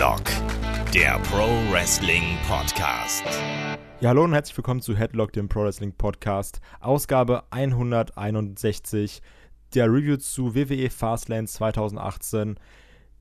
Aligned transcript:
Headlock, 0.00 0.22
der 0.94 1.18
Pro 1.24 1.46
Wrestling 1.70 2.22
Podcast. 2.48 3.22
Ja, 4.00 4.08
hallo 4.08 4.24
und 4.24 4.32
herzlich 4.32 4.56
willkommen 4.56 4.80
zu 4.80 4.96
Headlock, 4.96 5.30
dem 5.34 5.50
Pro 5.50 5.64
Wrestling 5.64 5.92
Podcast, 5.92 6.62
Ausgabe 6.80 7.42
161, 7.50 9.20
der 9.74 9.92
Review 9.92 10.16
zu 10.16 10.54
WWE 10.54 10.88
Fastlane 10.88 11.46
2018. 11.46 12.58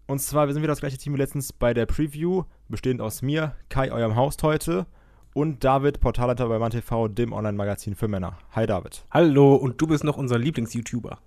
Und 0.07 0.20
zwar, 0.20 0.48
wir 0.48 0.54
sind 0.54 0.63
wieder 0.63 0.71
das 0.71 0.80
gleiche 0.80 0.98
Team 0.98 1.16
wie 1.16 1.18
letztens 1.18 1.52
bei 1.52 1.73
der 1.73 1.86
Preview, 1.86 2.44
bestehend 2.70 3.02
aus 3.02 3.21
mir, 3.21 3.57
Kai, 3.68 3.91
eurem 3.91 4.16
Host 4.16 4.41
heute, 4.43 4.86
und 5.34 5.66
David, 5.66 6.00
Portalleiter 6.00 6.48
bei 6.48 6.59
MannTV, 6.59 7.09
dem 7.09 7.34
Online-Magazin 7.34 7.96
für 7.96 8.07
Männer. 8.07 8.38
Hi 8.54 8.66
David. 8.66 9.04
Hallo, 9.11 9.55
und 9.55 9.81
du 9.81 9.88
bist 9.88 10.05
noch 10.05 10.16
unser 10.16 10.38
Lieblings-YouTuber. 10.38 11.20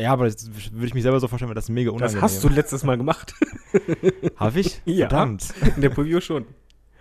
Ja, 0.00 0.12
aber 0.12 0.24
das 0.24 0.72
würde 0.72 0.86
ich 0.86 0.94
mich 0.94 1.02
selber 1.02 1.20
so 1.20 1.28
vorstellen, 1.28 1.48
weil 1.48 1.54
das 1.54 1.68
mega 1.68 1.90
unangenehm. 1.90 2.20
Das 2.20 2.32
hast 2.32 2.44
du 2.44 2.48
letztes 2.48 2.84
Mal 2.84 2.96
gemacht. 2.96 3.34
Hab 4.36 4.56
ich? 4.56 4.80
Ja. 4.84 5.08
Verdammt. 5.08 5.52
In 5.76 5.82
der 5.82 5.90
Preview 5.90 6.20
schon. 6.20 6.46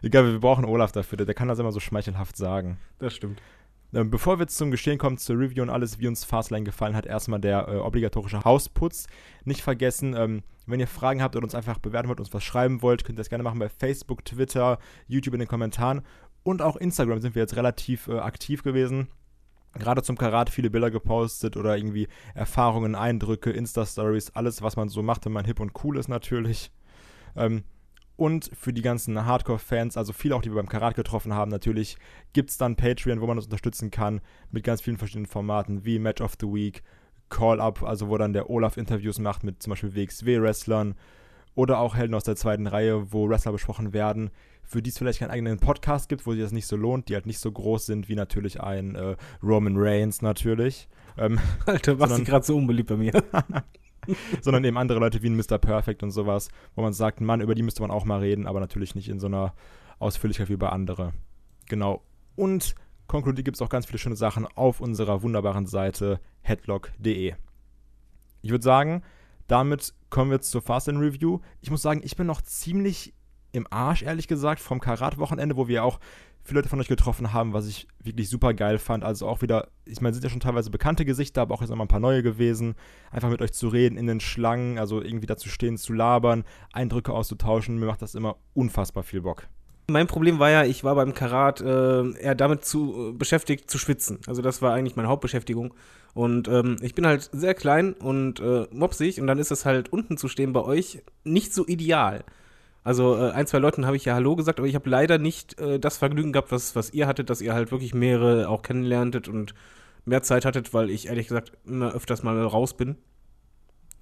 Egal, 0.01 0.31
wir 0.31 0.39
brauchen 0.39 0.65
Olaf 0.65 0.91
dafür, 0.91 1.17
der, 1.17 1.25
der 1.25 1.35
kann 1.35 1.47
das 1.47 1.59
immer 1.59 1.71
so 1.71 1.79
schmeichelhaft 1.79 2.35
sagen. 2.35 2.77
Das 2.99 3.13
stimmt. 3.13 3.41
Ähm, 3.93 4.09
Bevor 4.09 4.39
wir 4.39 4.43
jetzt 4.43 4.57
zum 4.57 4.71
Geschehen 4.71 4.97
kommen, 4.97 5.17
zur 5.17 5.37
Review 5.37 5.61
und 5.61 5.69
alles, 5.69 5.99
wie 5.99 6.07
uns 6.07 6.23
Fastlane 6.23 6.63
gefallen 6.63 6.95
hat, 6.95 7.05
erstmal 7.05 7.39
der 7.39 7.67
äh, 7.67 7.75
obligatorische 7.77 8.43
Hausputz. 8.43 9.07
Nicht 9.43 9.61
vergessen, 9.61 10.15
ähm, 10.17 10.43
wenn 10.65 10.79
ihr 10.79 10.87
Fragen 10.87 11.21
habt 11.21 11.35
oder 11.35 11.43
uns 11.43 11.55
einfach 11.55 11.79
bewerten 11.79 12.07
wollt, 12.07 12.19
uns 12.19 12.33
was 12.33 12.43
schreiben 12.43 12.81
wollt, 12.81 13.03
könnt 13.03 13.17
ihr 13.17 13.21
das 13.21 13.29
gerne 13.29 13.43
machen 13.43 13.59
bei 13.59 13.69
Facebook, 13.69 14.23
Twitter, 14.25 14.79
YouTube 15.07 15.33
in 15.33 15.39
den 15.39 15.49
Kommentaren. 15.49 16.01
Und 16.43 16.61
auch 16.61 16.75
Instagram 16.75 17.19
sind 17.19 17.35
wir 17.35 17.41
jetzt 17.41 17.55
relativ 17.55 18.07
äh, 18.07 18.17
aktiv 18.17 18.63
gewesen. 18.63 19.07
Gerade 19.73 20.03
zum 20.03 20.17
Karat 20.17 20.49
viele 20.49 20.69
Bilder 20.69 20.91
gepostet 20.91 21.55
oder 21.55 21.77
irgendwie 21.77 22.07
Erfahrungen, 22.35 22.95
Eindrücke, 22.95 23.51
Insta-Stories, 23.51 24.31
alles, 24.31 24.61
was 24.61 24.75
man 24.75 24.89
so 24.89 25.01
macht, 25.01 25.25
wenn 25.25 25.31
man 25.31 25.45
hip 25.45 25.59
und 25.59 25.71
cool 25.83 25.97
ist 25.97 26.09
natürlich. 26.09 26.71
Ähm, 27.35 27.63
und 28.17 28.51
für 28.53 28.73
die 28.73 28.81
ganzen 28.81 29.25
Hardcore-Fans, 29.25 29.97
also 29.97 30.13
viele 30.13 30.35
auch, 30.35 30.41
die 30.41 30.51
wir 30.51 30.57
beim 30.57 30.69
Karat 30.69 30.95
getroffen 30.95 31.33
haben, 31.33 31.49
natürlich 31.49 31.97
gibt 32.33 32.51
es 32.51 32.57
dann 32.57 32.75
Patreon, 32.75 33.21
wo 33.21 33.27
man 33.27 33.37
uns 33.37 33.45
unterstützen 33.45 33.89
kann 33.89 34.21
mit 34.51 34.63
ganz 34.63 34.81
vielen 34.81 34.97
verschiedenen 34.97 35.25
Formaten 35.25 35.85
wie 35.85 35.97
Match 35.97 36.21
of 36.21 36.35
the 36.39 36.47
Week, 36.47 36.83
Call-Up, 37.29 37.81
also 37.81 38.09
wo 38.09 38.17
dann 38.17 38.33
der 38.33 38.49
Olaf 38.49 38.77
Interviews 38.77 39.17
macht 39.17 39.43
mit 39.43 39.63
zum 39.63 39.71
Beispiel 39.71 39.95
WXW-Wrestlern 39.95 40.95
oder 41.55 41.79
auch 41.79 41.95
Helden 41.95 42.13
aus 42.13 42.23
der 42.23 42.35
zweiten 42.35 42.67
Reihe, 42.67 43.11
wo 43.11 43.27
Wrestler 43.27 43.53
besprochen 43.53 43.93
werden, 43.93 44.29
für 44.63 44.81
die 44.81 44.89
es 44.89 44.97
vielleicht 44.97 45.19
keinen 45.19 45.31
eigenen 45.31 45.59
Podcast 45.59 46.09
gibt, 46.09 46.25
wo 46.25 46.31
sich 46.31 46.41
das 46.41 46.51
nicht 46.51 46.67
so 46.67 46.75
lohnt, 46.75 47.09
die 47.09 47.15
halt 47.15 47.25
nicht 47.25 47.39
so 47.39 47.51
groß 47.51 47.85
sind 47.85 48.09
wie 48.09 48.15
natürlich 48.15 48.61
ein 48.61 48.95
äh, 48.95 49.15
Roman 49.43 49.75
Reigns 49.77 50.21
natürlich. 50.21 50.87
Ähm, 51.17 51.39
Alter, 51.65 51.99
was 51.99 52.11
ist 52.11 52.25
gerade 52.25 52.45
so 52.45 52.55
unbeliebt 52.55 52.89
bei 52.89 52.97
mir? 52.97 53.13
sondern 54.41 54.63
eben 54.63 54.77
andere 54.77 54.99
Leute 54.99 55.21
wie 55.21 55.29
ein 55.29 55.35
Mr. 55.35 55.57
Perfect 55.57 56.03
und 56.03 56.11
sowas, 56.11 56.49
wo 56.75 56.81
man 56.81 56.93
sagt, 56.93 57.21
Mann, 57.21 57.41
über 57.41 57.55
die 57.55 57.63
müsste 57.63 57.81
man 57.81 57.91
auch 57.91 58.05
mal 58.05 58.19
reden, 58.19 58.47
aber 58.47 58.59
natürlich 58.59 58.95
nicht 58.95 59.09
in 59.09 59.19
so 59.19 59.27
einer 59.27 59.53
Ausführlichkeit 59.99 60.49
wie 60.49 60.57
bei 60.57 60.69
andere. 60.69 61.13
Genau. 61.67 62.01
Und 62.35 62.75
konkludiert 63.07 63.45
gibt 63.45 63.57
es 63.57 63.61
auch 63.61 63.69
ganz 63.69 63.85
viele 63.85 63.99
schöne 63.99 64.15
Sachen 64.15 64.47
auf 64.55 64.81
unserer 64.81 65.21
wunderbaren 65.21 65.67
Seite 65.67 66.19
headlock.de. 66.41 67.35
Ich 68.41 68.49
würde 68.49 68.63
sagen, 68.63 69.03
damit 69.47 69.93
kommen 70.09 70.31
wir 70.31 70.35
jetzt 70.35 70.51
zur 70.51 70.61
Fast 70.61 70.89
and 70.89 70.99
Review. 70.99 71.39
Ich 71.61 71.69
muss 71.69 71.81
sagen, 71.81 72.01
ich 72.03 72.15
bin 72.15 72.25
noch 72.25 72.41
ziemlich 72.41 73.13
im 73.51 73.67
Arsch, 73.69 74.03
ehrlich 74.03 74.27
gesagt, 74.27 74.59
vom 74.59 74.79
Karat-Wochenende, 74.79 75.57
wo 75.57 75.67
wir 75.67 75.83
auch 75.83 75.99
viele 76.43 76.59
Leute 76.59 76.69
von 76.69 76.79
euch 76.79 76.87
getroffen 76.87 77.33
haben, 77.33 77.53
was 77.53 77.67
ich 77.67 77.87
wirklich 78.03 78.29
super 78.29 78.53
geil 78.53 78.77
fand. 78.77 79.03
Also 79.03 79.27
auch 79.27 79.41
wieder, 79.41 79.67
ich 79.85 80.01
meine, 80.01 80.13
sind 80.13 80.23
ja 80.23 80.29
schon 80.29 80.39
teilweise 80.39 80.69
bekannte 80.69 81.05
Gesichter, 81.05 81.41
aber 81.41 81.55
auch 81.55 81.61
jetzt 81.61 81.69
noch 81.69 81.77
mal 81.77 81.85
ein 81.85 81.89
paar 81.89 81.99
neue 81.99 82.23
gewesen. 82.23 82.75
Einfach 83.11 83.29
mit 83.29 83.41
euch 83.41 83.53
zu 83.53 83.67
reden 83.67 83.97
in 83.97 84.07
den 84.07 84.19
Schlangen, 84.19 84.79
also 84.79 85.01
irgendwie 85.01 85.27
dazu 85.27 85.49
stehen, 85.49 85.77
zu 85.77 85.93
labern, 85.93 86.43
Eindrücke 86.73 87.13
auszutauschen. 87.13 87.77
Mir 87.77 87.85
macht 87.85 88.01
das 88.01 88.15
immer 88.15 88.37
unfassbar 88.53 89.03
viel 89.03 89.21
Bock. 89.21 89.47
mein 89.87 90.07
Problem 90.07 90.39
war 90.39 90.49
ja, 90.49 90.63
ich 90.63 90.83
war 90.83 90.95
beim 90.95 91.13
Karat 91.13 91.61
äh, 91.61 92.11
eher 92.19 92.35
damit 92.35 92.65
zu, 92.65 93.09
äh, 93.09 93.11
beschäftigt, 93.11 93.69
zu 93.69 93.77
schwitzen. 93.77 94.19
Also 94.25 94.41
das 94.41 94.61
war 94.61 94.73
eigentlich 94.73 94.95
meine 94.95 95.09
Hauptbeschäftigung. 95.09 95.73
Und 96.13 96.47
ähm, 96.47 96.77
ich 96.81 96.95
bin 96.95 97.05
halt 97.05 97.29
sehr 97.31 97.53
klein 97.53 97.93
und 97.93 98.39
äh, 98.39 98.67
mopsig 98.71 99.21
und 99.21 99.27
dann 99.27 99.39
ist 99.39 99.51
es 99.51 99.65
halt 99.65 99.93
unten 99.93 100.17
zu 100.17 100.27
stehen 100.27 100.53
bei 100.53 100.61
euch 100.61 101.03
nicht 101.23 101.53
so 101.53 101.65
ideal. 101.67 102.23
Also 102.83 103.15
äh, 103.15 103.31
ein, 103.31 103.45
zwei 103.47 103.59
Leuten 103.59 103.85
habe 103.85 103.95
ich 103.95 104.05
ja 104.05 104.15
Hallo 104.15 104.35
gesagt, 104.35 104.59
aber 104.59 104.67
ich 104.67 104.75
habe 104.75 104.89
leider 104.89 105.17
nicht 105.17 105.59
äh, 105.59 105.79
das 105.79 105.97
Vergnügen 105.97 106.31
gehabt, 106.31 106.51
was, 106.51 106.75
was 106.75 106.91
ihr 106.93 107.07
hattet, 107.07 107.29
dass 107.29 107.41
ihr 107.41 107.53
halt 107.53 107.71
wirklich 107.71 107.93
mehrere 107.93 108.49
auch 108.49 108.63
kennenlerntet 108.63 109.27
und 109.27 109.53
mehr 110.05 110.23
Zeit 110.23 110.45
hattet, 110.45 110.73
weil 110.73 110.89
ich 110.89 111.07
ehrlich 111.07 111.27
gesagt 111.27 111.51
immer 111.65 111.93
öfters 111.93 112.23
mal 112.23 112.41
raus 112.43 112.75
bin. 112.75 112.97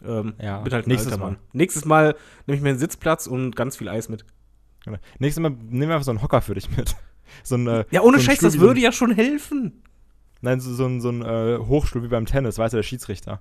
Ähm, 0.06 0.34
Ja, 0.42 0.60
bin 0.62 0.72
halt 0.74 0.88
nächstes 0.88 1.18
Mal. 1.18 1.38
Nächstes 1.52 1.84
Mal 1.84 2.16
nehme 2.48 2.56
ich 2.56 2.64
mir 2.64 2.70
einen 2.70 2.80
Sitzplatz 2.80 3.28
und 3.28 3.56
ganz 3.56 3.76
viel 3.76 3.90
Eis 3.90 4.08
mit. 4.08 4.26
Genau. 4.86 4.98
Nächstes 5.20 5.42
Mal 5.42 5.50
nehmen 5.50 5.90
wir 5.90 5.96
einfach 5.96 6.06
so 6.06 6.12
einen 6.12 6.22
Hocker 6.22 6.42
für 6.42 6.56
dich 6.56 6.76
mit. 6.76 6.96
So 7.44 7.56
ein, 7.56 7.68
äh, 7.68 7.86
Ja, 7.92 8.02
ohne 8.02 8.18
so 8.18 8.24
Scheiß, 8.24 8.40
das 8.40 8.54
so 8.54 8.60
würde 8.60 8.80
ja 8.80 8.92
schon 8.92 9.12
helfen. 9.12 9.84
Nein, 10.42 10.60
so, 10.60 10.74
so 10.74 10.88
ein, 10.88 11.00
so 11.00 11.10
ein 11.10 11.22
äh, 11.22 11.60
Hochstuhl 11.60 12.02
wie 12.02 12.08
beim 12.08 12.26
Tennis, 12.26 12.58
weißt 12.58 12.74
du, 12.74 12.78
der 12.78 12.84
Schiedsrichter. 12.84 13.40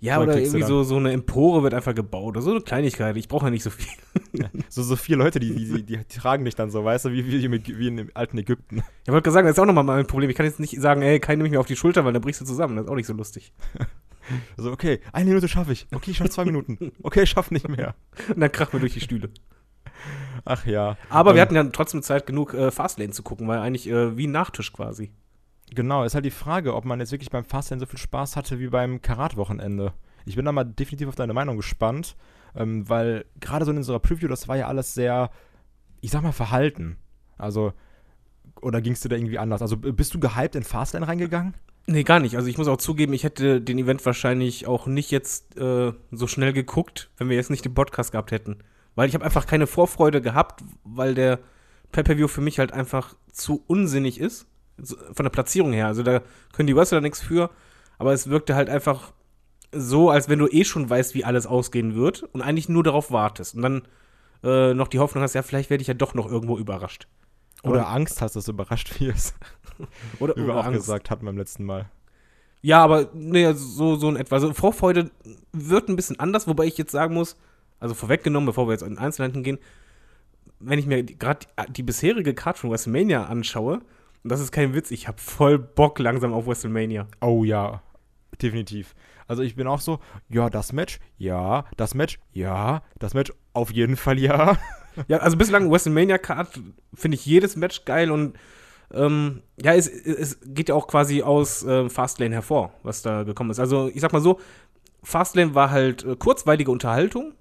Ja, 0.00 0.20
oder 0.20 0.38
irgendwie 0.38 0.62
so, 0.62 0.82
so 0.82 0.96
eine 0.96 1.12
Empore 1.12 1.62
wird 1.62 1.72
einfach 1.72 1.94
gebaut 1.94 2.36
oder 2.36 2.42
so 2.42 2.50
eine 2.50 2.60
Kleinigkeit. 2.60 3.16
Ich 3.16 3.28
brauche 3.28 3.46
ja 3.46 3.50
nicht 3.50 3.62
so 3.62 3.70
viel. 3.70 3.88
So, 4.68 4.82
so 4.82 4.96
vier 4.96 5.16
Leute, 5.16 5.40
die, 5.40 5.54
die, 5.54 5.82
die, 5.82 5.96
die 5.96 6.04
tragen 6.04 6.44
dich 6.44 6.54
dann 6.54 6.70
so, 6.70 6.84
weißt 6.84 7.06
du, 7.06 7.12
wie, 7.12 7.26
wie, 7.26 7.50
wie, 7.78 7.88
in 7.88 7.96
dem 7.96 8.10
alten 8.12 8.36
Ägypten. 8.36 8.82
Ich 9.04 9.08
wollte 9.12 9.22
gerade 9.22 9.32
sagen, 9.32 9.46
das 9.46 9.56
ist 9.56 9.60
auch 9.60 9.66
nochmal 9.66 9.84
mein 9.84 10.06
Problem. 10.06 10.28
Ich 10.28 10.36
kann 10.36 10.44
jetzt 10.44 10.60
nicht 10.60 10.78
sagen, 10.78 11.00
ey, 11.00 11.20
kein 11.20 11.38
nimm 11.38 11.44
mich 11.44 11.52
mehr 11.52 11.60
auf 11.60 11.66
die 11.66 11.76
Schulter, 11.76 12.04
weil 12.04 12.12
dann 12.12 12.20
brichst 12.20 12.40
du 12.42 12.44
zusammen. 12.44 12.76
Das 12.76 12.84
ist 12.84 12.90
auch 12.90 12.96
nicht 12.96 13.06
so 13.06 13.12
lustig. 13.14 13.52
Also, 14.56 14.72
okay, 14.72 14.98
eine 15.12 15.26
Minute 15.26 15.46
schaffe 15.46 15.70
ich. 15.70 15.86
Okay, 15.94 16.10
ich 16.10 16.16
schaffe 16.16 16.30
zwei 16.30 16.44
Minuten. 16.44 16.90
Okay, 17.02 17.22
ich 17.22 17.30
schaffe 17.30 17.54
nicht 17.54 17.68
mehr. 17.68 17.94
Und 18.28 18.40
dann 18.40 18.50
krachen 18.50 18.72
wir 18.72 18.80
durch 18.80 18.94
die 18.94 19.00
Stühle. 19.00 19.30
Ach 20.44 20.66
ja. 20.66 20.96
Aber 21.08 21.34
wir 21.34 21.36
Ähm, 21.36 21.42
hatten 21.42 21.54
ja 21.54 21.64
trotzdem 21.64 22.02
Zeit 22.02 22.26
genug, 22.26 22.52
äh, 22.52 22.72
Fastlane 22.72 23.12
zu 23.12 23.22
gucken, 23.22 23.46
weil 23.46 23.60
eigentlich 23.60 23.88
äh, 23.88 24.16
wie 24.16 24.26
ein 24.26 24.32
Nachtisch 24.32 24.72
quasi. 24.72 25.12
Genau, 25.74 26.04
ist 26.04 26.14
halt 26.14 26.24
die 26.24 26.30
Frage, 26.30 26.74
ob 26.74 26.84
man 26.84 27.00
jetzt 27.00 27.12
wirklich 27.12 27.30
beim 27.30 27.44
Fastlane 27.44 27.80
so 27.80 27.86
viel 27.86 27.98
Spaß 27.98 28.36
hatte 28.36 28.60
wie 28.60 28.68
beim 28.68 29.02
Karat-Wochenende. 29.02 29.92
Ich 30.24 30.36
bin 30.36 30.44
da 30.44 30.52
mal 30.52 30.64
definitiv 30.64 31.08
auf 31.08 31.14
deine 31.14 31.34
Meinung 31.34 31.56
gespannt, 31.56 32.16
ähm, 32.54 32.88
weil 32.88 33.24
gerade 33.40 33.64
so 33.64 33.70
in 33.72 33.76
unserer 33.76 34.00
Preview, 34.00 34.28
das 34.28 34.48
war 34.48 34.56
ja 34.56 34.68
alles 34.68 34.94
sehr, 34.94 35.30
ich 36.00 36.10
sag 36.10 36.22
mal, 36.22 36.32
verhalten. 36.32 36.96
Also, 37.36 37.72
oder 38.60 38.80
ging 38.80 38.92
es 38.92 39.00
dir 39.00 39.08
da 39.08 39.16
irgendwie 39.16 39.38
anders? 39.38 39.62
Also, 39.62 39.76
bist 39.76 40.14
du 40.14 40.20
gehypt 40.20 40.54
in 40.54 40.62
Fastlane 40.62 41.06
reingegangen? 41.06 41.54
Nee, 41.88 42.02
gar 42.02 42.18
nicht. 42.18 42.36
Also 42.36 42.48
ich 42.48 42.58
muss 42.58 42.66
auch 42.66 42.78
zugeben, 42.78 43.12
ich 43.12 43.22
hätte 43.22 43.60
den 43.60 43.78
Event 43.78 44.04
wahrscheinlich 44.04 44.66
auch 44.66 44.86
nicht 44.86 45.12
jetzt 45.12 45.56
äh, 45.56 45.92
so 46.10 46.26
schnell 46.26 46.52
geguckt, 46.52 47.10
wenn 47.16 47.28
wir 47.28 47.36
jetzt 47.36 47.50
nicht 47.50 47.64
den 47.64 47.74
Podcast 47.74 48.10
gehabt 48.10 48.32
hätten. 48.32 48.58
Weil 48.96 49.08
ich 49.08 49.14
habe 49.14 49.24
einfach 49.24 49.46
keine 49.46 49.68
Vorfreude 49.68 50.20
gehabt, 50.20 50.64
weil 50.82 51.14
der 51.14 51.38
Pay-Per-View 51.92 52.26
für 52.26 52.40
mich 52.40 52.58
halt 52.58 52.72
einfach 52.72 53.14
zu 53.30 53.62
unsinnig 53.68 54.18
ist. 54.18 54.48
Von 54.82 55.24
der 55.24 55.30
Platzierung 55.30 55.72
her. 55.72 55.86
Also 55.86 56.02
da 56.02 56.22
können 56.52 56.66
die 56.66 56.76
Wrestler 56.76 57.00
nichts 57.00 57.20
für. 57.20 57.50
Aber 57.98 58.12
es 58.12 58.28
wirkte 58.28 58.54
halt 58.54 58.68
einfach 58.68 59.12
so, 59.72 60.10
als 60.10 60.28
wenn 60.28 60.38
du 60.38 60.48
eh 60.48 60.64
schon 60.64 60.88
weißt, 60.88 61.14
wie 61.14 61.24
alles 61.24 61.46
ausgehen 61.46 61.94
wird 61.94 62.22
und 62.22 62.42
eigentlich 62.42 62.68
nur 62.68 62.82
darauf 62.82 63.10
wartest. 63.10 63.54
Und 63.54 63.62
dann 63.62 63.82
äh, 64.42 64.74
noch 64.74 64.88
die 64.88 64.98
Hoffnung 64.98 65.22
hast, 65.22 65.34
ja, 65.34 65.42
vielleicht 65.42 65.70
werde 65.70 65.82
ich 65.82 65.88
ja 65.88 65.94
doch 65.94 66.14
noch 66.14 66.30
irgendwo 66.30 66.58
überrascht. 66.58 67.08
Oder 67.62 67.88
Angst 67.88 68.20
hast, 68.20 68.36
dass 68.36 68.44
du 68.44 68.52
überrascht 68.52 69.00
wirst? 69.00 69.34
Oder, 70.20 70.38
oder 70.38 70.56
auch 70.56 70.72
gesagt 70.72 71.10
hatten 71.10 71.26
beim 71.26 71.36
letzten 71.36 71.64
Mal. 71.64 71.90
Ja, 72.62 72.82
aber 72.82 73.10
nee, 73.12 73.52
so, 73.52 73.96
so 73.96 74.08
in 74.08 74.16
etwa. 74.16 74.36
Also 74.36 74.54
Vorfreude 74.54 75.10
wird 75.52 75.90
ein 75.90 75.96
bisschen 75.96 76.18
anders, 76.18 76.48
wobei 76.48 76.64
ich 76.64 76.78
jetzt 76.78 76.92
sagen 76.92 77.12
muss, 77.12 77.36
also 77.78 77.94
vorweggenommen, 77.94 78.46
bevor 78.46 78.66
wir 78.66 78.72
jetzt 78.72 78.82
in 78.82 78.96
Einzelheiten 78.96 79.42
gehen, 79.42 79.58
wenn 80.58 80.78
ich 80.78 80.86
mir 80.86 81.04
gerade 81.04 81.46
die, 81.68 81.72
die 81.74 81.82
bisherige 81.82 82.32
Card 82.32 82.56
von 82.56 82.70
WrestleMania 82.70 83.26
anschaue, 83.26 83.82
und 84.26 84.30
das 84.30 84.40
ist 84.40 84.50
kein 84.50 84.74
Witz, 84.74 84.90
ich 84.90 85.06
habe 85.06 85.18
voll 85.20 85.56
Bock 85.56 86.00
langsam 86.00 86.32
auf 86.32 86.48
WrestleMania. 86.48 87.06
Oh 87.20 87.44
ja, 87.44 87.80
definitiv. 88.42 88.96
Also 89.28 89.44
ich 89.44 89.54
bin 89.54 89.68
auch 89.68 89.80
so, 89.80 90.00
ja, 90.28 90.50
das 90.50 90.72
Match, 90.72 90.98
ja, 91.16 91.64
das 91.76 91.94
Match, 91.94 92.18
ja, 92.32 92.82
das 92.98 93.14
Match, 93.14 93.32
auf 93.52 93.70
jeden 93.70 93.94
Fall 93.94 94.18
ja. 94.18 94.58
Ja, 95.06 95.18
also 95.18 95.36
bislang 95.36 95.70
WrestleMania 95.70 96.18
Card 96.18 96.60
finde 96.92 97.14
ich 97.14 97.24
jedes 97.24 97.54
Match 97.54 97.84
geil 97.84 98.10
und 98.10 98.36
ähm, 98.92 99.42
ja, 99.62 99.74
es, 99.74 99.86
es 99.86 100.40
geht 100.42 100.70
ja 100.70 100.74
auch 100.74 100.88
quasi 100.88 101.22
aus 101.22 101.62
äh, 101.64 101.88
Fastlane 101.88 102.34
hervor, 102.34 102.72
was 102.82 103.02
da 103.02 103.22
gekommen 103.22 103.50
ist. 103.50 103.60
Also 103.60 103.92
ich 103.94 104.00
sag 104.00 104.12
mal 104.12 104.20
so, 104.20 104.40
Fastlane 105.04 105.54
war 105.54 105.70
halt 105.70 106.02
äh, 106.02 106.16
kurzweilige 106.16 106.72
Unterhaltung, 106.72 107.34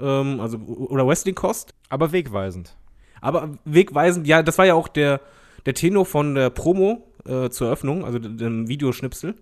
ähm, 0.00 0.40
also 0.40 0.58
oder 0.58 1.06
Wrestling-Kost, 1.06 1.74
Aber 1.90 2.10
wegweisend. 2.10 2.76
Aber 3.20 3.50
wegweisend, 3.64 4.26
ja, 4.26 4.42
das 4.42 4.58
war 4.58 4.66
ja 4.66 4.74
auch 4.74 4.88
der, 4.88 5.20
der 5.68 5.74
Tenor 5.74 6.06
von 6.06 6.34
der 6.34 6.48
Promo 6.48 7.06
äh, 7.26 7.50
zur 7.50 7.66
Eröffnung, 7.66 8.06
also 8.06 8.18
de- 8.18 8.34
dem 8.34 8.68
Videoschnipsel, 8.68 9.34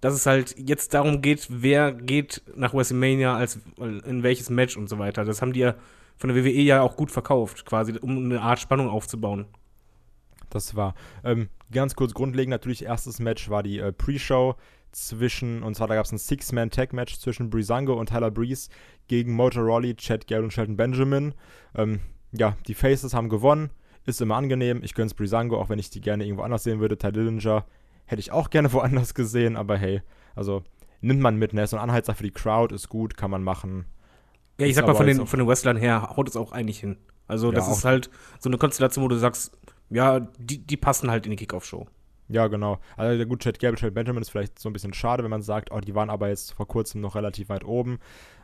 dass 0.00 0.14
es 0.14 0.26
halt 0.26 0.56
jetzt 0.58 0.94
darum 0.94 1.22
geht, 1.22 1.46
wer 1.48 1.92
geht 1.92 2.42
nach 2.56 2.74
WrestleMania 2.74 3.36
als 3.36 3.60
in 3.78 4.24
welches 4.24 4.50
Match 4.50 4.76
und 4.76 4.88
so 4.88 4.98
weiter. 4.98 5.24
Das 5.24 5.40
haben 5.40 5.52
die 5.52 5.60
ja 5.60 5.76
von 6.16 6.34
der 6.34 6.44
WWE 6.44 6.50
ja 6.60 6.82
auch 6.82 6.96
gut 6.96 7.12
verkauft, 7.12 7.64
quasi, 7.66 7.96
um 8.00 8.16
eine 8.24 8.40
Art 8.40 8.58
Spannung 8.58 8.88
aufzubauen. 8.88 9.46
Das 10.48 10.74
war. 10.74 10.94
Ähm, 11.22 11.48
Ganz 11.72 11.94
kurz 11.94 12.14
grundlegend, 12.14 12.50
natürlich, 12.50 12.84
erstes 12.84 13.20
Match 13.20 13.48
war 13.48 13.62
die 13.62 13.78
äh, 13.78 13.92
Pre-Show 13.92 14.56
zwischen, 14.90 15.62
und 15.62 15.76
zwar 15.76 15.86
da 15.86 15.94
gab 15.94 16.04
es 16.04 16.10
ein 16.10 16.18
Six-Man-Tag-Match 16.18 17.20
zwischen 17.20 17.48
Breezango 17.48 17.92
und 17.92 18.08
Tyler 18.08 18.32
Breeze 18.32 18.70
gegen 19.06 19.34
Motor 19.34 19.62
Rawley, 19.62 19.94
Chad 19.94 20.26
Gale 20.26 20.42
und 20.42 20.52
Shelton 20.52 20.76
Benjamin. 20.76 21.32
Ähm, 21.76 22.00
ja, 22.32 22.56
die 22.66 22.74
Faces 22.74 23.14
haben 23.14 23.28
gewonnen, 23.28 23.70
ist 24.06 24.20
immer 24.20 24.36
angenehm. 24.36 24.80
Ich 24.82 24.94
gönn's 24.94 25.14
Breezango, 25.14 25.58
auch 25.60 25.68
wenn 25.68 25.78
ich 25.78 25.90
die 25.90 26.00
gerne 26.00 26.24
irgendwo 26.24 26.42
anders 26.42 26.64
sehen 26.64 26.80
würde. 26.80 26.96
Ty 26.98 27.12
Dillinger 27.12 27.64
hätte 28.06 28.20
ich 28.20 28.32
auch 28.32 28.50
gerne 28.50 28.72
woanders 28.72 29.14
gesehen, 29.14 29.56
aber 29.56 29.76
hey, 29.76 30.02
also 30.34 30.62
nimmt 31.00 31.20
man 31.20 31.36
mit, 31.36 31.52
ne? 31.52 31.66
So 31.66 31.76
ein 31.76 31.82
Anheizer 31.82 32.14
für 32.14 32.22
die 32.24 32.30
Crowd 32.32 32.74
ist 32.74 32.88
gut, 32.88 33.16
kann 33.16 33.30
man 33.30 33.42
machen. 33.42 33.86
Ja, 34.58 34.66
ich 34.66 34.70
Ist 34.70 34.76
sag 34.76 34.86
mal, 34.86 34.94
von 34.94 35.06
den, 35.06 35.20
auch- 35.20 35.28
von 35.28 35.38
den 35.38 35.48
Wrestlern 35.48 35.76
her 35.76 36.14
haut 36.16 36.28
es 36.28 36.36
auch 36.36 36.52
eigentlich 36.52 36.80
hin. 36.80 36.96
Also, 37.26 37.52
das 37.52 37.66
Ja, 37.68 37.72
ist 37.72 37.84
halt 37.84 38.10
so 38.40 38.48
eine 38.50 38.58
Konstellation, 38.58 39.04
wo 39.04 39.08
du 39.08 39.16
sagst, 39.16 39.56
ja, 39.88 40.20
die, 40.38 40.58
die 40.66 40.76
passen 40.76 41.10
halt 41.10 41.24
in 41.26 41.30
die 41.30 41.36
Kickoff-Show. 41.36 41.86
Ja, 42.28 42.46
genau. 42.48 42.78
Also 42.96 43.16
der 43.16 43.26
gute 43.26 43.44
Chad 43.44 43.58
Gable, 43.58 43.76
Chad 43.76 43.94
Benjamin 43.94 44.22
ist 44.22 44.30
vielleicht 44.30 44.58
so 44.58 44.68
ein 44.68 44.72
bisschen 44.72 44.92
schade, 44.94 45.22
wenn 45.24 45.30
man 45.30 45.42
sagt, 45.42 45.72
oh, 45.72 45.80
die 45.80 45.94
waren 45.96 46.10
aber 46.10 46.28
jetzt 46.28 46.52
vor 46.52 46.68
kurzem 46.68 47.00
noch 47.00 47.16
relativ 47.16 47.48
weit 47.48 47.64
oben. 47.64 47.98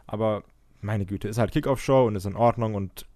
Aber 0.09 0.43
meine 0.81 1.07
Güte, 1.07 1.29
ist 1.29 1.39
halt 1.39 1.53
Kickoff-Show 1.53 2.07
und 2.07 2.17
ist 2.17 2.27
in 2.27 2.35
Ordnung 2.37 2.75
und 2.75 3.07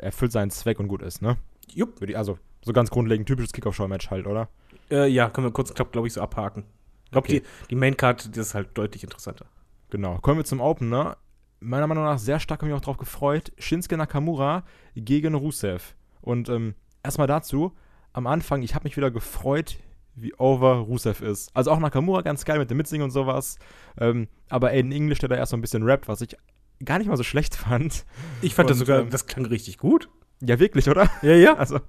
erfüllt 0.00 0.32
seinen 0.32 0.50
Zweck 0.50 0.80
und 0.80 0.88
gut 0.88 1.02
ist, 1.02 1.22
ne? 1.22 1.36
Jupp. 1.72 2.00
Also, 2.14 2.38
so 2.64 2.72
ganz 2.72 2.90
grundlegend 2.90 3.26
typisches 3.28 3.52
Kickoff-Show-Match 3.52 4.10
halt, 4.10 4.26
oder? 4.26 4.48
Äh, 4.90 5.08
ja, 5.08 5.28
können 5.30 5.46
wir 5.46 5.52
kurz, 5.52 5.72
glaube 5.74 6.06
ich, 6.06 6.12
so 6.14 6.20
abhaken. 6.20 6.64
Ich 7.04 7.10
glaube, 7.12 7.28
Okay. 7.28 7.40
die, 7.40 7.66
die 7.70 7.74
Maincard, 7.76 8.34
die 8.34 8.40
ist 8.40 8.54
halt 8.54 8.70
deutlich 8.74 9.02
interessanter. 9.04 9.46
Genau. 9.90 10.18
Kommen 10.18 10.38
wir 10.38 10.44
zum 10.44 10.60
Opener. 10.60 11.16
Meiner 11.60 11.86
Meinung 11.86 12.04
nach 12.04 12.18
sehr 12.18 12.38
stark, 12.40 12.60
habe 12.60 12.68
ich 12.68 12.74
mich 12.74 12.80
auch 12.80 12.84
drauf 12.84 12.96
gefreut. 12.96 13.52
Shinsuke 13.58 13.96
Nakamura 13.96 14.64
gegen 14.94 15.34
Rusev. 15.34 15.94
Und 16.20 16.48
ähm, 16.48 16.74
erstmal 17.02 17.26
dazu, 17.26 17.72
am 18.12 18.26
Anfang, 18.26 18.62
ich 18.62 18.74
habe 18.74 18.84
mich 18.84 18.96
wieder 18.96 19.10
gefreut, 19.10 19.78
wie 20.14 20.34
over 20.34 20.76
Rusev 20.78 21.22
ist. 21.22 21.50
Also 21.54 21.70
auch 21.70 21.78
Nakamura 21.78 22.22
ganz 22.22 22.44
geil 22.44 22.58
mit 22.58 22.70
dem 22.70 22.76
Mitsingen 22.78 23.04
und 23.04 23.10
sowas. 23.10 23.58
Ähm, 23.98 24.28
aber 24.48 24.68
Aiden 24.70 24.92
English, 24.92 25.18
der 25.20 25.28
da 25.28 25.36
erst 25.36 25.50
so 25.50 25.56
ein 25.56 25.60
bisschen 25.60 25.82
rappt, 25.82 26.08
was 26.08 26.20
ich 26.20 26.36
gar 26.84 26.98
nicht 26.98 27.08
mal 27.08 27.16
so 27.16 27.22
schlecht 27.22 27.54
fand. 27.54 28.04
Ich 28.42 28.54
fand 28.54 28.68
das 28.70 28.80
Und, 28.80 28.86
sogar, 28.86 29.00
ähm, 29.02 29.10
das 29.10 29.26
klang 29.26 29.46
richtig 29.46 29.78
gut. 29.78 30.08
Ja, 30.40 30.58
wirklich, 30.58 30.88
oder? 30.88 31.10
Ja, 31.22 31.34
ja. 31.34 31.56
Also, 31.58 31.80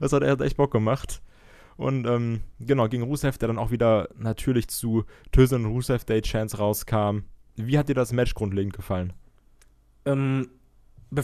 das 0.00 0.12
hat 0.12 0.22
er 0.22 0.40
echt 0.40 0.56
Bock 0.56 0.70
gemacht. 0.70 1.20
Und 1.76 2.06
ähm, 2.06 2.40
genau, 2.58 2.88
gegen 2.88 3.04
Rusev, 3.04 3.38
der 3.38 3.48
dann 3.48 3.58
auch 3.58 3.70
wieder 3.70 4.08
natürlich 4.16 4.68
zu 4.68 5.04
Tösen 5.30 5.64
und 5.64 5.70
Rusev 5.72 6.04
Day 6.04 6.22
Chance 6.22 6.58
rauskam. 6.58 7.20
Wie 7.56 7.78
hat 7.78 7.88
dir 7.88 7.94
das 7.94 8.12
Match 8.12 8.34
grundlegend 8.34 8.72
gefallen? 8.72 9.12
Ähm, 10.04 10.48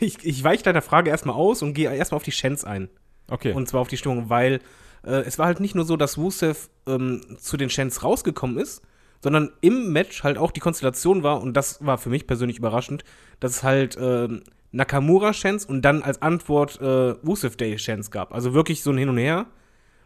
ich, 0.00 0.24
ich 0.24 0.44
weiche 0.44 0.62
deiner 0.62 0.82
Frage 0.82 1.10
erstmal 1.10 1.36
aus 1.36 1.62
und 1.62 1.74
gehe 1.74 1.94
erstmal 1.94 2.16
auf 2.16 2.22
die 2.22 2.32
Chance 2.32 2.66
ein. 2.66 2.90
Okay. 3.28 3.52
Und 3.52 3.68
zwar 3.68 3.80
auf 3.80 3.88
die 3.88 3.96
Stimmung, 3.96 4.28
weil 4.28 4.60
äh, 5.04 5.22
es 5.22 5.38
war 5.38 5.46
halt 5.46 5.60
nicht 5.60 5.74
nur 5.74 5.84
so, 5.84 5.96
dass 5.96 6.18
Rusev 6.18 6.68
ähm, 6.86 7.22
zu 7.38 7.56
den 7.56 7.68
Chants 7.68 8.02
rausgekommen 8.02 8.58
ist, 8.58 8.82
sondern 9.22 9.52
im 9.60 9.92
Match 9.92 10.22
halt 10.22 10.36
auch 10.36 10.50
die 10.50 10.60
Konstellation 10.60 11.22
war, 11.22 11.40
und 11.40 11.54
das 11.54 11.84
war 11.84 11.96
für 11.96 12.10
mich 12.10 12.26
persönlich 12.26 12.58
überraschend, 12.58 13.04
dass 13.40 13.52
es 13.52 13.62
halt 13.62 13.96
ähm, 13.98 14.42
Nakamura-Chants 14.72 15.64
und 15.64 15.82
dann 15.82 16.02
als 16.02 16.20
Antwort 16.22 16.80
äh, 16.80 16.84
Rusev 16.84 17.56
Day-Chants 17.56 18.10
gab. 18.10 18.34
Also 18.34 18.54
wirklich 18.54 18.82
so 18.82 18.90
ein 18.90 18.98
Hin 18.98 19.08
und 19.08 19.18
Her, 19.18 19.46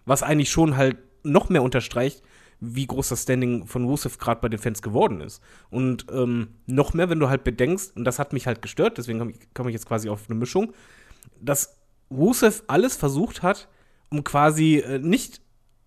was 0.05 0.23
eigentlich 0.23 0.51
schon 0.51 0.77
halt 0.77 0.99
noch 1.23 1.49
mehr 1.49 1.63
unterstreicht, 1.63 2.23
wie 2.61 2.87
groß 2.87 3.09
das 3.11 3.23
Standing 3.23 3.67
von 3.67 3.85
Rusev 3.85 4.19
gerade 4.19 4.41
bei 4.41 4.49
den 4.49 4.59
Fans 4.59 4.83
geworden 4.83 5.21
ist. 5.21 5.43
Und 5.71 6.07
ähm, 6.11 6.49
noch 6.67 6.95
mehr, 6.95 7.11
wenn 7.11 7.21
du 7.21 7.29
halt 7.29 7.45
bedenkst, 7.45 7.97
und 7.97 8.05
das 8.05 8.19
hat 8.19 8.33
mich 8.33 8.47
halt 8.47 8.63
gestört, 8.63 8.99
deswegen 8.99 9.19
komme 9.19 9.31
ich, 9.33 9.39
komm 9.55 9.69
ich 9.69 9.75
jetzt 9.75 9.87
quasi 9.87 10.09
auf 10.09 10.29
eine 10.29 10.39
Mischung, 10.39 10.73
dass 11.41 11.77
Rusev 12.11 12.63
alles 12.67 12.97
versucht 12.97 13.43
hat, 13.43 13.69
um 14.11 14.25
quasi 14.25 14.77
äh, 14.79 14.99
nicht 14.99 15.41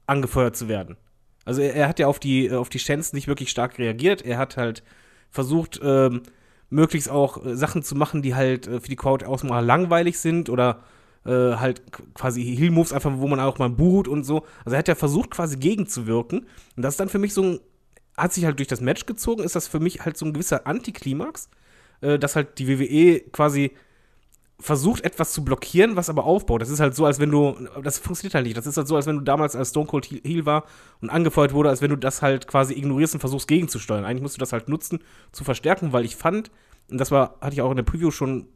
angefeuert 0.05 0.55
zu 0.55 0.67
werden. 0.67 0.97
Also 1.45 1.61
er, 1.61 1.75
er 1.75 1.87
hat 1.87 1.99
ja 1.99 2.07
auf 2.07 2.19
die, 2.19 2.47
äh, 2.47 2.55
auf 2.55 2.69
die 2.69 2.77
Chance 2.77 3.15
nicht 3.15 3.27
wirklich 3.27 3.49
stark 3.49 3.77
reagiert. 3.79 4.21
Er 4.21 4.37
hat 4.37 4.57
halt 4.57 4.83
versucht, 5.31 5.79
ähm, 5.83 6.21
möglichst 6.69 7.09
auch 7.09 7.45
äh, 7.45 7.55
Sachen 7.55 7.83
zu 7.83 7.95
machen, 7.95 8.21
die 8.21 8.35
halt 8.35 8.67
äh, 8.67 8.79
für 8.79 8.87
die 8.87 8.95
Crowd 8.95 9.25
ausmal 9.25 9.65
langweilig 9.65 10.19
sind 10.19 10.49
oder 10.49 10.83
äh, 11.25 11.31
halt 11.31 11.81
quasi 12.13 12.43
Heal-Moves 12.43 12.93
einfach, 12.93 13.11
wo 13.15 13.27
man 13.27 13.39
auch 13.39 13.57
mal 13.57 13.69
boot 13.69 14.07
und 14.07 14.23
so. 14.23 14.45
Also 14.65 14.75
er 14.75 14.79
hat 14.79 14.87
ja 14.87 14.95
versucht, 14.95 15.31
quasi 15.31 15.57
gegenzuwirken. 15.57 16.47
Und 16.75 16.81
das 16.83 16.93
ist 16.93 16.99
dann 16.99 17.09
für 17.09 17.19
mich 17.19 17.33
so 17.33 17.43
ein, 17.43 17.59
hat 18.17 18.33
sich 18.33 18.45
halt 18.45 18.59
durch 18.59 18.67
das 18.67 18.81
Match 18.81 19.05
gezogen, 19.05 19.43
ist 19.43 19.55
das 19.55 19.67
für 19.67 19.79
mich 19.79 20.05
halt 20.05 20.17
so 20.17 20.25
ein 20.25 20.33
gewisser 20.33 20.67
Antiklimax, 20.67 21.49
äh, 22.01 22.19
dass 22.19 22.35
halt 22.35 22.59
die 22.59 22.67
WWE 22.67 23.19
quasi 23.31 23.71
versucht, 24.59 25.03
etwas 25.05 25.31
zu 25.31 25.43
blockieren, 25.43 25.95
was 25.95 26.09
aber 26.09 26.25
aufbaut. 26.25 26.61
Das 26.61 26.69
ist 26.69 26.79
halt 26.79 26.93
so, 26.95 27.05
als 27.05 27.19
wenn 27.19 27.31
du, 27.31 27.55
das 27.81 27.97
funktioniert 27.97 28.35
halt 28.35 28.45
nicht. 28.45 28.57
Das 28.57 28.67
ist 28.67 28.75
halt 28.75 28.87
so, 28.87 28.95
als 28.95 29.05
wenn 29.05 29.17
du 29.17 29.21
damals 29.21 29.55
als 29.55 29.69
Stone 29.69 29.87
Cold 29.87 30.05
Heel 30.05 30.45
war 30.45 30.65
und 31.01 31.09
angefeuert 31.09 31.53
wurde, 31.53 31.69
als 31.69 31.81
wenn 31.81 31.89
du 31.89 31.95
das 31.95 32.21
halt 32.21 32.47
quasi 32.47 32.73
ignorierst 32.73 33.13
und 33.13 33.21
versuchst 33.21 33.47
gegenzusteuern. 33.47 34.03
Eigentlich 34.03 34.21
musst 34.21 34.35
du 34.35 34.39
das 34.39 34.51
halt 34.51 34.67
nutzen, 34.67 34.99
zu 35.31 35.43
verstärken, 35.43 35.93
weil 35.93 36.03
ich 36.03 36.15
fand, 36.17 36.51
und 36.91 36.97
das 36.99 37.09
war, 37.09 37.35
hatte 37.39 37.53
ich 37.53 37.61
auch 37.61 37.69
in 37.71 37.77
der 37.77 37.83
Preview 37.83 38.11
schon 38.11 38.47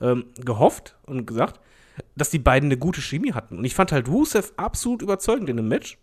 ähm, 0.00 0.26
gehofft 0.44 0.96
und 1.06 1.26
gesagt, 1.26 1.60
dass 2.14 2.28
die 2.28 2.38
beiden 2.38 2.68
eine 2.68 2.76
gute 2.76 3.00
Chemie 3.00 3.32
hatten. 3.32 3.56
Und 3.58 3.64
ich 3.64 3.74
fand 3.74 3.92
halt 3.92 4.08
Rusev 4.08 4.52
absolut 4.58 5.00
überzeugend 5.00 5.48
in 5.48 5.56
dem 5.56 5.68
Match. 5.68 5.96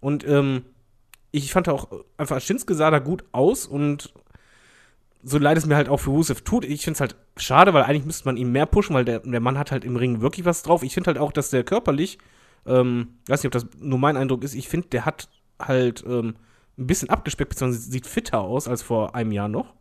Und 0.00 0.26
ähm, 0.26 0.64
ich 1.30 1.52
fand 1.52 1.68
auch 1.68 1.88
einfach, 2.16 2.40
Shinsuke 2.40 2.74
sah 2.74 2.90
da 2.90 2.98
gut 2.98 3.24
aus 3.30 3.66
und 3.66 4.12
so 5.22 5.38
leid 5.38 5.58
es 5.58 5.66
mir 5.66 5.76
halt 5.76 5.88
auch 5.88 5.98
für 5.98 6.10
Rusev 6.10 6.42
tut, 6.42 6.64
ich 6.64 6.84
finde 6.84 6.94
es 6.96 7.00
halt 7.00 7.16
schade, 7.36 7.74
weil 7.74 7.84
eigentlich 7.84 8.04
müsste 8.04 8.26
man 8.26 8.36
ihn 8.36 8.52
mehr 8.52 8.66
pushen, 8.66 8.94
weil 8.94 9.04
der, 9.04 9.20
der 9.20 9.40
Mann 9.40 9.58
hat 9.58 9.72
halt 9.72 9.84
im 9.84 9.96
Ring 9.96 10.20
wirklich 10.20 10.46
was 10.46 10.62
drauf. 10.62 10.82
Ich 10.82 10.94
finde 10.94 11.08
halt 11.08 11.18
auch, 11.18 11.32
dass 11.32 11.50
der 11.50 11.64
körperlich, 11.64 12.18
ähm, 12.66 13.08
weiß 13.28 13.42
nicht, 13.42 13.46
ob 13.46 13.52
das 13.52 13.66
nur 13.80 13.98
mein 13.98 14.16
Eindruck 14.16 14.44
ist, 14.44 14.54
ich 14.54 14.68
finde, 14.68 14.88
der 14.88 15.04
hat 15.04 15.28
halt 15.60 16.04
ähm, 16.06 16.36
ein 16.78 16.86
bisschen 16.86 17.10
abgespeckt, 17.10 17.50
beziehungsweise 17.50 17.90
sieht 17.90 18.06
fitter 18.06 18.40
aus 18.40 18.68
als 18.68 18.82
vor 18.82 19.14
einem 19.14 19.32
Jahr 19.32 19.48
noch. 19.48 19.74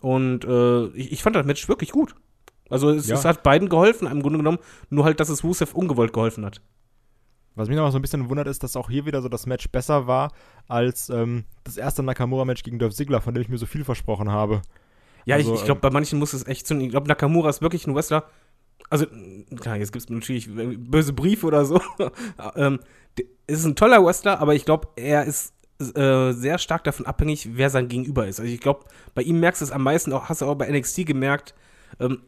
Und 0.00 0.44
äh, 0.44 0.86
ich, 0.88 1.12
ich 1.12 1.22
fand 1.22 1.36
das 1.36 1.46
Match 1.46 1.68
wirklich 1.68 1.92
gut. 1.92 2.14
Also 2.70 2.88
es, 2.90 3.06
Ja. 3.06 3.14
es 3.16 3.24
hat 3.24 3.42
beiden 3.42 3.68
geholfen, 3.68 4.08
im 4.08 4.22
Grunde 4.22 4.38
genommen, 4.38 4.58
nur 4.88 5.04
halt, 5.04 5.20
dass 5.20 5.28
es 5.28 5.44
Rusev 5.44 5.74
ungewollt 5.74 6.12
geholfen 6.12 6.44
hat. 6.46 6.62
Was 7.54 7.68
mich 7.68 7.76
noch 7.76 7.90
so 7.90 7.98
ein 7.98 8.02
bisschen 8.02 8.28
wundert, 8.28 8.46
ist, 8.46 8.62
dass 8.62 8.76
auch 8.76 8.88
hier 8.88 9.04
wieder 9.04 9.20
so 9.20 9.28
das 9.28 9.46
Match 9.46 9.68
besser 9.68 10.06
war 10.06 10.32
als 10.68 11.10
ähm, 11.10 11.44
das 11.64 11.76
erste 11.76 12.02
Nakamura-Match 12.02 12.62
gegen 12.62 12.78
Dolph 12.78 12.94
Ziggler, 12.94 13.20
von 13.20 13.34
dem 13.34 13.42
ich 13.42 13.48
mir 13.48 13.58
so 13.58 13.66
viel 13.66 13.84
versprochen 13.84 14.30
habe. 14.30 14.62
Ja, 15.26 15.36
Also, 15.36 15.52
ich, 15.52 15.60
ich 15.60 15.64
glaube, 15.66 15.80
bei 15.80 15.90
manchen 15.90 16.18
muss 16.18 16.32
es 16.32 16.46
echt 16.46 16.66
zünden. 16.66 16.86
Ich 16.86 16.90
glaube, 16.90 17.08
Nakamura 17.08 17.50
ist 17.50 17.60
wirklich 17.60 17.86
ein 17.86 17.94
Wrestler. 17.94 18.24
Also, 18.88 19.06
klar, 19.60 19.76
jetzt 19.76 19.92
gibt 19.92 20.04
es 20.04 20.10
natürlich 20.10 20.48
böse 20.50 21.12
Briefe 21.12 21.46
oder 21.46 21.64
so. 21.64 21.80
ähm, 22.56 22.80
ist 23.46 23.64
ein 23.64 23.76
toller 23.76 24.04
Wrestler, 24.04 24.40
aber 24.40 24.54
ich 24.54 24.64
glaube, 24.64 24.88
er 24.96 25.24
ist 25.24 25.54
äh, 25.94 26.32
sehr 26.32 26.58
stark 26.58 26.84
davon 26.84 27.06
abhängig, 27.06 27.50
wer 27.52 27.70
sein 27.70 27.88
Gegenüber 27.88 28.26
ist. 28.26 28.40
Also, 28.40 28.52
ich 28.52 28.60
glaube, 28.60 28.86
bei 29.14 29.22
ihm 29.22 29.40
merkst 29.40 29.60
du 29.60 29.66
es 29.66 29.72
am 29.72 29.82
meisten, 29.82 30.12
auch 30.12 30.28
hast 30.28 30.40
du 30.40 30.46
auch 30.46 30.54
bei 30.54 30.70
NXT 30.70 31.06
gemerkt, 31.06 31.54
ähm, 32.00 32.22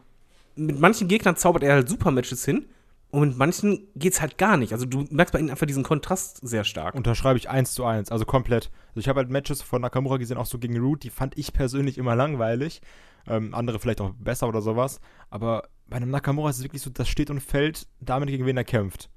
mit 0.57 0.79
manchen 0.79 1.09
Gegnern 1.09 1.37
zaubert 1.37 1.63
er 1.63 1.75
halt 1.75 1.89
super 1.89 2.11
Matches 2.11 2.45
hin 2.45 2.67
und 3.15 3.29
mit 3.29 3.39
manchen 3.39 3.89
geht's 3.95 4.21
halt 4.21 4.39
gar 4.39 4.57
nicht. 4.57 4.73
Also, 4.73 4.87
du 4.87 5.05
merkst 5.11 5.33
bei 5.33 5.39
ihm 5.39 5.51
einfach 5.51 5.67
diesen 5.67 5.85
Kontrast 5.85 6.47
sehr 6.47 6.65
stark. 6.65 6.95
Unterschreibe 6.95 7.39
ich 7.39 7.49
eins 7.49 7.73
zu 7.73 7.85
eins, 7.85 8.11
also 8.11 8.25
komplett. 8.25 8.71
Also 8.89 9.01
ich 9.01 9.09
habe 9.09 9.21
halt 9.21 9.31
Matches 9.31 9.63
von 9.63 9.83
Nakamura 9.83 10.17
gesehen, 10.17 10.37
auch 10.37 10.47
so 10.47 10.59
gegen 10.59 10.79
Root, 10.79 11.03
die 11.03 11.11
fand 11.11 11.39
ich 11.39 11.53
persönlich 11.53 11.99
immer 11.99 12.17
langweilig. 12.17 12.81
Ähm, 13.27 13.55
andere 13.55 13.79
vielleicht 13.79 14.01
auch 14.01 14.13
besser 14.19 14.49
oder 14.49 14.61
sowas. 14.61 15.01
Aber 15.31 15.69
bei 15.87 15.97
einem 15.97 16.11
Nakamura 16.11 16.51
ist 16.51 16.59
es 16.59 16.65
wirklich 16.65 16.83
so, 16.83 16.91
das 16.91 17.09
steht 17.09 17.31
und 17.31 17.41
fällt 17.41 17.87
damit, 18.01 18.29
gegen 18.29 18.47
wen 18.47 18.57
er 18.57 18.65
kämpft. 18.65 19.11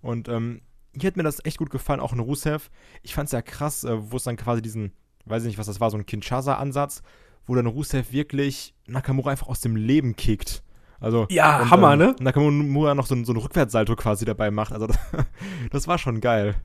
Und 0.00 0.28
ähm, 0.28 0.62
hier 0.94 1.08
hat 1.08 1.16
mir 1.16 1.22
das 1.22 1.44
echt 1.44 1.58
gut 1.58 1.70
gefallen, 1.70 2.00
auch 2.00 2.12
in 2.12 2.20
Rusev. 2.20 2.70
Ich 3.02 3.14
fand 3.14 3.26
es 3.26 3.32
ja 3.32 3.42
krass, 3.42 3.84
äh, 3.84 4.10
wo 4.10 4.16
es 4.16 4.24
dann 4.24 4.36
quasi 4.36 4.62
diesen, 4.62 4.92
weiß 5.24 5.42
ich 5.42 5.48
nicht, 5.48 5.58
was 5.58 5.66
das 5.66 5.80
war, 5.80 5.90
so 5.90 5.96
ein 5.96 6.06
Kinshasa-Ansatz, 6.06 7.02
wo 7.46 7.54
dann 7.54 7.66
Rusev 7.66 8.12
wirklich 8.12 8.74
Nakamura 8.86 9.30
einfach 9.30 9.48
aus 9.48 9.60
dem 9.60 9.76
Leben 9.76 10.16
kickt. 10.16 10.62
Also, 11.00 11.26
Ja, 11.30 11.70
Hammer, 11.70 11.96
ne? 11.96 12.16
Nakamura 12.20 12.94
noch 12.94 13.06
so 13.06 13.14
ein, 13.14 13.24
so 13.24 13.32
ein 13.32 13.36
Rückwärtssalto 13.36 13.94
quasi 13.96 14.24
dabei 14.24 14.50
macht. 14.50 14.72
Also, 14.72 14.86
das, 14.86 14.98
das 15.70 15.88
war 15.88 15.98
schon 15.98 16.20
geil. 16.20 16.56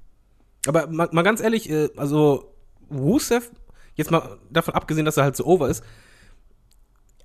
Aber 0.68 0.88
mal, 0.88 1.10
mal 1.12 1.22
ganz 1.24 1.42
ehrlich, 1.42 1.70
äh, 1.70 1.90
also 1.98 2.56
Rusev, 2.92 3.52
jetzt 3.96 4.12
mal 4.12 4.38
davon 4.50 4.74
abgesehen, 4.74 5.06
dass 5.06 5.18
er 5.18 5.24
halt 5.24 5.36
so 5.36 5.46
over 5.46 5.70
ist, 5.70 5.84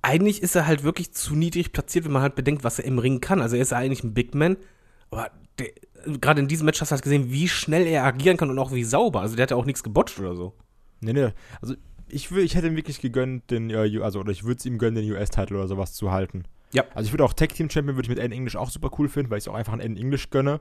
eigentlich 0.01 0.41
ist 0.41 0.55
er 0.55 0.67
halt 0.67 0.83
wirklich 0.83 1.13
zu 1.13 1.35
niedrig 1.35 1.73
platziert, 1.73 2.05
wenn 2.05 2.11
man 2.11 2.21
halt 2.21 2.35
bedenkt, 2.35 2.63
was 2.63 2.79
er 2.79 2.85
im 2.85 2.99
Ring 2.99 3.21
kann. 3.21 3.41
Also 3.41 3.55
er 3.55 3.61
ist 3.61 3.71
ja 3.71 3.77
eigentlich 3.77 4.03
ein 4.03 4.13
Big 4.13 4.33
Man, 4.33 4.57
aber 5.11 5.31
gerade 6.05 6.41
in 6.41 6.47
diesem 6.47 6.65
Match 6.65 6.79
hast 6.79 6.91
du 6.91 6.93
halt 6.93 7.03
gesehen, 7.03 7.31
wie 7.31 7.47
schnell 7.47 7.85
er 7.85 8.05
agieren 8.05 8.37
kann 8.37 8.49
und 8.49 8.59
auch 8.59 8.71
wie 8.71 8.83
sauber. 8.83 9.21
Also 9.21 9.35
der 9.35 9.43
hat 9.43 9.51
ja 9.51 9.57
auch 9.57 9.65
nichts 9.65 9.83
gebotcht 9.83 10.19
oder 10.19 10.35
so. 10.35 10.53
Nee, 11.01 11.13
nee. 11.13 11.29
Also 11.61 11.75
ich, 12.07 12.31
will, 12.31 12.43
ich 12.43 12.55
hätte 12.55 12.67
ihm 12.67 12.75
wirklich 12.75 13.01
gegönnt, 13.01 13.51
den, 13.51 13.69
äh, 13.69 13.99
also 14.01 14.19
oder 14.19 14.31
ich 14.31 14.43
würde 14.43 14.57
es 14.59 14.65
ihm 14.65 14.77
gönnen, 14.77 14.95
den 14.95 15.11
US-Titel 15.11 15.55
oder 15.55 15.67
sowas 15.67 15.93
zu 15.93 16.11
halten. 16.11 16.43
Ja. 16.73 16.83
Also 16.93 17.07
ich 17.07 17.13
würde 17.13 17.23
auch 17.23 17.33
Tag 17.33 17.53
Team 17.53 17.69
Champion 17.69 17.95
würde 17.95 18.05
ich 18.05 18.09
mit 18.09 18.19
Aiden 18.19 18.31
English 18.31 18.55
auch 18.55 18.69
super 18.69 18.91
cool 18.97 19.09
finden, 19.09 19.31
weil 19.31 19.37
ich 19.37 19.45
es 19.45 19.47
auch 19.47 19.55
einfach 19.55 19.73
an 19.73 19.81
Aiden 19.81 19.97
English 19.97 20.29
gönne, 20.29 20.59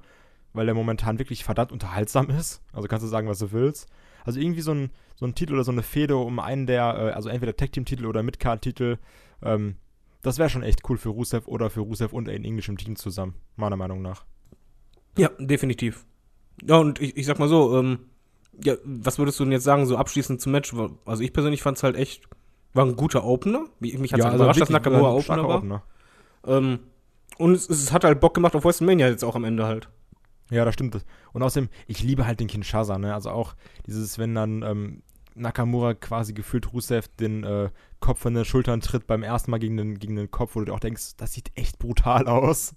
weil 0.52 0.66
der 0.66 0.74
momentan 0.74 1.18
wirklich 1.18 1.44
verdammt 1.44 1.72
unterhaltsam 1.72 2.30
ist. 2.38 2.62
Also 2.72 2.88
kannst 2.88 3.04
du 3.04 3.08
sagen, 3.08 3.28
was 3.28 3.38
du 3.38 3.52
willst. 3.52 3.88
Also 4.24 4.40
irgendwie 4.40 4.60
so 4.60 4.72
ein, 4.72 4.90
so 5.16 5.26
ein 5.26 5.34
Titel 5.34 5.54
oder 5.54 5.64
so 5.64 5.72
eine 5.72 5.82
Fehde 5.82 6.16
um 6.16 6.38
einen 6.38 6.66
der, 6.66 6.82
äh, 6.82 7.10
also 7.12 7.28
entweder 7.28 7.56
Tag 7.56 7.72
Team 7.72 7.84
Titel 7.84 8.06
oder 8.06 8.22
Midcard 8.22 8.62
Titel, 8.62 8.98
ähm, 9.42 9.76
das 10.22 10.38
wäre 10.38 10.50
schon 10.50 10.62
echt 10.62 10.88
cool 10.88 10.98
für 10.98 11.10
Rusev 11.10 11.46
oder 11.46 11.70
für 11.70 11.80
Rusev 11.80 12.12
und 12.12 12.28
Aiden 12.28 12.44
English 12.44 12.68
im 12.68 12.76
Team 12.76 12.96
zusammen, 12.96 13.34
meiner 13.56 13.76
Meinung 13.76 14.02
nach. 14.02 14.24
Ja, 15.16 15.30
definitiv. 15.38 16.04
Ja, 16.66 16.76
und 16.78 17.00
ich, 17.00 17.16
ich 17.16 17.26
sag 17.26 17.38
mal 17.38 17.48
so, 17.48 17.78
ähm, 17.78 18.00
ja, 18.62 18.74
was 18.84 19.18
würdest 19.18 19.38
du 19.38 19.44
denn 19.44 19.52
jetzt 19.52 19.64
sagen, 19.64 19.86
so 19.86 19.96
abschließend 19.96 20.40
zum 20.40 20.52
Match? 20.52 20.74
Also 21.04 21.22
ich 21.22 21.32
persönlich 21.32 21.62
fand 21.62 21.76
es 21.76 21.82
halt 21.82 21.96
echt, 21.96 22.28
war 22.74 22.84
ein 22.84 22.96
guter 22.96 23.24
Opener. 23.24 23.66
Mich, 23.78 23.96
mich 23.98 24.12
hat 24.12 24.20
es 24.20 24.26
halt 24.26 24.34
überrascht, 24.34 24.60
dass 24.60 24.70
Nakamura 24.70 25.10
äh, 25.10 25.14
Opener 25.14 25.48
war. 25.48 25.58
Opener. 25.58 25.82
Ähm, 26.46 26.80
und 27.38 27.52
es, 27.52 27.68
es 27.68 27.92
hat 27.92 28.04
halt 28.04 28.20
Bock 28.20 28.34
gemacht 28.34 28.56
auf 28.56 28.64
WrestleMania 28.64 29.08
jetzt 29.08 29.24
auch 29.24 29.36
am 29.36 29.44
Ende 29.44 29.66
halt. 29.66 29.88
Ja, 30.50 30.64
das 30.64 30.74
stimmt. 30.74 31.04
Und 31.32 31.42
außerdem, 31.42 31.68
ich 31.86 32.02
liebe 32.02 32.26
halt 32.26 32.40
den 32.40 32.48
Kinshasa, 32.48 32.98
ne? 32.98 33.14
Also 33.14 33.30
auch 33.30 33.54
dieses, 33.86 34.18
wenn 34.18 34.34
dann 34.34 34.62
ähm, 34.62 35.02
Nakamura 35.34 35.94
quasi 35.94 36.32
gefühlt 36.32 36.72
Rusev 36.72 37.08
den 37.20 37.44
äh, 37.44 37.70
Kopf 38.00 38.20
von 38.20 38.34
den 38.34 38.44
Schultern 38.44 38.80
tritt 38.80 39.06
beim 39.06 39.22
ersten 39.22 39.50
Mal 39.50 39.58
gegen 39.58 39.76
den, 39.76 39.98
gegen 39.98 40.16
den 40.16 40.30
Kopf, 40.30 40.56
wo 40.56 40.60
du 40.60 40.72
auch 40.72 40.80
denkst, 40.80 41.16
das 41.16 41.32
sieht 41.32 41.52
echt 41.54 41.78
brutal 41.78 42.26
aus. 42.26 42.74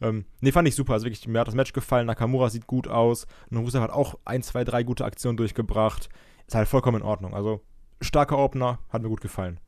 Ähm, 0.00 0.24
nee, 0.40 0.52
fand 0.52 0.66
ich 0.66 0.74
super. 0.74 0.94
Also 0.94 1.06
wirklich, 1.06 1.26
mir 1.28 1.40
hat 1.40 1.48
das 1.48 1.54
Match 1.54 1.72
gefallen. 1.72 2.06
Nakamura 2.06 2.50
sieht 2.50 2.66
gut 2.66 2.88
aus. 2.88 3.26
Und 3.50 3.58
Rusev 3.58 3.82
hat 3.82 3.90
auch 3.90 4.18
ein, 4.24 4.42
zwei, 4.42 4.64
drei 4.64 4.82
gute 4.82 5.04
Aktionen 5.04 5.36
durchgebracht. 5.36 6.08
Ist 6.46 6.54
halt 6.54 6.68
vollkommen 6.68 6.98
in 6.98 7.06
Ordnung. 7.06 7.34
Also, 7.34 7.60
starker 8.00 8.38
Opener, 8.38 8.80
hat 8.90 9.02
mir 9.02 9.08
gut 9.08 9.20
gefallen. 9.20 9.60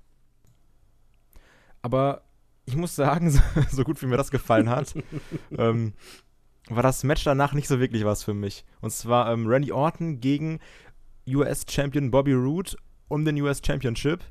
Aber 1.83 2.23
ich 2.66 2.76
muss 2.76 2.94
sagen, 2.94 3.30
so, 3.30 3.40
so 3.70 3.85
gut 3.85 4.00
wie 4.02 4.06
mir 4.06 4.16
das 4.16 4.30
gefallen 4.30 4.68
hat, 4.68 4.94
ähm, 5.58 5.94
war 6.68 6.82
das 6.82 7.04
Match 7.04 7.25
danach 7.25 7.54
nicht 7.54 7.68
so 7.68 7.80
wirklich 7.80 8.04
was 8.04 8.25
für 8.25 8.35
mich. 8.35 8.64
Und 8.80 8.90
zwar 8.90 9.32
ähm, 9.32 9.46
Randy 9.46 9.73
Orton 9.73 10.20
gegen 10.20 10.58
US-Champion 11.28 12.11
Bobby 12.11 12.32
Roode 12.32 12.76
um 13.08 13.25
den 13.25 13.40
US 13.40 13.61
Championship. 13.64 14.25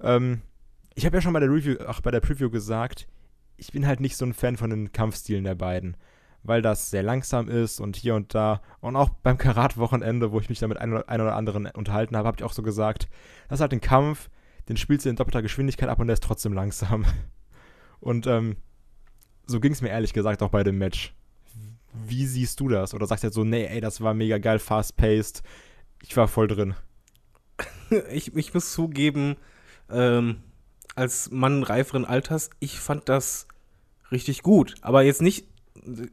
Ähm, 0.00 0.42
ich 0.94 1.04
habe 1.04 1.16
ja 1.16 1.20
schon 1.20 1.32
bei 1.32 1.40
der 1.40 1.50
Review, 1.50 1.76
ach, 1.86 2.00
bei 2.00 2.10
der 2.10 2.20
Preview 2.20 2.50
gesagt, 2.50 3.06
ich 3.56 3.72
bin 3.72 3.86
halt 3.86 4.00
nicht 4.00 4.16
so 4.16 4.24
ein 4.24 4.32
Fan 4.32 4.56
von 4.56 4.70
den 4.70 4.92
Kampfstilen 4.92 5.44
der 5.44 5.54
beiden. 5.54 5.96
Weil 6.42 6.62
das 6.62 6.90
sehr 6.90 7.02
langsam 7.02 7.50
ist 7.50 7.80
und 7.80 7.96
hier 7.96 8.14
und 8.14 8.34
da. 8.34 8.62
Und 8.80 8.96
auch 8.96 9.10
beim 9.10 9.36
Karat-Wochenende, 9.36 10.32
wo 10.32 10.40
ich 10.40 10.48
mich 10.48 10.58
da 10.58 10.68
mit 10.68 10.78
ein 10.78 10.90
oder, 10.92 11.06
ein 11.06 11.20
oder 11.20 11.36
anderen 11.36 11.66
unterhalten 11.66 12.16
habe, 12.16 12.26
habe 12.26 12.38
ich 12.38 12.44
auch 12.44 12.54
so 12.54 12.62
gesagt, 12.62 13.08
das 13.48 13.58
ist 13.58 13.60
halt 13.60 13.72
ein 13.74 13.82
Kampf, 13.82 14.30
den 14.70 14.78
spielst 14.78 15.04
du 15.04 15.10
in 15.10 15.16
doppelter 15.16 15.42
Geschwindigkeit 15.42 15.90
ab 15.90 16.00
und 16.00 16.06
der 16.06 16.14
ist 16.14 16.24
trotzdem 16.24 16.54
langsam. 16.54 17.04
Und 18.00 18.26
ähm, 18.26 18.56
so 19.46 19.60
ging 19.60 19.72
es 19.72 19.82
mir 19.82 19.90
ehrlich 19.90 20.12
gesagt 20.12 20.42
auch 20.42 20.50
bei 20.50 20.64
dem 20.64 20.78
Match. 20.78 21.14
Wie 21.92 22.26
siehst 22.26 22.60
du 22.60 22.68
das? 22.68 22.94
Oder 22.94 23.06
sagst 23.06 23.24
du 23.24 23.28
jetzt 23.28 23.34
so, 23.34 23.44
nee, 23.44 23.66
ey, 23.66 23.80
das 23.80 24.00
war 24.00 24.14
mega 24.14 24.38
geil, 24.38 24.58
fast-paced. 24.58 25.42
Ich 26.02 26.16
war 26.16 26.28
voll 26.28 26.48
drin. 26.48 26.74
ich, 28.12 28.34
ich 28.34 28.54
muss 28.54 28.72
zugeben, 28.72 29.36
ähm, 29.90 30.36
als 30.94 31.30
Mann 31.30 31.62
reiferen 31.62 32.04
Alters, 32.04 32.50
ich 32.60 32.78
fand 32.78 33.08
das 33.08 33.46
richtig 34.12 34.42
gut. 34.42 34.74
Aber 34.82 35.02
jetzt 35.02 35.22
nicht, 35.22 35.46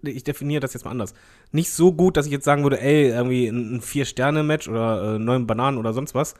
ich 0.02 0.24
definiere 0.24 0.62
das 0.62 0.74
jetzt 0.74 0.86
mal 0.86 0.92
anders. 0.92 1.14
Nicht 1.52 1.72
so 1.72 1.94
gut, 1.94 2.18
dass 2.18 2.26
ich 2.26 2.32
jetzt 2.32 2.46
sagen 2.46 2.64
würde, 2.64 2.82
ey, 2.82 3.10
irgendwie 3.10 3.48
ein, 3.48 3.82
Vier-Sterne-Match 3.82 4.68
oder 4.68 5.16
äh, 5.16 5.20
neun 5.20 5.48
Bananen 5.48 5.78
oder 5.78 5.94
sonst 5.94 6.16
was. 6.16 6.36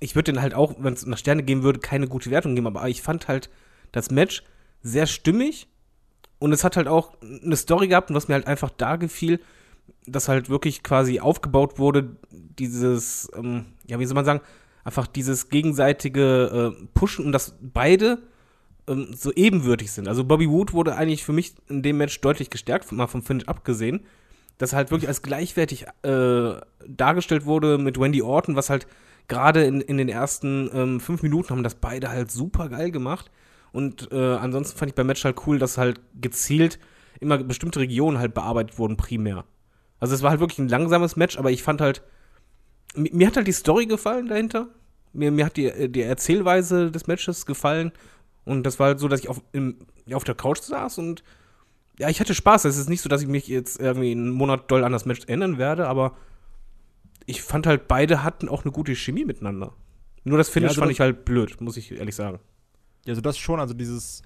Ich 0.00 0.14
würde 0.14 0.32
den 0.32 0.42
halt 0.42 0.54
auch, 0.54 0.74
wenn 0.78 0.94
es 0.94 1.06
nach 1.06 1.18
Sterne 1.18 1.42
geben 1.42 1.62
würde, 1.62 1.78
keine 1.78 2.08
gute 2.08 2.30
Wertung 2.30 2.54
geben. 2.54 2.66
Aber 2.66 2.88
ich 2.88 3.02
fand 3.02 3.28
halt 3.28 3.50
das 3.92 4.10
Match 4.10 4.42
sehr 4.82 5.06
stimmig 5.06 5.68
und 6.38 6.52
es 6.52 6.64
hat 6.64 6.76
halt 6.76 6.88
auch 6.88 7.12
eine 7.22 7.56
Story 7.56 7.88
gehabt 7.88 8.10
und 8.10 8.16
was 8.16 8.28
mir 8.28 8.34
halt 8.34 8.46
einfach 8.46 8.70
da 8.70 8.96
gefiel, 8.96 9.40
dass 10.06 10.28
halt 10.28 10.50
wirklich 10.50 10.82
quasi 10.82 11.20
aufgebaut 11.20 11.78
wurde, 11.78 12.16
dieses, 12.30 13.30
ähm, 13.36 13.66
ja, 13.86 13.98
wie 13.98 14.06
soll 14.06 14.14
man 14.14 14.24
sagen, 14.24 14.40
einfach 14.84 15.06
dieses 15.06 15.48
gegenseitige 15.48 16.74
äh, 16.74 16.86
Pushen 16.94 17.26
und 17.26 17.32
dass 17.32 17.56
beide 17.60 18.22
ähm, 18.88 19.14
so 19.14 19.32
ebenwürdig 19.32 19.92
sind. 19.92 20.08
Also 20.08 20.24
Bobby 20.24 20.48
Wood 20.48 20.72
wurde 20.72 20.96
eigentlich 20.96 21.24
für 21.24 21.32
mich 21.32 21.54
in 21.68 21.82
dem 21.82 21.98
Match 21.98 22.20
deutlich 22.20 22.50
gestärkt, 22.50 22.90
mal 22.90 23.06
vom 23.06 23.22
Finish 23.22 23.46
abgesehen, 23.46 24.00
dass 24.58 24.72
er 24.72 24.78
halt 24.78 24.90
wirklich 24.90 25.08
als 25.08 25.22
gleichwertig 25.22 25.86
äh, 26.02 26.54
dargestellt 26.86 27.46
wurde 27.46 27.78
mit 27.78 27.98
Wendy 28.00 28.22
Orton, 28.22 28.56
was 28.56 28.70
halt 28.70 28.86
gerade 29.28 29.64
in, 29.64 29.80
in 29.80 29.98
den 29.98 30.08
ersten 30.08 30.70
ähm, 30.74 31.00
fünf 31.00 31.22
Minuten 31.22 31.50
haben 31.50 31.62
das 31.62 31.76
beide 31.76 32.08
halt 32.08 32.30
super 32.30 32.68
geil 32.68 32.90
gemacht. 32.90 33.30
Und 33.72 34.12
äh, 34.12 34.34
ansonsten 34.34 34.78
fand 34.78 34.90
ich 34.90 34.94
beim 34.94 35.06
Match 35.06 35.24
halt 35.24 35.46
cool, 35.46 35.58
dass 35.58 35.78
halt 35.78 36.00
gezielt 36.20 36.78
immer 37.20 37.38
bestimmte 37.38 37.80
Regionen 37.80 38.18
halt 38.18 38.34
bearbeitet 38.34 38.78
wurden, 38.78 38.96
primär. 38.96 39.44
Also 39.98 40.14
es 40.14 40.22
war 40.22 40.30
halt 40.30 40.40
wirklich 40.40 40.58
ein 40.58 40.68
langsames 40.68 41.16
Match, 41.16 41.38
aber 41.38 41.50
ich 41.50 41.62
fand 41.62 41.80
halt, 41.80 42.02
mi- 42.94 43.10
mir 43.12 43.28
hat 43.28 43.36
halt 43.36 43.46
die 43.46 43.52
Story 43.52 43.86
gefallen 43.86 44.26
dahinter. 44.26 44.68
Mir, 45.12 45.30
mir 45.30 45.46
hat 45.46 45.56
die, 45.56 45.90
die 45.90 46.02
Erzählweise 46.02 46.90
des 46.90 47.06
Matches 47.06 47.46
gefallen. 47.46 47.92
Und 48.44 48.64
das 48.64 48.78
war 48.78 48.88
halt 48.88 48.98
so, 48.98 49.08
dass 49.08 49.20
ich 49.20 49.28
auf, 49.28 49.40
im, 49.52 49.76
auf 50.12 50.24
der 50.24 50.34
Couch 50.34 50.60
saß 50.60 50.98
und 50.98 51.22
ja, 51.98 52.08
ich 52.08 52.20
hatte 52.20 52.34
Spaß. 52.34 52.64
Es 52.64 52.76
ist 52.76 52.88
nicht 52.88 53.02
so, 53.02 53.08
dass 53.08 53.22
ich 53.22 53.28
mich 53.28 53.46
jetzt 53.46 53.78
irgendwie 53.80 54.10
einen 54.10 54.30
Monat 54.30 54.70
doll 54.70 54.82
an 54.82 54.92
das 54.92 55.04
Match 55.04 55.20
erinnern 55.26 55.58
werde, 55.58 55.86
aber 55.86 56.16
ich 57.26 57.42
fand 57.42 57.66
halt, 57.66 57.86
beide 57.86 58.24
hatten 58.24 58.48
auch 58.48 58.64
eine 58.64 58.72
gute 58.72 58.96
Chemie 58.96 59.24
miteinander. 59.24 59.74
Nur 60.24 60.38
das 60.38 60.48
Finish 60.48 60.70
also 60.70 60.80
fand 60.80 60.92
ich 60.92 61.00
halt 61.00 61.24
blöd, 61.24 61.60
muss 61.60 61.76
ich 61.76 61.92
ehrlich 61.92 62.16
sagen. 62.16 62.40
Ja, 63.04 63.12
also 63.12 63.20
das 63.20 63.38
schon, 63.38 63.60
also 63.60 63.74
dieses 63.74 64.22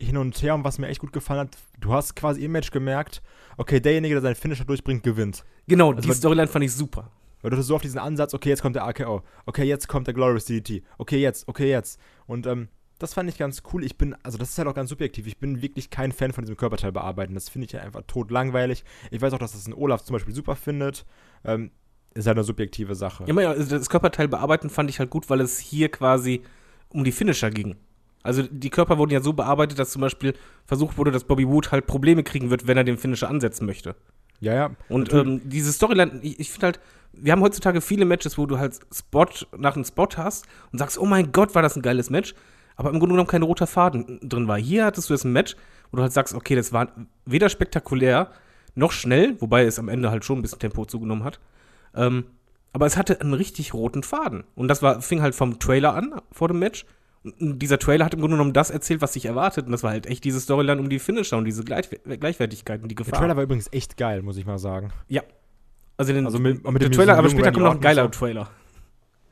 Hin 0.00 0.16
und 0.16 0.40
Her 0.42 0.54
und 0.54 0.64
was 0.64 0.78
mir 0.78 0.88
echt 0.88 1.00
gut 1.00 1.12
gefallen 1.12 1.40
hat, 1.40 1.56
du 1.80 1.92
hast 1.92 2.14
quasi 2.14 2.44
im 2.44 2.52
Match 2.52 2.70
gemerkt, 2.70 3.22
okay, 3.56 3.80
derjenige, 3.80 4.14
der 4.14 4.22
seinen 4.22 4.34
Finisher 4.34 4.64
durchbringt, 4.64 5.02
gewinnt. 5.02 5.44
Genau, 5.66 5.92
Also 5.92 6.08
die 6.08 6.14
Storyline 6.14 6.48
fand 6.48 6.64
ich 6.64 6.72
super. 6.72 7.10
Weil 7.40 7.50
du 7.50 7.56
hattest 7.56 7.68
so 7.68 7.76
auf 7.76 7.82
diesen 7.82 7.98
Ansatz, 7.98 8.34
okay, 8.34 8.48
jetzt 8.48 8.62
kommt 8.62 8.74
der 8.74 8.84
AKO, 8.84 9.22
okay, 9.46 9.64
jetzt 9.64 9.86
kommt 9.86 10.06
der 10.06 10.14
Glorious 10.14 10.46
DDT, 10.46 10.82
okay, 10.98 11.20
jetzt, 11.20 11.46
okay, 11.46 11.70
jetzt. 11.70 12.00
Und 12.26 12.46
ähm, 12.46 12.68
das 12.98 13.14
fand 13.14 13.28
ich 13.28 13.38
ganz 13.38 13.62
cool. 13.72 13.84
Ich 13.84 13.96
bin, 13.96 14.16
also 14.22 14.38
das 14.38 14.50
ist 14.50 14.58
halt 14.58 14.66
auch 14.66 14.74
ganz 14.74 14.90
subjektiv, 14.90 15.26
ich 15.26 15.38
bin 15.38 15.62
wirklich 15.62 15.88
kein 15.90 16.10
Fan 16.10 16.32
von 16.32 16.42
diesem 16.42 16.56
Körperteil 16.56 16.92
bearbeiten. 16.92 17.34
Das 17.34 17.48
finde 17.48 17.66
ich 17.66 17.72
ja 17.72 17.80
einfach 17.80 18.02
tot 18.06 18.30
langweilig. 18.30 18.84
Ich 19.10 19.22
weiß 19.22 19.32
auch, 19.32 19.38
dass 19.38 19.52
das 19.52 19.66
ein 19.68 19.74
Olaf 19.74 20.02
zum 20.02 20.14
Beispiel 20.14 20.34
super 20.34 20.56
findet. 20.56 21.06
Ähm, 21.44 21.70
ist 22.14 22.26
halt 22.26 22.36
eine 22.36 22.44
subjektive 22.44 22.94
Sache. 22.96 23.24
Ja, 23.28 23.40
ja, 23.40 23.50
also 23.50 23.76
das 23.78 23.88
Körperteil 23.88 24.26
bearbeiten 24.26 24.70
fand 24.70 24.90
ich 24.90 24.98
halt 24.98 25.10
gut, 25.10 25.30
weil 25.30 25.40
es 25.40 25.58
hier 25.58 25.88
quasi 25.90 26.42
um 26.88 27.04
die 27.04 27.12
Finisher 27.12 27.50
ging. 27.50 27.76
Also 28.22 28.42
die 28.42 28.70
Körper 28.70 28.98
wurden 28.98 29.12
ja 29.12 29.20
so 29.20 29.32
bearbeitet, 29.32 29.78
dass 29.78 29.90
zum 29.90 30.02
Beispiel 30.02 30.34
versucht 30.66 30.98
wurde, 30.98 31.10
dass 31.10 31.24
Bobby 31.24 31.48
Wood 31.48 31.70
halt 31.72 31.86
Probleme 31.86 32.22
kriegen 32.22 32.50
wird, 32.50 32.66
wenn 32.66 32.76
er 32.76 32.84
den 32.84 32.98
Finisher 32.98 33.28
ansetzen 33.28 33.66
möchte. 33.66 33.94
ja. 34.40 34.54
ja. 34.54 34.70
Und 34.88 35.12
ähm, 35.12 35.40
diese 35.44 35.72
Storyline, 35.72 36.20
ich, 36.22 36.40
ich 36.40 36.50
finde 36.50 36.66
halt, 36.66 36.80
wir 37.12 37.32
haben 37.32 37.42
heutzutage 37.42 37.80
viele 37.80 38.04
Matches, 38.04 38.38
wo 38.38 38.46
du 38.46 38.58
halt 38.58 38.78
Spot 38.92 39.26
nach 39.56 39.76
einem 39.76 39.84
Spot 39.84 40.08
hast 40.16 40.46
und 40.72 40.78
sagst, 40.78 40.98
oh 40.98 41.06
mein 41.06 41.32
Gott, 41.32 41.54
war 41.54 41.62
das 41.62 41.76
ein 41.76 41.82
geiles 41.82 42.10
Match, 42.10 42.34
aber 42.76 42.90
im 42.90 42.98
Grunde 42.98 43.14
genommen 43.14 43.28
kein 43.28 43.42
roter 43.42 43.66
Faden 43.66 44.20
drin 44.22 44.46
war. 44.48 44.58
Hier 44.58 44.84
hattest 44.84 45.08
du 45.08 45.14
jetzt 45.14 45.24
ein 45.24 45.32
Match, 45.32 45.56
wo 45.90 45.96
du 45.96 46.02
halt 46.02 46.12
sagst, 46.12 46.34
okay, 46.34 46.54
das 46.54 46.72
war 46.72 46.88
weder 47.24 47.48
spektakulär 47.48 48.30
noch 48.74 48.92
schnell, 48.92 49.36
wobei 49.40 49.64
es 49.64 49.78
am 49.78 49.88
Ende 49.88 50.10
halt 50.10 50.24
schon 50.24 50.38
ein 50.38 50.42
bisschen 50.42 50.60
Tempo 50.60 50.84
zugenommen 50.84 51.24
hat. 51.24 51.40
Ähm, 51.94 52.24
aber 52.72 52.86
es 52.86 52.96
hatte 52.96 53.20
einen 53.20 53.34
richtig 53.34 53.74
roten 53.74 54.02
Faden. 54.02 54.44
Und 54.54 54.68
das 54.68 54.82
war, 54.82 55.02
fing 55.02 55.22
halt 55.22 55.34
vom 55.34 55.58
Trailer 55.58 55.94
an 55.94 56.20
vor 56.30 56.48
dem 56.48 56.58
Match. 56.58 56.84
Dieser 57.24 57.78
Trailer 57.78 58.04
hat 58.04 58.14
im 58.14 58.20
Grunde 58.20 58.36
genommen 58.36 58.52
das 58.52 58.70
erzählt, 58.70 59.00
was 59.02 59.12
sich 59.12 59.26
erwartet. 59.26 59.66
Und 59.66 59.72
das 59.72 59.82
war 59.82 59.90
halt 59.90 60.06
echt 60.06 60.24
diese 60.24 60.40
Storyline 60.40 60.80
um 60.80 60.88
die 60.88 60.98
Finisher 60.98 61.36
und 61.36 61.44
diese 61.44 61.64
Gleich 61.64 61.88
Gleichwertigkeit 62.04 62.82
und 62.82 62.88
die 62.90 62.94
der 62.94 63.04
Gefahr. 63.04 63.18
Trailer 63.20 63.36
war 63.36 63.42
übrigens 63.42 63.68
echt 63.72 63.96
geil, 63.96 64.22
muss 64.22 64.36
ich 64.36 64.46
mal 64.46 64.58
sagen. 64.58 64.92
Ja. 65.08 65.22
Also, 65.96 66.12
den, 66.12 66.26
Also 66.26 66.38
mit- 66.38 66.62
mit 66.64 66.80
der 66.82 66.88
dem 66.88 66.92
Trailer, 66.92 67.18
aber 67.18 67.28
später 67.28 67.50
kommt 67.52 67.64
noch 67.64 67.74
ein 67.74 67.80
geiler. 67.80 68.08
Trailer. 68.10 68.48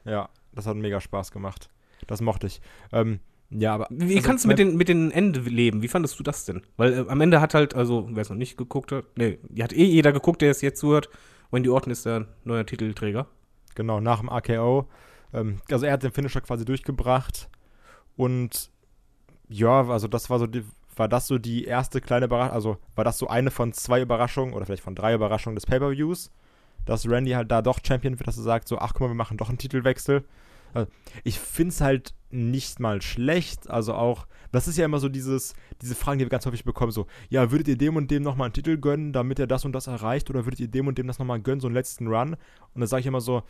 Ja, 0.04 0.28
das 0.52 0.66
hat 0.66 0.76
mega 0.76 1.00
Spaß 1.00 1.30
gemacht. 1.30 1.68
Das 2.06 2.20
mochte 2.20 2.48
ich. 2.48 2.60
Ähm, 2.92 3.20
ja, 3.50 3.74
aber. 3.74 3.86
Wie 3.90 4.16
also 4.16 4.26
kannst 4.26 4.44
du 4.44 4.48
mit 4.48 4.58
den, 4.58 4.76
mit 4.76 4.88
den 4.88 5.12
Ende 5.12 5.40
leben? 5.40 5.82
Wie 5.82 5.88
fandest 5.88 6.18
du 6.18 6.24
das 6.24 6.44
denn? 6.44 6.62
Weil 6.76 6.92
äh, 6.92 7.04
am 7.08 7.20
Ende 7.20 7.40
hat 7.40 7.54
halt, 7.54 7.74
also, 7.74 8.08
wer 8.10 8.22
es 8.22 8.28
noch 8.30 8.36
nicht 8.36 8.56
geguckt 8.56 8.90
hat, 8.90 9.04
nee, 9.16 9.38
hat 9.60 9.72
eh 9.72 9.84
jeder 9.84 10.12
geguckt, 10.12 10.42
der 10.42 10.50
es 10.50 10.60
jetzt 10.60 10.80
zuhört. 10.80 11.08
Wendy 11.52 11.68
Orton 11.68 11.92
ist 11.92 12.04
der 12.04 12.26
neue 12.42 12.66
Titelträger. 12.66 13.28
Genau, 13.76 14.00
nach 14.00 14.18
dem 14.20 14.28
AKO. 14.28 14.88
Ähm, 15.32 15.58
also 15.70 15.86
er 15.86 15.92
hat 15.92 16.02
den 16.02 16.10
Finisher 16.12 16.40
quasi 16.40 16.64
durchgebracht. 16.64 17.48
Und 18.16 18.70
ja, 19.48 19.88
also 19.88 20.08
das 20.08 20.30
war 20.30 20.38
so 20.38 20.46
die, 20.46 20.64
war 20.96 21.08
das 21.08 21.26
so 21.26 21.38
die 21.38 21.64
erste 21.64 22.00
kleine 22.00 22.26
Überraschung, 22.26 22.54
also 22.54 22.76
war 22.94 23.04
das 23.04 23.18
so 23.18 23.28
eine 23.28 23.50
von 23.50 23.72
zwei 23.72 24.00
Überraschungen 24.00 24.54
oder 24.54 24.66
vielleicht 24.66 24.82
von 24.82 24.94
drei 24.94 25.14
Überraschungen 25.14 25.54
des 25.54 25.66
Pay-Per-Views, 25.66 26.30
dass 26.84 27.08
Randy 27.08 27.32
halt 27.32 27.50
da 27.50 27.62
doch 27.62 27.80
Champion 27.86 28.18
wird, 28.18 28.26
dass 28.26 28.38
er 28.38 28.42
sagt, 28.42 28.68
so, 28.68 28.78
ach 28.78 28.94
guck 28.94 29.02
mal, 29.02 29.08
wir 29.08 29.14
machen 29.14 29.36
doch 29.36 29.48
einen 29.48 29.58
Titelwechsel. 29.58 30.24
Also, 30.72 30.90
ich 31.24 31.38
finde 31.38 31.70
es 31.70 31.80
halt 31.80 32.14
nicht 32.30 32.80
mal 32.80 33.02
schlecht, 33.02 33.70
also 33.70 33.94
auch, 33.94 34.26
das 34.52 34.68
ist 34.68 34.78
ja 34.78 34.84
immer 34.84 34.98
so 34.98 35.08
dieses, 35.08 35.54
diese 35.82 35.94
Fragen, 35.94 36.18
die 36.18 36.24
wir 36.24 36.30
ganz 36.30 36.46
häufig 36.46 36.64
bekommen, 36.64 36.92
so, 36.92 37.06
ja, 37.28 37.50
würdet 37.50 37.68
ihr 37.68 37.78
dem 37.78 37.96
und 37.96 38.10
dem 38.10 38.22
nochmal 38.22 38.46
einen 38.46 38.54
Titel 38.54 38.78
gönnen, 38.78 39.12
damit 39.12 39.38
er 39.38 39.46
das 39.46 39.64
und 39.64 39.72
das 39.72 39.86
erreicht, 39.86 40.28
oder 40.30 40.44
würdet 40.44 40.60
ihr 40.60 40.68
dem 40.68 40.86
und 40.86 40.98
dem 40.98 41.06
das 41.06 41.18
nochmal 41.18 41.40
gönnen, 41.40 41.60
so 41.60 41.68
einen 41.68 41.74
letzten 41.74 42.08
Run? 42.08 42.34
Und 42.74 42.80
dann 42.80 42.86
sage 42.86 43.00
ich 43.00 43.06
immer 43.06 43.20
so, 43.20 43.42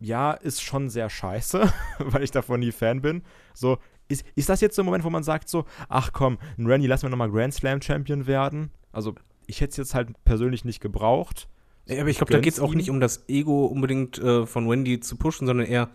ja, 0.00 0.32
ist 0.32 0.62
schon 0.62 0.90
sehr 0.90 1.08
scheiße, 1.08 1.72
weil 1.98 2.22
ich 2.22 2.30
davon 2.30 2.60
nie 2.60 2.72
Fan 2.72 3.00
bin. 3.00 3.22
So, 3.54 3.78
ist, 4.08 4.24
ist 4.34 4.48
das 4.48 4.60
jetzt 4.60 4.76
so 4.76 4.82
ein 4.82 4.86
Moment, 4.86 5.04
wo 5.04 5.10
man 5.10 5.22
sagt 5.22 5.48
so, 5.48 5.64
ach 5.88 6.12
komm, 6.12 6.38
ein 6.58 6.66
Randy, 6.66 6.86
lass 6.86 7.02
mir 7.02 7.10
nochmal 7.10 7.30
Grand 7.30 7.54
Slam 7.54 7.80
Champion 7.80 8.26
werden? 8.26 8.70
Also, 8.92 9.14
ich 9.46 9.60
hätte 9.60 9.72
es 9.72 9.76
jetzt 9.76 9.94
halt 9.94 10.08
persönlich 10.24 10.64
nicht 10.64 10.80
gebraucht. 10.80 11.48
Ja, 11.86 12.00
aber 12.00 12.10
ich 12.10 12.16
glaube, 12.16 12.32
da 12.32 12.40
geht 12.40 12.54
es 12.54 12.60
auch 12.60 12.74
nicht 12.74 12.88
um 12.90 13.00
das 13.00 13.28
Ego 13.28 13.66
unbedingt 13.66 14.18
äh, 14.18 14.46
von 14.46 14.68
Wendy 14.68 15.00
zu 15.00 15.16
pushen, 15.16 15.46
sondern 15.46 15.66
eher 15.66 15.90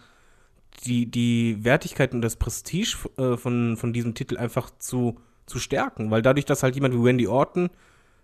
die, 0.86 1.10
die 1.10 1.64
Wertigkeit 1.64 2.14
und 2.14 2.22
das 2.22 2.36
Prestige 2.36 2.96
äh, 3.18 3.38
von, 3.38 3.76
von 3.76 3.92
diesem 3.92 4.14
Titel 4.14 4.38
einfach 4.38 4.70
zu, 4.78 5.20
zu 5.46 5.60
stärken. 5.60 6.12
Weil 6.12 6.22
dadurch, 6.22 6.46
dass 6.46 6.64
halt 6.64 6.76
jemand 6.76 6.94
wie 6.94 7.04
Wendy 7.04 7.28
Orton 7.28 7.70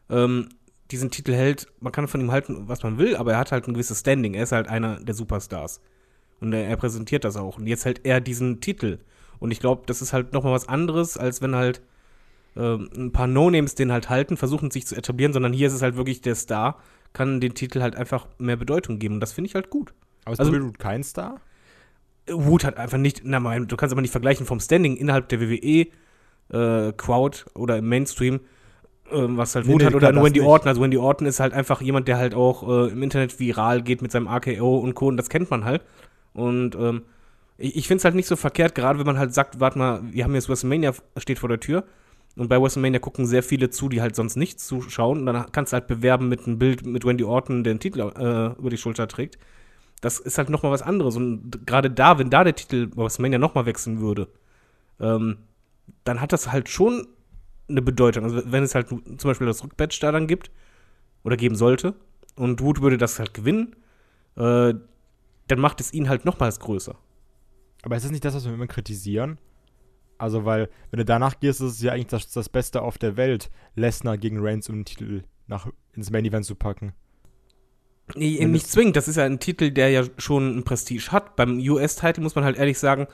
ähm, 0.09 0.49
diesen 0.91 1.09
Titel 1.09 1.33
hält, 1.33 1.67
man 1.79 1.91
kann 1.91 2.07
von 2.07 2.21
ihm 2.21 2.31
halten, 2.31 2.67
was 2.67 2.83
man 2.83 2.99
will, 2.99 3.15
aber 3.15 3.33
er 3.33 3.39
hat 3.39 3.51
halt 3.51 3.67
ein 3.67 3.73
gewisses 3.73 4.01
Standing. 4.01 4.35
Er 4.35 4.43
ist 4.43 4.51
halt 4.51 4.67
einer 4.67 4.99
der 4.99 5.15
Superstars. 5.15 5.81
Und 6.39 6.53
er, 6.53 6.67
er 6.67 6.77
präsentiert 6.77 7.23
das 7.23 7.35
auch. 7.35 7.57
Und 7.57 7.65
jetzt 7.65 7.85
hält 7.85 8.01
er 8.05 8.21
diesen 8.21 8.61
Titel. 8.61 8.99
Und 9.39 9.51
ich 9.51 9.59
glaube, 9.59 9.83
das 9.85 10.01
ist 10.01 10.13
halt 10.13 10.33
nochmal 10.33 10.53
was 10.53 10.67
anderes, 10.67 11.17
als 11.17 11.41
wenn 11.41 11.55
halt 11.55 11.81
ähm, 12.57 12.89
ein 12.95 13.11
paar 13.11 13.27
No-Names 13.27 13.75
den 13.75 13.91
halt 13.91 14.09
halten, 14.09 14.37
versuchen 14.37 14.71
sich 14.71 14.87
zu 14.87 14.95
etablieren, 14.95 15.33
sondern 15.33 15.53
hier 15.53 15.67
ist 15.67 15.73
es 15.73 15.81
halt 15.81 15.97
wirklich 15.97 16.21
der 16.21 16.35
Star, 16.35 16.79
kann 17.13 17.41
den 17.41 17.53
Titel 17.53 17.81
halt 17.81 17.95
einfach 17.95 18.27
mehr 18.37 18.55
Bedeutung 18.55 18.99
geben. 18.99 19.15
Und 19.15 19.19
das 19.19 19.33
finde 19.33 19.49
ich 19.49 19.55
halt 19.55 19.69
gut. 19.69 19.93
Aber 20.25 20.33
ist 20.33 20.39
Also- 20.39 20.51
Roode 20.53 20.71
kein 20.77 21.03
Star? 21.03 21.41
Wood 22.27 22.63
hat 22.63 22.77
einfach 22.77 22.97
nicht, 22.97 23.21
na, 23.23 23.39
mein, 23.39 23.67
du 23.67 23.75
kannst 23.77 23.93
aber 23.93 24.01
nicht 24.01 24.11
vergleichen 24.11 24.45
vom 24.47 24.59
Standing 24.59 24.97
innerhalb 24.97 25.29
der 25.29 25.39
WWE 25.41 25.87
äh, 26.49 26.91
Crowd 26.93 27.45
oder 27.53 27.77
im 27.77 27.87
Mainstream, 27.87 28.39
ähm, 29.11 29.37
was 29.37 29.53
halt 29.53 29.67
Wood 29.67 29.81
nee, 29.81 29.85
hat 29.85 29.93
oder 29.93 30.11
das 30.11 30.23
Wendy 30.23 30.39
nicht. 30.39 30.47
Orton. 30.47 30.67
Also 30.67 30.81
Wendy 30.81 30.97
Orton 30.97 31.27
ist 31.27 31.39
halt 31.39 31.53
einfach 31.53 31.81
jemand, 31.81 32.07
der 32.07 32.17
halt 32.17 32.33
auch 32.33 32.67
äh, 32.67 32.91
im 32.91 33.03
Internet 33.03 33.39
viral 33.39 33.83
geht 33.83 34.01
mit 34.01 34.11
seinem 34.11 34.27
AKO 34.27 34.77
und 34.79 34.95
Co. 34.95 35.07
Und 35.07 35.17
das 35.17 35.29
kennt 35.29 35.51
man 35.51 35.65
halt. 35.65 35.83
Und 36.33 36.73
ähm, 36.75 37.03
ich, 37.57 37.75
ich 37.75 37.88
finde 37.88 38.00
es 38.00 38.05
halt 38.05 38.15
nicht 38.15 38.27
so 38.27 38.35
verkehrt, 38.35 38.75
gerade 38.75 39.00
wenn 39.00 39.05
man 39.05 39.17
halt 39.17 39.33
sagt, 39.33 39.59
warte 39.59 39.77
mal, 39.77 40.01
wir 40.03 40.24
haben 40.24 40.35
jetzt 40.35 40.50
WrestleMania 40.50 40.93
steht 41.17 41.39
vor 41.39 41.50
der 41.50 41.59
Tür. 41.59 41.85
Und 42.35 42.50
bei 42.50 42.62
WrestleMania 42.62 43.00
gucken 43.00 43.25
sehr 43.25 43.43
viele 43.43 43.69
zu, 43.69 43.88
die 43.88 44.01
halt 44.01 44.15
sonst 44.15 44.35
nicht 44.35 44.59
zuschauen. 44.59 45.19
Und 45.19 45.25
dann 45.25 45.51
kannst 45.51 45.71
du 45.71 45.75
halt 45.75 45.88
bewerben 45.88 46.27
mit 46.27 46.45
einem 46.45 46.59
Bild 46.59 46.85
mit 46.85 47.05
Wendy 47.05 47.24
Orton, 47.24 47.63
der 47.63 47.74
den 47.74 47.79
Titel 47.79 48.01
äh, 48.01 48.59
über 48.59 48.69
die 48.69 48.77
Schulter 48.77 49.07
trägt. 49.07 49.38
Das 50.01 50.19
ist 50.19 50.38
halt 50.38 50.50
nochmal 50.50 50.71
was 50.71 50.81
anderes. 50.81 51.15
Und 51.15 51.65
gerade 51.65 51.89
da, 51.89 52.19
wenn 52.19 52.29
da 52.29 52.43
der 52.43 52.55
Titel 52.55 52.88
bei 52.88 53.03
WrestleMania 53.03 53.39
nochmal 53.39 53.65
wechseln 53.65 54.01
würde, 54.01 54.27
ähm, 55.00 55.38
dann 56.03 56.19
hat 56.19 56.33
das 56.33 56.51
halt 56.51 56.67
schon 56.67 57.07
eine 57.69 57.81
Bedeutung. 57.81 58.25
Also 58.25 58.41
wenn 58.45 58.63
es 58.63 58.75
halt 58.75 58.89
zum 58.89 59.01
Beispiel 59.24 59.47
das 59.47 59.63
Rückbatch 59.63 60.00
da 60.00 60.12
dann 60.12 60.27
gibt 60.27 60.51
oder 61.24 61.38
geben 61.38 61.55
sollte 61.55 61.95
und 62.35 62.62
Wood 62.62 62.81
würde 62.81 62.97
das 62.97 63.17
halt 63.17 63.33
gewinnen, 63.33 63.75
äh, 64.35 64.74
dann 65.47 65.59
macht 65.59 65.79
es 65.79 65.93
ihn 65.93 66.09
halt 66.09 66.25
nochmals 66.25 66.59
größer. 66.59 66.95
Aber 67.85 67.95
ist 67.95 68.03
das 68.03 68.11
nicht 68.11 68.25
das, 68.25 68.33
was 68.33 68.45
wir 68.45 68.53
immer 68.53 68.65
kritisieren? 68.67 69.37
Also, 70.17 70.43
weil, 70.43 70.69
wenn 70.89 70.97
du 70.97 71.05
danach 71.05 71.39
gehst, 71.39 71.61
ist 71.61 71.73
es 71.73 71.81
ja 71.81 71.91
eigentlich 71.93 72.07
das, 72.07 72.31
das 72.31 72.49
Beste 72.49 72.81
auf 72.81 72.97
der 72.97 73.15
Welt, 73.15 73.51
Lesnar 73.75 74.17
gegen 74.17 74.39
Reigns 74.39 74.67
um 74.69 74.77
den 74.77 74.85
Titel 74.85 75.23
nach, 75.47 75.67
ins 75.93 76.09
Main 76.09 76.25
Event 76.25 76.45
zu 76.45 76.55
packen. 76.55 76.93
Nee, 78.15 78.37
Wenn 78.39 78.51
nicht 78.51 78.65
es- 78.65 78.71
zwingend. 78.71 78.95
Das 78.95 79.07
ist 79.07 79.17
ja 79.17 79.23
ein 79.25 79.39
Titel, 79.39 79.69
der 79.71 79.89
ja 79.89 80.03
schon 80.17 80.57
ein 80.57 80.63
Prestige 80.63 81.11
hat. 81.11 81.35
Beim 81.35 81.59
US-Titel 81.59 82.21
muss 82.21 82.33
man 82.35 82.43
halt 82.43 82.57
ehrlich 82.57 82.79
sagen, 82.79 83.07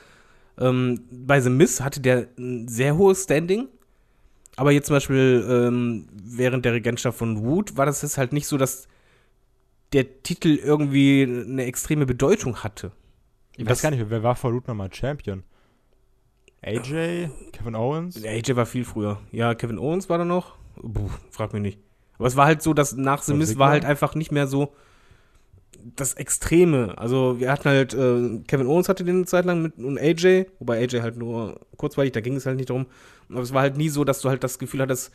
ähm, 0.58 1.02
bei 1.10 1.40
The 1.40 1.50
Miz 1.50 1.80
hatte 1.80 2.00
der 2.00 2.28
ein 2.38 2.66
sehr 2.68 2.96
hohes 2.96 3.24
Standing. 3.24 3.68
Aber 4.56 4.70
jetzt 4.70 4.86
zum 4.86 4.96
Beispiel 4.96 5.46
ähm, 5.48 6.08
während 6.12 6.64
der 6.64 6.72
Regentschaft 6.74 7.18
von 7.18 7.42
Wood 7.44 7.76
war 7.76 7.84
das 7.86 8.02
jetzt 8.02 8.16
halt 8.18 8.32
nicht 8.32 8.46
so, 8.46 8.56
dass 8.58 8.86
der 9.92 10.22
Titel 10.22 10.56
irgendwie 10.62 11.22
eine 11.22 11.64
extreme 11.64 12.06
Bedeutung 12.06 12.56
hatte. 12.62 12.92
Ich 13.56 13.64
Das- 13.64 13.78
weiß 13.78 13.82
gar 13.82 13.90
nicht, 13.90 14.08
wer 14.08 14.22
war 14.22 14.34
vor 14.36 14.50
Root 14.50 14.68
nochmal 14.68 14.92
Champion? 14.92 15.42
AJ? 16.62 17.28
Kevin 17.52 17.74
Owens? 17.74 18.22
AJ 18.24 18.54
war 18.56 18.66
viel 18.66 18.84
früher. 18.84 19.18
Ja, 19.32 19.54
Kevin 19.54 19.78
Owens 19.78 20.08
war 20.08 20.18
da 20.18 20.24
noch. 20.24 20.56
Puh, 20.80 21.10
frag 21.30 21.52
mich 21.52 21.62
nicht. 21.62 21.78
Aber 22.18 22.28
es 22.28 22.36
war 22.36 22.46
halt 22.46 22.62
so, 22.62 22.72
dass 22.72 22.94
nach 22.96 23.22
The 23.22 23.34
Miz 23.34 23.48
Ziggler? 23.48 23.60
war 23.64 23.70
halt 23.70 23.84
einfach 23.84 24.14
nicht 24.14 24.30
mehr 24.30 24.46
so 24.46 24.72
das 25.96 26.14
Extreme. 26.14 26.96
Also 26.96 27.40
wir 27.40 27.50
hatten 27.50 27.64
halt, 27.68 27.94
äh, 27.94 28.38
Kevin 28.46 28.68
Owens 28.68 28.88
hatte 28.88 29.02
den 29.04 29.16
eine 29.16 29.24
Zeit 29.26 29.44
lang 29.44 29.60
mit 29.62 29.76
und 29.78 29.98
AJ, 29.98 30.46
wobei 30.60 30.78
AJ 30.80 31.00
halt 31.00 31.16
nur 31.16 31.58
kurzweilig, 31.76 32.12
da 32.12 32.20
ging 32.20 32.36
es 32.36 32.46
halt 32.46 32.56
nicht 32.56 32.70
darum. 32.70 32.86
Aber 33.28 33.40
es 33.40 33.52
war 33.52 33.62
halt 33.62 33.76
nie 33.76 33.88
so, 33.88 34.04
dass 34.04 34.20
du 34.20 34.28
halt 34.28 34.44
das 34.44 34.58
Gefühl 34.60 34.80
hattest, 34.82 35.12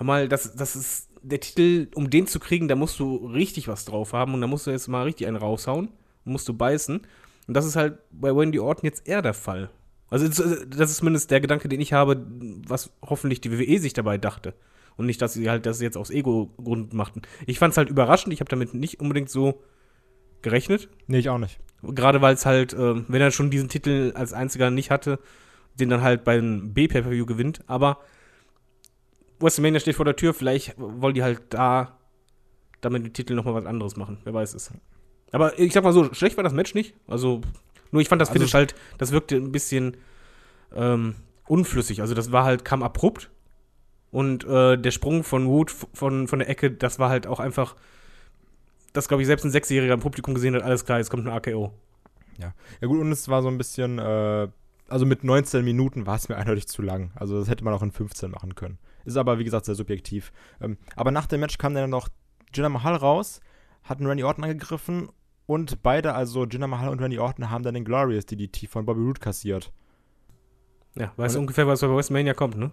mal, 0.00 0.28
das, 0.28 0.54
das 0.56 0.74
ist 0.76 1.08
der 1.22 1.40
Titel, 1.40 1.88
um 1.94 2.08
den 2.08 2.26
zu 2.26 2.40
kriegen, 2.40 2.68
da 2.68 2.76
musst 2.76 2.98
du 3.00 3.16
richtig 3.26 3.68
was 3.68 3.84
drauf 3.84 4.12
haben 4.14 4.32
und 4.32 4.40
da 4.40 4.46
musst 4.46 4.66
du 4.66 4.70
jetzt 4.70 4.88
mal 4.88 5.02
richtig 5.02 5.26
einen 5.26 5.36
raushauen, 5.36 5.88
musst 6.24 6.48
du 6.48 6.54
beißen. 6.54 7.02
Und 7.48 7.54
das 7.54 7.66
ist 7.66 7.76
halt 7.76 7.98
bei 8.12 8.34
Wendy 8.36 8.60
Orton 8.60 8.84
jetzt 8.84 9.08
eher 9.08 9.22
der 9.22 9.34
Fall. 9.34 9.70
Also 10.10 10.28
das 10.28 10.36
das 10.68 10.90
ist 10.90 10.98
zumindest 10.98 11.30
der 11.30 11.40
Gedanke, 11.40 11.68
den 11.68 11.80
ich 11.80 11.92
habe, 11.92 12.24
was 12.66 12.92
hoffentlich 13.02 13.40
die 13.40 13.50
WWE 13.50 13.78
sich 13.78 13.94
dabei 13.94 14.18
dachte. 14.18 14.54
Und 14.96 15.06
nicht, 15.06 15.22
dass 15.22 15.32
sie 15.32 15.48
halt 15.48 15.64
das 15.64 15.80
jetzt 15.80 15.96
aus 15.96 16.10
Ego-Grund 16.10 16.92
machten. 16.92 17.22
Ich 17.46 17.58
fand 17.58 17.72
es 17.72 17.78
halt 17.78 17.88
überraschend, 17.88 18.32
ich 18.34 18.40
habe 18.40 18.50
damit 18.50 18.74
nicht 18.74 19.00
unbedingt 19.00 19.30
so 19.30 19.62
gerechnet. 20.42 20.88
Nee, 21.06 21.18
ich 21.18 21.28
auch 21.28 21.38
nicht. 21.38 21.58
Gerade 21.82 22.20
weil 22.20 22.34
es 22.34 22.44
halt, 22.44 22.74
ähm, 22.74 23.06
wenn 23.08 23.22
er 23.22 23.30
schon 23.30 23.50
diesen 23.50 23.68
Titel 23.68 24.12
als 24.14 24.32
einziger 24.32 24.70
nicht 24.70 24.90
hatte, 24.90 25.18
den 25.78 25.88
dann 25.88 26.02
halt 26.02 26.24
beim 26.24 26.74
B-Pay-Per-View 26.74 27.26
gewinnt. 27.26 27.60
Aber 27.66 27.98
WrestleMania 29.40 29.80
steht 29.80 29.94
vor 29.94 30.04
der 30.04 30.16
Tür, 30.16 30.34
vielleicht 30.34 30.74
wollen 30.76 31.14
die 31.14 31.22
halt 31.22 31.42
da 31.50 31.96
damit 32.80 33.04
den 33.04 33.12
Titel 33.12 33.34
nochmal 33.34 33.54
was 33.54 33.66
anderes 33.66 33.96
machen. 33.96 34.18
Wer 34.24 34.34
weiß 34.34 34.54
es. 34.54 34.72
Aber 35.32 35.58
ich 35.58 35.72
sag 35.72 35.84
mal 35.84 35.92
so, 35.92 36.12
schlecht 36.14 36.36
war 36.36 36.44
das 36.44 36.52
Match 36.52 36.74
nicht. 36.74 36.94
Also, 37.06 37.40
nur 37.90 38.02
ich 38.02 38.08
fand 38.08 38.20
das 38.20 38.28
Also- 38.30 38.38
Finish 38.38 38.54
halt, 38.54 38.74
das 38.98 39.12
wirkte 39.12 39.36
ein 39.36 39.52
bisschen 39.52 39.96
ähm, 40.74 41.14
unflüssig. 41.46 42.00
Also, 42.00 42.14
das 42.14 42.32
war 42.32 42.44
halt, 42.44 42.64
kam 42.64 42.82
abrupt. 42.82 43.30
Und 44.10 44.44
äh, 44.44 44.78
der 44.78 44.90
Sprung 44.90 45.22
von 45.22 45.46
Wood 45.48 45.70
von, 45.70 46.28
von 46.28 46.38
der 46.38 46.48
Ecke, 46.48 46.70
das 46.70 46.98
war 46.98 47.10
halt 47.10 47.26
auch 47.26 47.40
einfach, 47.40 47.76
das 48.94 49.06
glaube 49.06 49.22
ich 49.22 49.26
selbst 49.26 49.44
ein 49.44 49.50
Sechsjähriger 49.50 49.92
im 49.92 50.00
Publikum 50.00 50.32
gesehen 50.34 50.54
hat, 50.54 50.62
alles 50.62 50.86
klar, 50.86 50.96
jetzt 50.96 51.10
kommt 51.10 51.26
ein 51.26 51.32
AKO. 51.32 51.72
Ja 52.38 52.52
gut, 52.86 53.00
und 53.00 53.12
es 53.12 53.28
war 53.28 53.42
so 53.42 53.48
ein 53.48 53.58
bisschen, 53.58 53.98
äh, 53.98 54.48
also 54.88 55.04
mit 55.04 55.24
19 55.24 55.62
Minuten 55.64 56.06
war 56.06 56.16
es 56.16 56.28
mir 56.30 56.36
eindeutig 56.38 56.68
zu 56.68 56.80
lang. 56.80 57.10
Also 57.16 57.38
das 57.38 57.50
hätte 57.50 57.64
man 57.64 57.74
auch 57.74 57.82
in 57.82 57.92
15 57.92 58.30
machen 58.30 58.54
können. 58.54 58.78
Ist 59.04 59.16
aber, 59.18 59.38
wie 59.38 59.44
gesagt, 59.44 59.66
sehr 59.66 59.74
subjektiv. 59.74 60.32
Ähm, 60.60 60.78
aber 60.96 61.10
nach 61.10 61.26
dem 61.26 61.40
Match 61.40 61.58
kam 61.58 61.74
dann 61.74 61.90
noch 61.90 62.08
Jinder 62.54 62.68
Mahal 62.70 62.94
raus, 62.96 63.40
hatten 63.84 64.06
Randy 64.06 64.24
Orton 64.24 64.44
angegriffen 64.44 65.10
und 65.48 65.82
beide, 65.82 66.14
also 66.14 66.44
Jinder 66.44 66.66
Mahal 66.66 66.90
und 66.90 67.00
Randy 67.00 67.18
Orton, 67.18 67.48
haben 67.48 67.62
dann 67.64 67.72
den 67.72 67.84
Glorious 67.84 68.26
DDT 68.26 68.68
von 68.68 68.84
Bobby 68.84 69.00
Roode 69.00 69.18
kassiert. 69.18 69.72
Ja, 70.94 71.10
weißt 71.16 71.36
du 71.36 71.40
ungefähr, 71.40 71.66
was 71.66 71.80
bei 71.80 71.88
WrestleMania 71.88 72.34
kommt, 72.34 72.58
ne? 72.58 72.70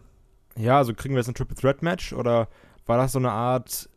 Ja, 0.57 0.77
also 0.77 0.93
kriegen 0.93 1.15
wir 1.15 1.21
jetzt 1.21 1.29
ein 1.29 1.35
Triple 1.35 1.55
Threat 1.55 1.81
Match 1.81 2.11
oder 2.11 2.49
war 2.85 2.97
das 2.97 3.13
so 3.13 3.19
eine 3.19 3.31
Art, 3.31 3.89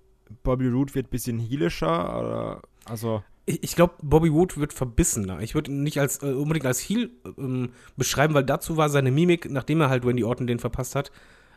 Bobby 0.44 0.68
Roode 0.68 0.94
wird 0.94 1.08
ein 1.08 1.10
bisschen 1.10 1.40
heelischer 1.40 2.18
oder, 2.20 2.62
also, 2.84 3.24
Ich, 3.46 3.64
ich 3.64 3.74
glaube, 3.74 3.94
Bobby 4.00 4.32
Wood 4.32 4.58
wird 4.58 4.72
verbissener. 4.72 5.40
Ich 5.40 5.56
würde 5.56 5.72
ihn 5.72 5.82
nicht 5.82 5.98
als, 5.98 6.22
äh, 6.22 6.26
unbedingt 6.26 6.66
als 6.66 6.78
Heel 6.78 7.10
ähm, 7.36 7.70
beschreiben, 7.96 8.34
weil 8.34 8.44
dazu 8.44 8.76
war 8.76 8.90
seine 8.90 9.10
Mimik, 9.10 9.50
nachdem 9.50 9.80
er 9.80 9.88
halt 9.90 10.04
Randy 10.04 10.22
Orton 10.22 10.46
den 10.46 10.60
verpasst 10.60 10.94
hat, 10.94 11.10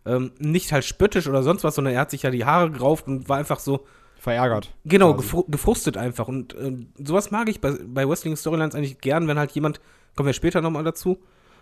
ähm, 0.08 0.32
nicht 0.40 0.72
halt 0.72 0.86
spöttisch 0.86 1.28
oder 1.28 1.44
sonst 1.44 1.64
was, 1.64 1.76
sondern 1.76 1.94
er 1.94 2.02
hat 2.02 2.10
sich 2.10 2.24
ja 2.24 2.32
die 2.32 2.46
Haare 2.46 2.72
gerauft 2.72 3.06
und 3.06 3.30
war 3.30 3.38
einfach 3.38 3.60
so, 3.60 3.86
verärgert. 4.22 4.72
genau, 4.86 5.16
gefru 5.16 5.44
gefrustet 5.48 5.98
einfach. 5.98 6.28
Und 6.28 6.56
ähm, 6.56 6.90
sowas 6.96 7.32
mag 7.32 7.50
ich 7.50 7.60
bei, 7.60 7.72
bei 7.84 8.08
Wrestling-Storylines 8.08 8.76
eigentlich 8.76 9.00
gern, 9.00 9.28
wenn 9.28 9.40
halt 9.40 9.52
jemand, 9.54 9.82
kommen 10.16 10.28
wir 10.28 10.34
später 10.34 10.62
nochmal 10.62 10.84
dazu, 10.84 11.18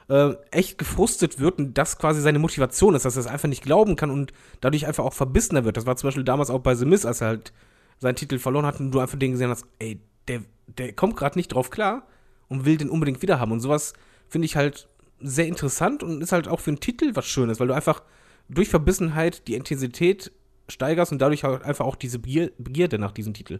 äh, 0.10 0.34
echt 0.52 0.78
gefrustet 0.78 1.40
wird 1.40 1.58
und 1.58 1.78
das 1.78 1.98
quasi 1.98 2.20
seine 2.20 2.38
Motivation 2.38 2.96
ist, 2.96 3.06
dass 3.06 3.16
er 3.16 3.22
es 3.22 3.28
einfach 3.28 3.48
nicht 3.48 3.64
glauben 3.64 3.96
kann 3.96 4.12
und 4.12 4.34
dadurch 4.60 4.86
einfach 4.88 5.06
auch 5.06 5.14
verbissener 5.14 5.64
wird. 5.64 5.78
Das 5.78 5.86
war 5.86 5.96
zum 5.96 6.10
Beispiel 6.10 6.26
damals 6.26 6.50
auch 6.50 6.60
bei 6.60 6.76
The 6.76 6.84
Miz, 6.84 7.06
als 7.06 7.22
er 7.22 7.28
halt 7.28 7.54
seinen 8.00 8.18
Titel 8.18 8.40
verloren 8.40 8.66
hat 8.66 8.82
und 8.82 8.92
du 8.92 9.00
einfach 9.00 9.18
den 9.18 9.32
gesehen 9.32 9.52
hast, 9.52 9.66
ey, 9.80 10.02
der, 10.28 10.42
der 10.68 10.92
kommt 10.92 11.16
gerade 11.16 11.40
nicht 11.40 11.54
drauf 11.54 11.70
klar 11.70 12.08
und 12.50 12.66
will 12.66 12.76
den 12.76 12.90
unbedingt 12.90 13.22
wieder 13.22 13.40
haben. 13.40 13.54
Und 13.54 13.62
sowas 13.62 13.94
finde 14.28 14.48
ich 14.48 14.58
halt 14.58 14.90
sehr 15.22 15.48
interessant 15.48 16.04
und 16.04 16.22
ist 16.22 16.34
halt 16.34 16.50
auch 16.50 16.60
für 16.60 16.72
einen 16.72 16.82
Titel 16.82 17.12
was 17.14 17.26
Schönes, 17.26 17.62
weil 17.62 17.68
du 17.68 17.74
einfach 17.74 18.04
durch 18.50 18.68
Verbissenheit 18.68 19.48
die 19.48 19.56
Intensität 19.56 20.34
steigerst 20.70 21.12
und 21.12 21.22
dadurch 21.22 21.44
halt 21.44 21.64
einfach 21.64 21.86
auch 21.86 21.96
diese 21.96 22.20
Begier 22.20 22.52
Begierde 22.58 23.00
nach 23.00 23.12
diesem 23.12 23.34
Titel. 23.34 23.60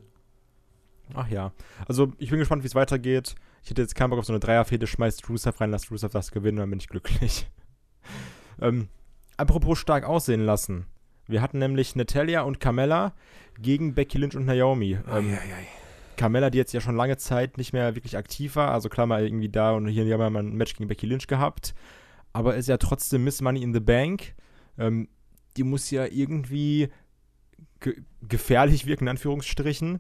Ach 1.14 1.28
ja. 1.28 1.52
Also 1.88 2.14
ich 2.18 2.30
bin 2.30 2.40
gespannt, 2.40 2.64
wie 2.64 2.68
es 2.68 2.76
weitergeht. 2.76 3.36
Ich 3.64 3.70
hätte 3.70 3.82
jetzt 3.82 3.96
keinen 3.96 4.12
Bock 4.12 4.20
auf 4.20 4.26
so 4.26 4.34
eine 4.34 4.40
Dreierfehde, 4.40 4.88
schmeißt 4.88 5.28
Rusev 5.30 5.60
rein, 5.60 5.72
lasst 5.72 5.92
Rusev 5.92 6.12
das 6.12 6.32
gewinnen, 6.32 6.58
dann 6.58 6.70
bin 6.70 6.80
ich 6.80 6.88
glücklich. 6.88 7.48
ähm, 8.62 8.88
apropos 9.38 9.80
stark 9.80 10.06
aussehen 10.06 10.46
lassen. 10.46 10.86
Wir 11.28 11.42
hatten 11.42 11.60
nämlich 11.60 11.96
Natalia 11.96 12.42
und 12.42 12.60
Carmella 12.60 13.14
gegen 13.60 13.94
Becky 13.94 14.18
Lynch 14.18 14.36
und 14.36 14.46
Naomi. 14.46 14.98
Ähm, 15.12 15.38
Carmella, 16.18 16.50
die 16.50 16.58
jetzt 16.58 16.74
ja 16.74 16.82
schon 16.82 16.96
lange 16.96 17.18
Zeit 17.18 17.58
nicht 17.58 17.72
mehr 17.72 17.96
wirklich 17.96 18.18
aktiv 18.18 18.56
war, 18.56 18.72
also 18.72 18.90
klar 18.90 19.06
mal 19.06 19.24
irgendwie 19.24 19.50
da 19.50 19.72
und 19.72 19.88
hier 19.88 20.04
haben 20.04 20.20
wir 20.20 20.30
mal 20.30 20.44
ein 20.44 20.56
Match 20.56 20.74
gegen 20.76 20.88
Becky 20.88 21.06
Lynch 21.06 21.28
gehabt, 21.28 21.74
aber 22.34 22.56
ist 22.56 22.68
ja 22.68 22.78
trotzdem 22.78 23.24
Miss 23.24 23.42
Money 23.42 23.62
in 23.62 23.74
the 23.74 23.80
Bank. 23.80 24.34
Ähm, 24.78 25.08
die 25.60 25.64
muss 25.64 25.92
ja 25.92 26.06
irgendwie 26.06 26.90
ge 27.82 28.02
gefährlich 28.28 28.86
wirken, 28.86 29.04
in 29.06 29.10
Anführungsstrichen. 29.10 30.00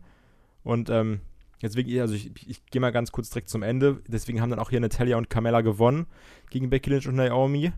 Und 0.63 0.89
ähm, 0.89 1.19
deswegen, 1.61 1.99
also 1.99 2.13
ich, 2.13 2.31
ich 2.47 2.65
gehe 2.67 2.81
mal 2.81 2.91
ganz 2.91 3.11
kurz 3.11 3.29
direkt 3.29 3.49
zum 3.49 3.61
Ende. 3.63 4.01
Deswegen 4.07 4.41
haben 4.41 4.49
dann 4.49 4.59
auch 4.59 4.69
hier 4.69 4.79
Natalia 4.79 5.17
und 5.17 5.29
Carmella 5.29 5.61
gewonnen 5.61 6.07
gegen 6.49 6.69
Becky 6.69 6.89
Lynch 6.89 7.07
und 7.07 7.15
Naomi. 7.15 7.71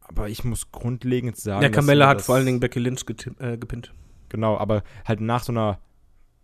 Aber 0.00 0.28
ich 0.28 0.44
muss 0.44 0.70
grundlegend 0.72 1.36
sagen. 1.36 1.62
Ja, 1.62 1.68
Carmella 1.68 2.06
hat 2.08 2.22
vor 2.22 2.36
allen 2.36 2.46
Dingen 2.46 2.60
Becky 2.60 2.78
Lynch 2.80 3.04
äh, 3.38 3.58
gepinnt. 3.58 3.92
Genau, 4.30 4.56
aber 4.56 4.82
halt 5.04 5.20
nach 5.20 5.42
so 5.42 5.52
einer 5.52 5.78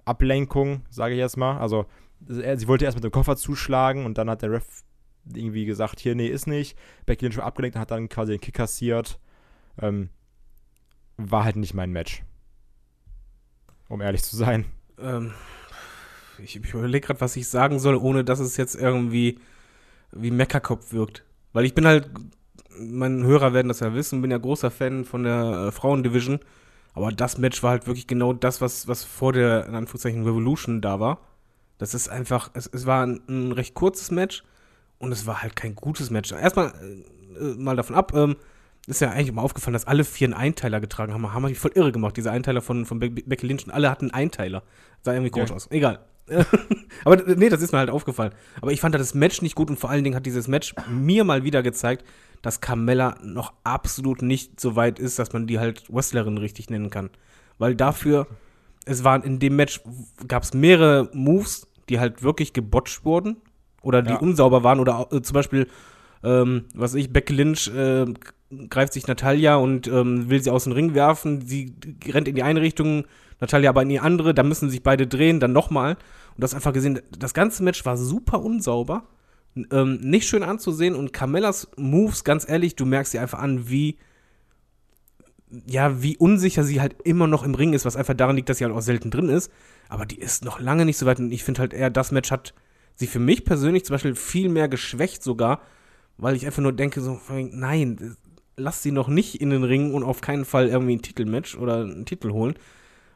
Ablenkung, 0.04 0.82
sage 0.90 1.14
ich 1.14 1.18
jetzt 1.18 1.36
mal. 1.36 1.58
Also, 1.58 1.86
er- 2.28 2.58
sie 2.58 2.68
wollte 2.68 2.84
erst 2.84 2.96
mit 2.96 3.04
dem 3.04 3.10
Koffer 3.10 3.36
zuschlagen 3.36 4.04
und 4.04 4.18
dann 4.18 4.28
hat 4.28 4.42
der 4.42 4.50
Ref 4.52 4.84
irgendwie 5.34 5.64
gesagt, 5.64 6.00
hier, 6.00 6.14
nee, 6.14 6.26
ist 6.28 6.46
nicht. 6.46 6.76
Becky 7.06 7.24
Lynch 7.24 7.38
war 7.38 7.44
abgelenkt 7.46 7.76
und 7.76 7.80
hat 7.80 7.90
dann 7.90 8.10
quasi 8.10 8.32
den 8.32 8.40
Kick 8.42 8.54
kassiert. 8.54 9.18
Ähm, 9.80 10.10
war 11.16 11.44
halt 11.44 11.56
nicht 11.56 11.74
mein 11.74 11.92
Match. 11.92 12.22
um 13.88 14.00
ehrlich 14.00 14.22
zu 14.22 14.36
sein. 14.36 14.64
Ähm, 14.98 15.32
ich 16.38 16.56
ich 16.56 16.74
überlege 16.74 17.06
gerade, 17.06 17.20
was 17.20 17.36
ich 17.36 17.48
sagen 17.48 17.78
soll, 17.78 17.96
ohne 17.96 18.24
dass 18.24 18.40
es 18.40 18.56
jetzt 18.56 18.74
irgendwie 18.74 19.38
wie 20.12 20.30
Meckerkopf 20.30 20.92
wirkt. 20.92 21.24
Weil 21.52 21.64
ich 21.64 21.74
bin 21.74 21.86
halt, 21.86 22.10
meine 22.78 23.24
Hörer 23.24 23.52
werden 23.52 23.68
das 23.68 23.80
ja 23.80 23.94
wissen, 23.94 24.22
bin 24.22 24.30
ja 24.30 24.38
großer 24.38 24.70
Fan 24.70 25.04
von 25.04 25.24
der 25.24 25.66
äh, 25.68 25.72
Frauendivision. 25.72 26.40
Aber 26.94 27.10
das 27.12 27.38
Match 27.38 27.62
war 27.62 27.70
halt 27.72 27.86
wirklich 27.86 28.06
genau 28.06 28.32
das, 28.32 28.60
was, 28.60 28.86
was 28.88 29.04
vor 29.04 29.32
der, 29.32 29.66
in 29.66 29.74
Anführungszeichen, 29.74 30.24
Revolution 30.24 30.80
da 30.80 31.00
war. 31.00 31.20
Das 31.78 31.94
ist 31.94 32.08
einfach, 32.08 32.50
es, 32.54 32.68
es 32.72 32.86
war 32.86 33.04
ein, 33.06 33.20
ein 33.28 33.52
recht 33.52 33.74
kurzes 33.74 34.10
Match 34.10 34.44
und 34.98 35.12
es 35.12 35.26
war 35.26 35.42
halt 35.42 35.56
kein 35.56 35.74
gutes 35.74 36.10
Match. 36.10 36.32
Erstmal 36.32 36.72
äh, 37.36 37.38
äh, 37.38 37.54
mal 37.56 37.76
davon 37.76 37.96
ab, 37.96 38.12
ähm, 38.14 38.36
ist 38.86 39.00
ja 39.00 39.10
eigentlich 39.10 39.28
immer 39.28 39.42
aufgefallen, 39.42 39.72
dass 39.72 39.86
alle 39.86 40.04
vier 40.04 40.26
einen 40.28 40.34
Einteiler 40.34 40.80
getragen 40.80 41.12
haben. 41.14 41.32
Haben 41.32 41.44
mich 41.44 41.58
voll 41.58 41.72
irre 41.74 41.92
gemacht, 41.92 42.16
diese 42.16 42.30
Einteiler 42.30 42.60
von, 42.60 42.84
von 42.84 42.98
Be 42.98 43.10
Becky 43.10 43.46
Lynch. 43.46 43.64
Und 43.66 43.72
alle 43.72 43.90
hatten 43.90 44.06
einen 44.10 44.24
Einteiler. 44.24 44.62
Sah 45.02 45.12
irgendwie 45.12 45.30
komisch 45.30 45.50
Ja. 45.50 45.56
aus. 45.56 45.70
Egal. 45.70 46.00
Aber 47.04 47.16
nee, 47.34 47.48
das 47.48 47.60
ist 47.62 47.72
mir 47.72 47.78
halt 47.78 47.90
aufgefallen. 47.90 48.32
Aber 48.60 48.72
ich 48.72 48.80
fand 48.80 48.94
das 48.94 49.14
Match 49.14 49.42
nicht 49.42 49.54
gut 49.54 49.68
und 49.70 49.78
vor 49.78 49.90
allen 49.90 50.04
Dingen 50.04 50.16
hat 50.16 50.26
dieses 50.26 50.48
Match 50.48 50.74
mir 50.88 51.24
mal 51.24 51.44
wieder 51.44 51.62
gezeigt, 51.62 52.04
dass 52.42 52.60
Carmella 52.60 53.16
noch 53.22 53.52
absolut 53.64 54.22
nicht 54.22 54.60
so 54.60 54.76
weit 54.76 54.98
ist, 54.98 55.18
dass 55.18 55.32
man 55.32 55.46
die 55.46 55.58
halt 55.58 55.84
Wrestlerin 55.92 56.38
richtig 56.38 56.70
nennen 56.70 56.90
kann. 56.90 57.10
Weil 57.58 57.74
dafür, 57.74 58.26
es 58.86 59.04
waren 59.04 59.22
in 59.22 59.38
dem 59.38 59.56
Match, 59.56 59.80
gab 60.28 60.42
es 60.42 60.54
mehrere 60.54 61.08
Moves, 61.12 61.66
die 61.88 62.00
halt 62.00 62.22
wirklich 62.22 62.52
gebotcht 62.52 63.04
wurden 63.04 63.36
oder 63.82 64.02
die 64.02 64.10
Ja. 64.12 64.16
unsauber 64.18 64.62
waren 64.62 64.80
oder 64.80 65.08
äh, 65.12 65.20
zum 65.22 65.34
Beispiel, 65.34 65.68
ähm, 66.22 66.64
was 66.74 66.92
weiß 66.94 67.00
ich, 67.00 67.12
Becky 67.12 67.34
Lynch 67.34 67.68
äh, 67.68 68.06
greift 68.68 68.92
sich 68.92 69.06
Natalia 69.06 69.56
und 69.56 69.86
ähm, 69.88 70.28
will 70.30 70.42
sie 70.42 70.50
aus 70.50 70.64
dem 70.64 70.72
Ring 70.72 70.94
werfen. 70.94 71.46
Sie 71.46 71.74
rennt 72.06 72.28
in 72.28 72.34
die 72.34 72.42
eine 72.42 72.60
Richtung, 72.60 73.04
Natalia 73.40 73.70
aber 73.70 73.82
in 73.82 73.88
die 73.88 74.00
andere. 74.00 74.34
Da 74.34 74.42
müssen 74.42 74.70
sich 74.70 74.82
beide 74.82 75.06
drehen, 75.06 75.40
dann 75.40 75.52
nochmal. 75.52 75.92
Und 76.34 76.42
das 76.42 76.54
einfach 76.54 76.72
gesehen, 76.72 77.00
das 77.18 77.34
ganze 77.34 77.62
Match 77.62 77.84
war 77.84 77.96
super 77.96 78.42
unsauber. 78.42 79.04
Ähm, 79.70 79.98
nicht 80.00 80.28
schön 80.28 80.42
anzusehen 80.42 80.94
und 80.94 81.12
Carmellas 81.12 81.68
Moves, 81.76 82.24
ganz 82.24 82.48
ehrlich, 82.48 82.74
du 82.74 82.86
merkst 82.86 83.12
sie 83.12 83.20
einfach 83.20 83.38
an, 83.38 83.68
wie 83.68 83.98
ja, 85.66 86.02
wie 86.02 86.16
unsicher 86.16 86.64
sie 86.64 86.80
halt 86.80 86.96
immer 87.04 87.26
noch 87.26 87.44
im 87.44 87.54
Ring 87.54 87.72
ist, 87.72 87.84
was 87.84 87.96
einfach 87.96 88.14
daran 88.14 88.36
liegt, 88.36 88.48
dass 88.48 88.58
sie 88.58 88.64
halt 88.64 88.74
auch 88.74 88.80
selten 88.80 89.10
drin 89.10 89.28
ist. 89.28 89.50
Aber 89.88 90.06
die 90.06 90.18
ist 90.18 90.44
noch 90.44 90.60
lange 90.60 90.84
nicht 90.84 90.96
so 90.96 91.06
weit 91.06 91.18
und 91.20 91.30
ich 91.30 91.44
finde 91.44 91.60
halt 91.60 91.72
eher, 91.72 91.90
das 91.90 92.12
Match 92.12 92.30
hat 92.30 92.54
sie 92.94 93.06
für 93.06 93.18
mich 93.18 93.44
persönlich 93.44 93.84
zum 93.84 93.94
Beispiel 93.94 94.14
viel 94.14 94.48
mehr 94.48 94.68
geschwächt 94.68 95.22
sogar, 95.22 95.60
weil 96.16 96.36
ich 96.36 96.46
einfach 96.46 96.62
nur 96.62 96.72
denke 96.72 97.00
so, 97.00 97.20
nein, 97.28 98.16
lass 98.56 98.82
sie 98.82 98.92
noch 98.92 99.08
nicht 99.08 99.40
in 99.40 99.50
den 99.50 99.64
Ring 99.64 99.94
und 99.94 100.04
auf 100.04 100.20
keinen 100.20 100.44
Fall 100.44 100.68
irgendwie 100.68 100.96
ein 100.96 101.02
Titelmatch 101.02 101.56
oder 101.56 101.80
einen 101.80 102.06
Titel 102.06 102.32
holen. 102.32 102.54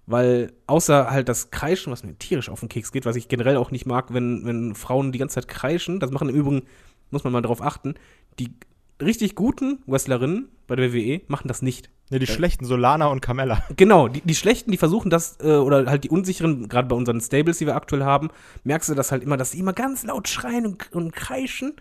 Weil 0.06 0.52
außer 0.66 1.10
halt 1.10 1.28
das 1.28 1.50
Kreischen, 1.50 1.92
was 1.92 2.02
mir 2.02 2.16
tierisch 2.16 2.48
auf 2.48 2.60
den 2.60 2.70
Keks 2.70 2.92
geht, 2.92 3.04
was 3.04 3.16
ich 3.16 3.28
generell 3.28 3.58
auch 3.58 3.70
nicht 3.70 3.84
mag, 3.84 4.14
wenn, 4.14 4.46
wenn 4.46 4.74
Frauen 4.74 5.12
die 5.12 5.18
ganze 5.18 5.34
Zeit 5.34 5.48
kreischen, 5.48 6.00
das 6.00 6.10
machen 6.10 6.30
im 6.30 6.34
Übrigen, 6.34 6.62
muss 7.10 7.24
man 7.24 7.32
mal 7.32 7.42
drauf 7.42 7.62
achten, 7.62 7.94
die 8.38 8.54
richtig 9.00 9.34
guten 9.34 9.82
Wrestlerinnen 9.86 10.48
bei 10.66 10.76
der 10.76 10.92
WWE 10.92 11.20
machen 11.28 11.48
das 11.48 11.62
nicht. 11.62 11.90
Ne, 12.10 12.18
die 12.18 12.26
schlechten 12.26 12.64
Solana 12.64 13.06
und 13.06 13.20
Carmella. 13.20 13.64
Genau, 13.76 14.08
die, 14.08 14.22
die 14.22 14.34
Schlechten, 14.34 14.70
die 14.70 14.78
versuchen 14.78 15.10
das, 15.10 15.38
äh, 15.40 15.56
oder 15.56 15.86
halt 15.86 16.04
die 16.04 16.10
Unsicheren, 16.10 16.68
gerade 16.68 16.88
bei 16.88 16.96
unseren 16.96 17.20
Stables, 17.20 17.58
die 17.58 17.66
wir 17.66 17.76
aktuell 17.76 18.02
haben, 18.02 18.30
merkst 18.64 18.88
du 18.88 18.94
das 18.94 19.12
halt 19.12 19.22
immer, 19.22 19.36
dass 19.36 19.50
sie 19.50 19.58
immer 19.58 19.74
ganz 19.74 20.04
laut 20.04 20.26
schreien 20.26 20.64
und, 20.64 20.92
und 20.92 21.12
kreischen. 21.12 21.74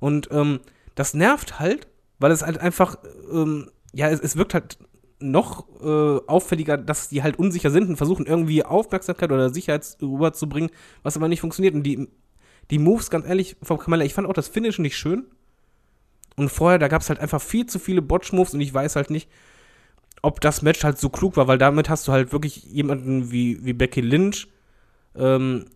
Und 0.00 0.28
ähm, 0.32 0.60
das 0.94 1.12
nervt 1.12 1.58
halt, 1.60 1.86
weil 2.24 2.32
es 2.32 2.40
halt 2.40 2.56
einfach, 2.56 2.96
ähm, 3.30 3.70
ja, 3.92 4.08
es, 4.08 4.18
es 4.18 4.34
wirkt 4.34 4.54
halt 4.54 4.78
noch 5.20 5.68
äh, 5.82 6.20
auffälliger, 6.26 6.78
dass 6.78 7.10
die 7.10 7.22
halt 7.22 7.38
unsicher 7.38 7.70
sind 7.70 7.86
und 7.86 7.96
versuchen 7.98 8.24
irgendwie 8.24 8.64
Aufmerksamkeit 8.64 9.30
oder 9.30 9.50
Sicherheit 9.50 9.98
rüberzubringen, 10.00 10.70
was 11.02 11.18
aber 11.18 11.28
nicht 11.28 11.42
funktioniert. 11.42 11.74
Und 11.74 11.82
die, 11.82 12.08
die 12.70 12.78
Moves, 12.78 13.10
ganz 13.10 13.26
ehrlich, 13.26 13.58
von 13.60 13.76
Kamala, 13.76 14.06
ich 14.06 14.14
fand 14.14 14.26
auch 14.26 14.32
das 14.32 14.48
Finish 14.48 14.78
nicht 14.78 14.96
schön. 14.96 15.26
Und 16.36 16.48
vorher, 16.48 16.78
da 16.78 16.88
gab 16.88 17.02
es 17.02 17.10
halt 17.10 17.20
einfach 17.20 17.42
viel 17.42 17.66
zu 17.66 17.78
viele 17.78 18.00
Botch-Moves 18.00 18.54
und 18.54 18.62
ich 18.62 18.72
weiß 18.72 18.96
halt 18.96 19.10
nicht, 19.10 19.28
ob 20.22 20.40
das 20.40 20.62
Match 20.62 20.82
halt 20.82 20.96
so 20.96 21.10
klug 21.10 21.36
war, 21.36 21.46
weil 21.46 21.58
damit 21.58 21.90
hast 21.90 22.08
du 22.08 22.12
halt 22.12 22.32
wirklich 22.32 22.64
jemanden 22.64 23.32
wie, 23.32 23.62
wie 23.66 23.74
Becky 23.74 24.00
Lynch 24.00 24.48
ähm, 25.14 25.66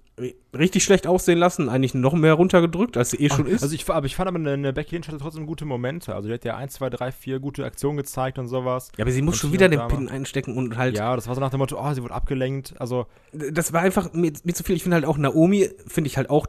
richtig 0.56 0.84
schlecht 0.84 1.06
aussehen 1.06 1.38
lassen, 1.38 1.68
eigentlich 1.68 1.94
noch 1.94 2.14
mehr 2.14 2.34
runtergedrückt, 2.34 2.96
als 2.96 3.10
sie 3.10 3.18
eh 3.18 3.28
schon 3.30 3.46
ist. 3.46 3.62
Also 3.62 3.74
ich, 3.74 3.88
aber 3.88 4.06
ich 4.06 4.16
fand 4.16 4.28
aber, 4.28 4.38
eine 4.38 4.72
Becky 4.72 4.94
Lynch 4.94 5.08
hatte 5.08 5.18
trotzdem 5.18 5.46
gute 5.46 5.64
Momente. 5.64 6.14
Also 6.14 6.28
die 6.28 6.34
hat 6.34 6.44
ja 6.44 6.56
1, 6.56 6.74
2, 6.74 6.90
3, 6.90 7.12
4 7.12 7.38
gute 7.40 7.64
Aktionen 7.64 7.96
gezeigt 7.96 8.38
und 8.38 8.48
sowas. 8.48 8.90
ja, 8.96 9.04
aber 9.04 9.12
sie 9.12 9.22
muss 9.22 9.34
und 9.34 9.38
schon 9.40 9.52
wieder 9.52 9.68
den 9.68 9.86
Pin 9.88 10.08
einstecken 10.08 10.56
und 10.56 10.76
halt. 10.76 10.96
Ja, 10.96 11.14
das 11.14 11.28
war 11.28 11.34
so 11.34 11.40
nach 11.40 11.50
dem 11.50 11.58
Motto, 11.58 11.78
oh, 11.80 11.92
sie 11.92 12.02
wurde 12.02 12.14
abgelenkt. 12.14 12.74
Also, 12.78 13.06
Das 13.32 13.72
war 13.72 13.82
einfach 13.82 14.12
mir, 14.12 14.32
mir 14.44 14.54
zu 14.54 14.64
viel. 14.64 14.76
Ich 14.76 14.82
finde 14.82 14.96
halt 14.96 15.04
auch 15.04 15.18
Naomi, 15.18 15.68
finde 15.86 16.08
ich 16.08 16.16
halt 16.16 16.30
auch 16.30 16.46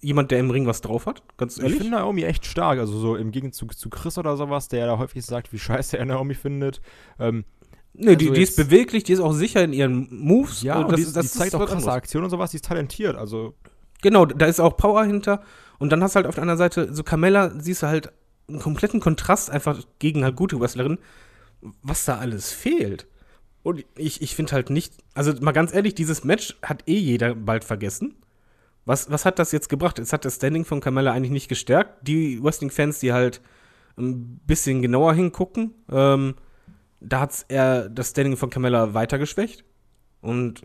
jemand, 0.00 0.30
der 0.30 0.38
im 0.38 0.50
Ring 0.50 0.66
was 0.66 0.80
drauf 0.80 1.06
hat, 1.06 1.22
ganz 1.38 1.56
ich 1.56 1.62
ehrlich. 1.64 1.78
finde 1.78 1.96
Naomi 1.96 2.22
echt 2.22 2.46
stark. 2.46 2.78
Also 2.78 2.98
so 2.98 3.16
im 3.16 3.32
Gegenzug 3.32 3.76
zu 3.76 3.90
Chris 3.90 4.16
oder 4.18 4.36
sowas, 4.36 4.68
der 4.68 4.80
ja 4.80 4.86
da 4.86 4.98
häufig 4.98 5.24
sagt, 5.24 5.52
wie 5.52 5.58
scheiße 5.58 5.98
er 5.98 6.04
Naomi 6.04 6.34
findet. 6.34 6.80
Ähm, 7.18 7.44
Nee, 7.98 8.16
die, 8.16 8.26
also 8.26 8.34
die 8.34 8.42
ist 8.42 8.56
jetzt- 8.56 8.68
beweglich, 8.68 9.04
die 9.04 9.12
ist 9.12 9.20
auch 9.20 9.32
sicher 9.32 9.62
in 9.64 9.72
ihren 9.72 10.08
Moves. 10.10 10.62
ja, 10.62 10.78
Und 10.78 10.86
und 10.86 10.96
die, 10.98 11.04
die 11.04 11.12
zeigt 11.12 11.54
auch 11.54 11.60
was 11.60 11.70
krasse. 11.70 11.92
Aktionen 11.92 12.24
und 12.24 12.30
sowas, 12.30 12.50
die 12.52 12.56
ist 12.56 12.64
talentiert. 12.64 13.16
Also, 13.16 13.54
Genau, 14.02 14.24
da 14.26 14.46
ist 14.46 14.60
auch 14.60 14.76
Power 14.76 15.04
hinter. 15.04 15.42
Und 15.80 15.90
dann 15.90 16.02
hast 16.02 16.14
du 16.14 16.16
halt 16.18 16.26
auf 16.26 16.34
der 16.36 16.42
anderen 16.42 16.58
Seite 16.58 16.94
so 16.94 17.02
Carmella, 17.02 17.52
siehst 17.58 17.82
du 17.82 17.88
halt 17.88 18.12
einen 18.48 18.60
kompletten 18.60 19.00
Kontrast 19.00 19.50
einfach 19.50 19.82
gegen 19.98 20.22
halt 20.24 20.36
gute 20.36 20.60
Wrestlerinnen, 20.60 20.98
was 21.82 22.04
da 22.04 22.18
alles 22.18 22.52
fehlt. 22.52 23.06
Und 23.64 23.84
ich, 23.96 24.22
ich 24.22 24.36
finde 24.36 24.52
halt 24.52 24.70
nicht, 24.70 24.94
also 25.14 25.32
mal 25.40 25.50
ganz 25.52 25.74
ehrlich, 25.74 25.94
dieses 25.96 26.22
Match 26.22 26.56
hat 26.62 26.84
eh 26.88 26.96
jeder 26.96 27.34
bald 27.34 27.64
vergessen. 27.64 28.14
Was, 28.84 29.10
was 29.10 29.24
hat 29.24 29.38
das 29.40 29.50
jetzt 29.52 29.68
gebracht? 29.68 29.98
Es 29.98 30.12
hat 30.12 30.24
das 30.24 30.36
Standing 30.36 30.64
von 30.64 30.80
Carmella 30.80 31.12
eigentlich 31.12 31.32
nicht 31.32 31.48
gestärkt. 31.48 32.06
Die 32.06 32.42
Wrestling-Fans, 32.42 33.00
die 33.00 33.12
halt 33.12 33.40
ein 33.98 34.38
bisschen 34.46 34.80
genauer 34.80 35.12
hingucken, 35.14 35.74
ähm, 35.90 36.36
da 37.00 37.20
hat 37.20 37.30
es 37.32 37.42
eher 37.42 37.88
das 37.88 38.10
Standing 38.10 38.36
von 38.36 38.50
Carmella 38.50 38.94
weiter 38.94 39.18
geschwächt. 39.18 39.64
Und 40.20 40.62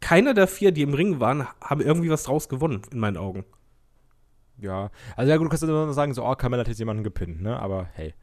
keiner 0.00 0.34
der 0.34 0.46
vier, 0.46 0.72
die 0.72 0.82
im 0.82 0.94
Ring 0.94 1.20
waren, 1.20 1.46
haben 1.62 1.80
irgendwie 1.80 2.10
was 2.10 2.24
draus 2.24 2.48
gewonnen, 2.48 2.82
in 2.92 2.98
meinen 2.98 3.16
Augen. 3.16 3.44
ja. 4.58 4.90
Also, 5.16 5.30
ja, 5.30 5.36
gut, 5.36 5.46
du 5.46 5.48
kannst 5.48 5.64
immer 5.64 5.92
sagen, 5.92 6.12
so, 6.12 6.24
oh, 6.26 6.34
Carmella 6.34 6.60
hat 6.60 6.68
jetzt 6.68 6.78
jemanden 6.78 7.02
gepinnt, 7.02 7.40
ne? 7.42 7.58
Aber 7.58 7.88
hey. 7.94 8.14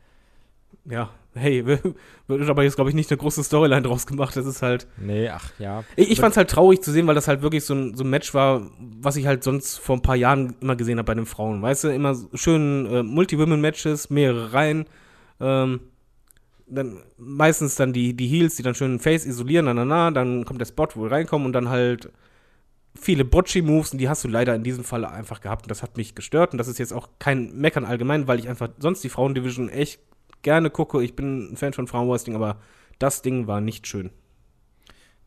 Ja, 0.86 1.12
hey, 1.34 1.66
wird 2.28 2.50
aber 2.50 2.64
jetzt, 2.64 2.76
glaube 2.76 2.90
ich, 2.90 2.96
nicht 2.96 3.12
eine 3.12 3.18
große 3.18 3.44
Storyline 3.44 3.82
draus 3.82 4.08
gemacht. 4.08 4.36
Das 4.36 4.46
ist 4.46 4.62
halt. 4.62 4.88
Nee, 4.98 5.30
ach, 5.30 5.52
ja. 5.60 5.84
Ich, 5.96 6.12
ich 6.12 6.20
fand 6.20 6.32
es 6.32 6.38
halt 6.38 6.50
traurig 6.50 6.82
zu 6.82 6.92
sehen, 6.92 7.08
weil 7.08 7.16
das 7.16 7.28
halt 7.28 7.42
wirklich 7.42 7.66
so 7.66 7.74
ein, 7.74 7.96
so 7.96 8.04
ein 8.04 8.10
Match 8.10 8.34
war, 8.34 8.70
was 8.80 9.16
ich 9.16 9.28
halt 9.28 9.44
sonst 9.44 9.78
vor 9.78 9.98
ein 9.98 10.02
paar 10.02 10.16
Jahren 10.16 10.56
immer 10.62 10.76
gesehen 10.76 10.98
habe 10.98 11.08
bei 11.08 11.16
den 11.16 11.26
Frauen. 11.26 11.62
Weißt 11.62 11.84
du, 11.84 11.90
immer 11.90 12.16
schön 12.34 12.86
äh, 12.86 13.04
Multi-Women-Matches, 13.04 14.10
mehrere 14.10 14.54
Reihen. 14.54 14.86
Ähm, 15.40 15.82
dann 16.72 17.04
meistens 17.18 17.76
dann 17.76 17.94
die, 17.94 18.16
die 18.16 18.28
Heels, 18.28 18.56
die 18.56 18.64
dann 18.64 18.76
schön 18.76 19.00
Face 19.00 19.26
isolieren, 19.26 19.66
na, 19.66 19.74
na, 19.74 19.86
na, 19.86 20.12
dann 20.12 20.46
kommt 20.46 20.62
der 20.62 20.66
Spot, 20.66 20.88
wo 20.96 21.04
wir 21.04 21.12
reinkommen 21.12 21.46
und 21.46 21.54
dann 21.54 21.70
halt 21.70 22.12
viele 22.96 23.24
Bocci-Moves 23.24 23.94
und 23.94 24.00
die 24.00 24.10
hast 24.10 24.24
du 24.24 24.28
leider 24.28 24.56
in 24.56 24.64
diesem 24.64 24.84
Fall 24.84 25.06
einfach 25.06 25.42
gehabt 25.42 25.66
und 25.66 25.72
das 25.72 25.84
hat 25.84 25.98
mich 25.98 26.16
gestört 26.16 26.52
und 26.54 26.58
das 26.58 26.68
ist 26.68 26.80
jetzt 26.80 26.94
auch 26.94 27.10
kein 27.20 27.56
Meckern 27.56 27.86
allgemein, 27.86 28.28
weil 28.28 28.40
ich 28.40 28.50
einfach 28.50 28.70
sonst 28.80 29.04
die 29.04 29.10
Frauendivision 29.10 29.70
echt 29.70 30.00
gerne 30.42 30.70
gucke. 30.70 31.04
Ich 31.04 31.16
bin 31.16 31.54
ein 31.54 31.58
Fan 31.58 31.74
von 31.74 31.88
Frauenwrestling, 31.88 32.36
aber 32.36 32.58
das 33.00 33.22
Ding 33.22 33.48
war 33.48 33.62
nicht 33.62 33.88
schön. 33.88 34.12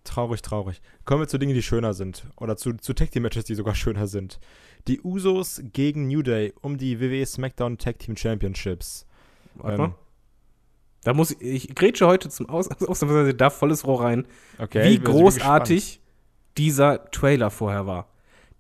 Traurig, 0.05 0.43
traurig. 0.43 0.83
Kommen 1.07 1.23
wir 1.23 1.29
zu 1.29 1.39
Dingen, 1.39 1.55
die 1.55 1.63
schöner 1.63 1.95
sind. 1.95 2.27
Oder 2.37 2.59
zu, 2.59 2.75
zu 2.75 2.93
Tag 2.93 3.11
Team 3.11 3.23
Matches, 3.23 3.45
die 3.45 3.55
sogar 3.55 3.75
schöner 3.75 4.07
sind. 4.07 4.39
Die 4.87 5.01
Usos 5.01 5.63
gegen 5.73 6.09
New 6.09 6.21
Day 6.21 6.53
um 6.61 6.77
die 6.77 7.01
WWE 7.01 7.25
SmackDown 7.25 7.79
Tag 7.79 7.99
Team 8.01 8.15
Championships. 8.15 9.07
Warte 9.55 9.83
Ähm, 9.83 9.89
mal. 9.89 9.95
Da 11.05 11.15
muss 11.15 11.31
ich, 11.33 11.69
ich 11.71 11.75
grätsche 11.75 12.07
heute 12.07 12.29
zum 12.29 12.49
Aus, 12.49 12.69
ausnahmsweise 12.81 13.35
da 13.35 13.51
volles 13.51 13.87
Rohr 13.87 14.03
rein, 14.03 14.27
Okay. 14.59 14.85
wie 14.91 14.99
großartig 14.99 16.01
dieser 16.59 17.11
Trailer 17.11 17.51
vorher 17.51 17.87
war. 17.87 18.09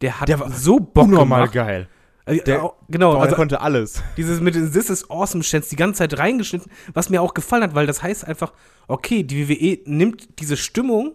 Der 0.00 0.20
hat 0.20 0.28
Der 0.28 0.40
war 0.40 0.50
so 0.50 0.78
Bock 0.80 1.04
Unnormal 1.04 1.48
gemacht. 1.48 1.54
geil. 1.54 1.88
Also, 2.26 2.42
Der- 2.44 2.62
au- 2.64 2.74
genau, 2.88 3.12
Boah, 3.12 3.18
also 3.22 3.28
der 3.30 3.37
konnte 3.37 3.61
alles. 3.61 4.02
dieses 4.16 4.40
mit 4.40 4.54
den 4.54 4.72
This 4.72 4.88
is 4.90 5.09
Awesome 5.11 5.42
Chants 5.44 5.68
die 5.68 5.76
ganze 5.76 5.98
Zeit 5.98 6.18
reingeschnitten, 6.18 6.70
was 6.94 7.11
mir 7.11 7.20
auch 7.20 7.35
gefallen 7.35 7.62
hat, 7.62 7.74
weil 7.74 7.87
das 7.87 8.02
heißt 8.02 8.26
einfach, 8.26 8.52
okay, 8.88 9.22
die 9.22 9.48
WWE 9.48 9.78
nimmt 9.90 10.40
diese 10.40 10.57
Stimmung 10.57 11.12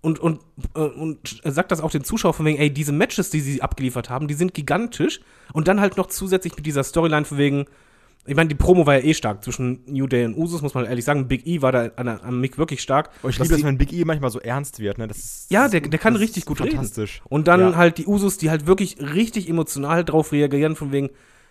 und, 0.00 0.18
und, 0.20 0.40
äh, 0.74 0.80
und 0.80 1.40
sagt 1.44 1.70
das 1.72 1.80
auch 1.80 1.90
den 1.90 2.04
Zuschauern 2.04 2.34
von 2.34 2.46
wegen, 2.46 2.58
ey, 2.58 2.72
diese 2.72 2.92
Matches, 2.92 3.30
die 3.30 3.40
sie 3.40 3.62
abgeliefert 3.62 4.10
haben, 4.10 4.28
die 4.28 4.34
sind 4.34 4.54
gigantisch 4.54 5.20
und 5.52 5.66
dann 5.68 5.80
halt 5.80 5.96
noch 5.96 6.06
zusätzlich 6.06 6.54
mit 6.56 6.66
dieser 6.66 6.84
Storyline 6.84 7.24
von 7.24 7.38
wegen, 7.38 7.66
ich 8.24 8.36
meine, 8.36 8.48
die 8.48 8.54
Promo 8.54 8.86
war 8.86 8.94
ja 8.98 9.04
eh 9.04 9.14
stark 9.14 9.42
zwischen 9.42 9.80
New 9.86 10.06
Day 10.06 10.24
und 10.24 10.36
Usos, 10.36 10.62
muss 10.62 10.74
man 10.74 10.84
ehrlich 10.84 11.04
sagen. 11.04 11.26
Big 11.28 11.46
E 11.46 11.60
war 11.62 11.72
da 11.72 11.90
an, 11.96 12.06
am 12.08 12.40
Mic 12.40 12.56
wirklich 12.56 12.80
stark. 12.80 13.10
Oh, 13.22 13.28
ich 13.28 13.36
Dass 13.38 13.46
liebe 13.48 13.54
es, 13.54 13.60
die- 13.60 13.66
wenn 13.66 13.78
Big 13.78 13.92
E 13.92 14.04
manchmal 14.04 14.30
so 14.30 14.38
ernst 14.40 14.78
wird. 14.78 14.98
Ne? 14.98 15.08
Das 15.08 15.18
ist, 15.18 15.50
Ja, 15.50 15.66
der- 15.68 15.80
der 15.80 15.98
kann 15.98 16.14
richtig 16.16 16.44
gut 16.46 16.60
reden. 16.60 16.76
Fantastisch. 16.76 17.20
Und 17.28 17.48
dann 17.48 17.60
Ja. 17.60 17.76
halt 17.76 17.98
die 17.98 18.06
Usos, 18.06 18.38
die 18.38 18.50
halt 18.50 18.66
wirklich 18.66 18.98
richtig 19.00 19.48
emotional 19.48 20.04
drauf 20.04 20.30
reagieren, 20.32 20.76
von 20.76 20.92
wegen, 20.92 21.08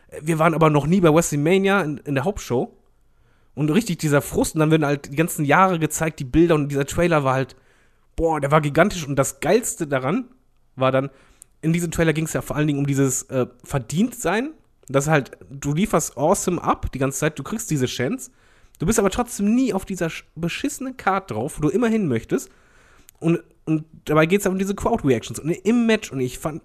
äh, 0.07 0.21
wir 0.21 0.39
waren 0.39 0.53
aber 0.53 0.69
noch 0.69 0.87
nie 0.87 1.01
bei 1.01 1.13
WrestleMania 1.13 1.81
in, 1.81 1.97
in 1.99 2.15
der 2.15 2.23
Hauptshow. 2.23 2.71
Und 3.53 3.69
richtig 3.69 3.97
dieser 3.97 4.21
Frust, 4.21 4.55
und 4.55 4.59
dann 4.61 4.71
werden 4.71 4.85
halt 4.85 5.11
die 5.11 5.17
ganzen 5.17 5.43
Jahre 5.43 5.77
gezeigt, 5.77 6.19
die 6.21 6.23
Bilder 6.23 6.55
und 6.55 6.69
dieser 6.69 6.85
Trailer 6.85 7.23
war 7.25 7.33
halt 7.33 7.55
boah, 8.15 8.39
der 8.39 8.51
war 8.51 8.61
gigantisch. 8.61 9.05
Und 9.07 9.15
das 9.17 9.39
Geilste 9.39 9.87
daran 9.87 10.25
war 10.75 10.91
dann, 10.91 11.09
in 11.61 11.73
diesem 11.73 11.91
Trailer 11.91 12.13
ging 12.13 12.25
es 12.25 12.33
ja 12.33 12.41
vor 12.41 12.55
allen 12.55 12.67
Dingen 12.67 12.79
um 12.79 12.85
dieses 12.87 13.23
äh, 13.23 13.47
Verdientsein. 13.63 14.51
Das 14.87 15.07
halt, 15.07 15.31
du 15.49 15.73
lieferst 15.73 16.17
awesome 16.17 16.61
ab 16.61 16.91
die 16.91 16.99
ganze 16.99 17.19
Zeit, 17.19 17.39
du 17.39 17.43
kriegst 17.43 17.69
diese 17.71 17.85
Chance. 17.85 18.31
Du 18.79 18.85
bist 18.85 18.99
aber 18.99 19.11
trotzdem 19.11 19.53
nie 19.53 19.73
auf 19.73 19.85
dieser 19.85 20.09
beschissenen 20.35 20.97
Card 20.97 21.31
drauf, 21.31 21.57
wo 21.57 21.61
du 21.61 21.69
immer 21.69 21.87
hin 21.87 22.07
möchtest. 22.07 22.49
Und, 23.19 23.43
und 23.65 23.85
dabei 24.05 24.25
geht 24.25 24.41
es 24.41 24.47
um 24.47 24.57
diese 24.57 24.73
Crowd-Reactions. 24.73 25.39
Und 25.39 25.51
im 25.51 25.85
Match, 25.85 26.11
und 26.11 26.19
ich 26.19 26.39
fand, 26.39 26.61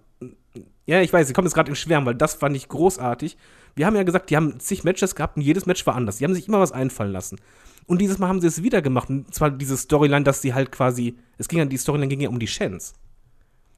ja, 0.87 1.03
ich 1.03 1.13
weiß, 1.13 1.29
ich 1.29 1.35
komme 1.35 1.47
jetzt 1.47 1.55
gerade 1.55 1.69
in 1.69 1.77
Schwärmen, 1.77 2.07
weil 2.07 2.15
das 2.15 2.35
fand 2.35 2.57
ich 2.57 2.69
großartig. 2.69 3.37
Wir 3.75 3.87
haben 3.87 3.97
ja 3.97 4.03
gesagt, 4.03 4.31
die 4.31 4.37
haben 4.37 4.59
zig 4.59 4.85
Matches 4.85 5.15
gehabt 5.15 5.37
und 5.37 5.43
jedes 5.43 5.67
Match 5.67 5.87
war 5.87 5.95
anders. 5.95 6.17
Die 6.17 6.25
haben 6.25 6.35
sich 6.35 6.49
immer 6.49 6.61
was 6.61 6.73
einfallen 6.73 7.13
lassen. 7.13 7.39
Und 7.87 8.01
dieses 8.01 8.19
Mal 8.19 8.29
haben 8.29 8.41
sie 8.41 8.47
es 8.47 8.63
wieder 8.63 8.83
gemacht. 8.83 9.11
Und 9.11 9.35
zwar 9.35 9.51
diese 9.51 9.77
Storyline, 9.77 10.25
dass 10.25 10.41
sie 10.41 10.55
halt 10.55 10.73
quasi, 10.73 11.19
es 11.39 11.49
ging 11.49 11.59
ja, 11.59 11.65
die 11.67 11.77
Storyline 11.77 12.09
ging 12.09 12.21
ja 12.21 12.29
um 12.29 12.39
die 12.39 12.47
Chance. 12.47 12.95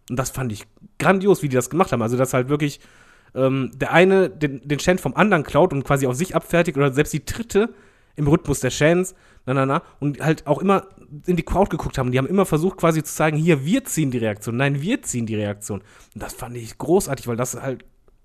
Und 0.09 0.17
das 0.17 0.31
fand 0.31 0.53
ich 0.53 0.65
grandios, 0.99 1.43
wie 1.43 1.49
die 1.49 1.57
das 1.57 1.71
gemacht 1.71 1.93
haben. 1.93 2.03
Also, 2.03 2.17
dass 2.17 2.33
halt 2.33 2.49
wirklich 2.49 2.81
ähm, 3.35 3.71
der 3.75 3.93
eine 3.93 4.31
den, 4.31 4.67
den 4.67 4.79
Chant 4.79 5.01
vom 5.01 5.15
anderen 5.15 5.45
klaut 5.45 5.73
und 5.73 5.85
quasi 5.85 6.07
auf 6.07 6.15
sich 6.15 6.35
abfertigt 6.35 6.77
oder 6.77 6.93
selbst 6.93 7.13
die 7.13 7.25
dritte 7.25 7.75
im 8.17 8.27
Rhythmus 8.27 8.61
der 8.61 8.71
Chants, 8.71 9.15
na, 9.47 9.55
na, 9.55 9.65
na, 9.65 9.83
und 10.01 10.21
halt 10.21 10.47
auch 10.47 10.59
immer 10.59 10.89
in 11.27 11.37
die 11.37 11.45
Crowd 11.45 11.71
geguckt 11.71 11.99
haben. 11.99 12.11
Die 12.11 12.19
haben 12.19 12.27
immer 12.27 12.45
versucht, 12.45 12.77
quasi 12.77 13.03
zu 13.03 13.15
zeigen, 13.15 13.37
hier, 13.37 13.65
wir 13.65 13.85
ziehen 13.85 14.11
die 14.11 14.19
Reaktion. 14.19 14.57
Nein, 14.57 14.83
wir 14.83 15.03
ziehen 15.03 15.25
die 15.25 15.37
Reaktion. 15.37 15.81
Und 16.15 16.23
das 16.23 16.35
fand 16.35 16.57
ich 16.57 16.77
großartig, 16.77 17.29
weil 17.29 17.37
das 17.37 17.55
halt 17.55 17.85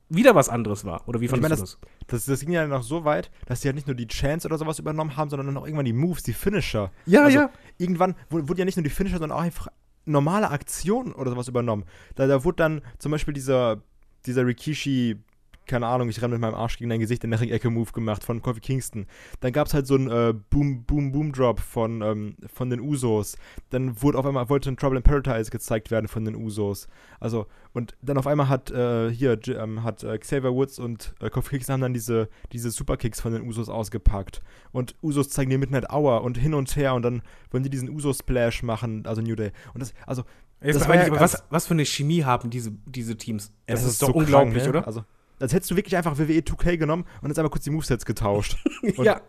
wieder 0.09 0.35
was 0.35 0.49
anderes 0.49 0.83
war. 0.83 1.07
Oder 1.07 1.21
wie 1.21 1.27
fandest 1.27 1.53
ich 1.53 1.59
du 1.59 1.63
das, 1.63 1.77
das? 2.07 2.25
Das 2.25 2.39
ging 2.41 2.51
ja 2.51 2.67
noch 2.67 2.83
so 2.83 3.05
weit, 3.05 3.31
dass 3.45 3.61
sie 3.61 3.67
halt 3.67 3.75
nicht 3.75 3.87
nur 3.87 3.95
die 3.95 4.07
Chance 4.07 4.47
oder 4.47 4.57
sowas 4.57 4.79
übernommen 4.79 5.15
haben, 5.15 5.29
sondern 5.29 5.55
auch 5.57 5.65
irgendwann 5.65 5.85
die 5.85 5.93
Moves, 5.93 6.23
die 6.23 6.33
Finisher. 6.33 6.91
Ja, 7.05 7.23
also 7.23 7.39
ja. 7.39 7.49
Irgendwann 7.77 8.15
wurden 8.29 8.59
ja 8.59 8.65
nicht 8.65 8.77
nur 8.77 8.83
die 8.83 8.89
Finisher, 8.89 9.19
sondern 9.19 9.37
auch 9.37 9.43
einfach 9.43 9.67
normale 10.05 10.49
Aktionen 10.49 11.13
oder 11.13 11.31
sowas 11.31 11.47
übernommen. 11.47 11.85
Da, 12.15 12.27
da 12.27 12.43
wurde 12.43 12.57
dann 12.57 12.81
zum 12.99 13.11
Beispiel 13.11 13.33
dieser, 13.33 13.81
dieser 14.25 14.45
Rikishi 14.45 15.17
keine 15.65 15.87
Ahnung, 15.87 16.09
ich 16.09 16.21
renne 16.21 16.33
mit 16.33 16.41
meinem 16.41 16.55
Arsch 16.55 16.77
gegen 16.77 16.89
dein 16.89 16.99
Gesicht 16.99 17.23
in 17.23 17.31
der 17.31 17.39
Ring-Ecke-Move 17.39 17.91
gemacht 17.91 18.23
von 18.23 18.41
Kofi 18.41 18.59
Kingston. 18.59 19.05
Dann 19.39 19.53
gab 19.53 19.67
es 19.67 19.73
halt 19.73 19.87
so 19.87 19.95
einen 19.95 20.09
äh, 20.09 20.33
Boom, 20.49 20.83
Boom, 20.83 21.11
Boom-Drop 21.11 21.59
von, 21.59 22.01
ähm, 22.01 22.35
von 22.53 22.69
den 22.69 22.81
Usos. 22.81 23.37
Dann 23.69 24.01
wurde 24.01 24.17
auf 24.17 24.25
einmal, 24.25 24.49
wollte 24.49 24.69
ein 24.69 24.77
Trouble 24.77 24.97
in 24.97 25.03
Paradise 25.03 25.51
gezeigt 25.51 25.91
werden 25.91 26.07
von 26.07 26.25
den 26.25 26.35
Usos. 26.35 26.87
Also, 27.19 27.47
und 27.73 27.95
dann 28.01 28.17
auf 28.17 28.27
einmal 28.27 28.49
hat 28.49 28.71
äh, 28.71 29.09
hier, 29.09 29.39
ähm, 29.47 29.83
hat 29.83 30.03
äh, 30.03 30.17
Xavier 30.17 30.53
Woods 30.53 30.79
und 30.79 31.13
äh, 31.21 31.29
Kofi 31.29 31.51
Kingston 31.51 31.73
haben 31.73 31.81
dann 31.81 31.93
diese, 31.93 32.29
diese 32.51 32.69
Superkicks 32.69 33.21
von 33.21 33.31
den 33.31 33.43
Usos 33.43 33.69
ausgepackt. 33.69 34.41
Und 34.71 34.95
Usos 35.01 35.29
zeigen 35.29 35.49
die 35.49 35.57
Midnight 35.57 35.91
Hour 35.91 36.23
und 36.23 36.37
hin 36.37 36.53
und 36.53 36.75
her 36.75 36.93
und 36.93 37.03
dann 37.03 37.21
wollen 37.51 37.63
die 37.63 37.69
diesen 37.69 37.89
Uso-Splash 37.89 38.63
machen, 38.63 39.05
also 39.05 39.21
New 39.21 39.35
Day. 39.35 39.51
Und 39.73 39.81
das, 39.81 39.93
also, 40.05 40.23
Jetzt 40.63 40.79
das 40.81 40.87
war 40.87 40.95
ja 40.95 41.19
was, 41.19 41.43
was 41.49 41.65
für 41.67 41.73
eine 41.73 41.85
Chemie 41.85 42.23
haben 42.23 42.49
diese, 42.49 42.71
diese 42.85 43.17
Teams? 43.17 43.51
es 43.65 43.83
ist, 43.83 44.01
doch 44.01 44.07
so 44.07 44.13
unglaublich, 44.13 44.63
krank, 44.63 44.73
ne? 44.73 44.79
oder? 44.79 44.87
Also, 44.87 45.03
als 45.39 45.53
hättest 45.53 45.71
du 45.71 45.75
wirklich 45.75 45.97
einfach 45.97 46.17
WWE 46.17 46.39
2K 46.39 46.77
genommen 46.77 47.05
und 47.21 47.29
jetzt 47.29 47.37
einmal 47.37 47.49
kurz 47.49 47.63
die 47.65 47.69
Movesets 47.71 48.05
getauscht. 48.05 48.57
Und, 48.97 49.03
ja, 49.05 49.21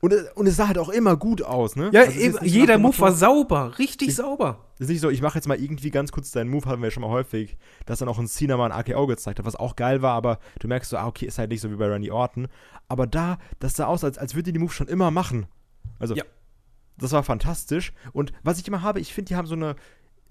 und, 0.00 0.12
es- 0.12 0.32
und 0.32 0.46
es 0.48 0.56
sah 0.56 0.66
halt 0.66 0.78
auch 0.78 0.88
immer 0.88 1.16
gut 1.16 1.42
aus, 1.42 1.76
ne? 1.76 1.88
ja 1.92 2.00
Also 2.02 2.12
ist 2.18 2.36
eben, 2.42 2.44
jeder 2.44 2.76
Move 2.78 2.98
war 2.98 3.12
sauber, 3.12 3.78
richtig 3.78 4.08
Ich- 4.08 4.16
sauber. 4.16 4.66
Ist 4.80 4.88
nicht 4.88 5.00
so, 5.00 5.08
ich 5.10 5.22
mache 5.22 5.38
jetzt 5.38 5.46
mal 5.46 5.56
irgendwie 5.58 5.90
ganz 5.90 6.10
kurz 6.10 6.32
deinen 6.32 6.50
Move, 6.50 6.66
hatten 6.68 6.80
wir 6.82 6.88
ja 6.88 6.90
schon 6.90 7.02
mal 7.02 7.08
häufig, 7.10 7.56
dass 7.86 8.00
dann 8.00 8.08
auch 8.08 8.18
ein 8.18 8.26
Cena 8.26 8.56
mal 8.56 8.72
ein 8.72 8.72
AKO 8.72 9.06
gezeigt 9.06 9.38
hat, 9.38 9.46
was 9.46 9.54
auch 9.54 9.76
geil 9.76 10.02
war, 10.02 10.14
aber 10.14 10.40
du 10.58 10.66
merkst 10.66 10.90
so, 10.90 10.96
ah, 10.96 11.06
okay, 11.06 11.26
ist 11.26 11.38
halt 11.38 11.50
nicht 11.50 11.60
so 11.60 11.70
wie 11.70 11.76
bei 11.76 11.86
Randy 11.86 12.10
Orton. 12.10 12.48
Aber 12.88 13.06
da, 13.06 13.38
das 13.60 13.74
sah 13.76 13.86
aus, 13.86 14.02
als, 14.02 14.18
als 14.18 14.34
würde 14.34 14.44
die 14.46 14.54
die 14.54 14.58
Move 14.58 14.72
schon 14.72 14.88
immer 14.88 15.12
machen. 15.12 15.46
Also, 16.00 16.16
Ja. 16.16 16.24
das 16.98 17.12
war 17.12 17.22
fantastisch. 17.22 17.92
Und 18.12 18.32
was 18.42 18.58
ich 18.58 18.66
immer 18.66 18.82
habe, 18.82 18.98
ich 18.98 19.14
finde, 19.14 19.28
die 19.28 19.36
haben 19.36 19.46
so 19.46 19.54
eine, 19.54 19.76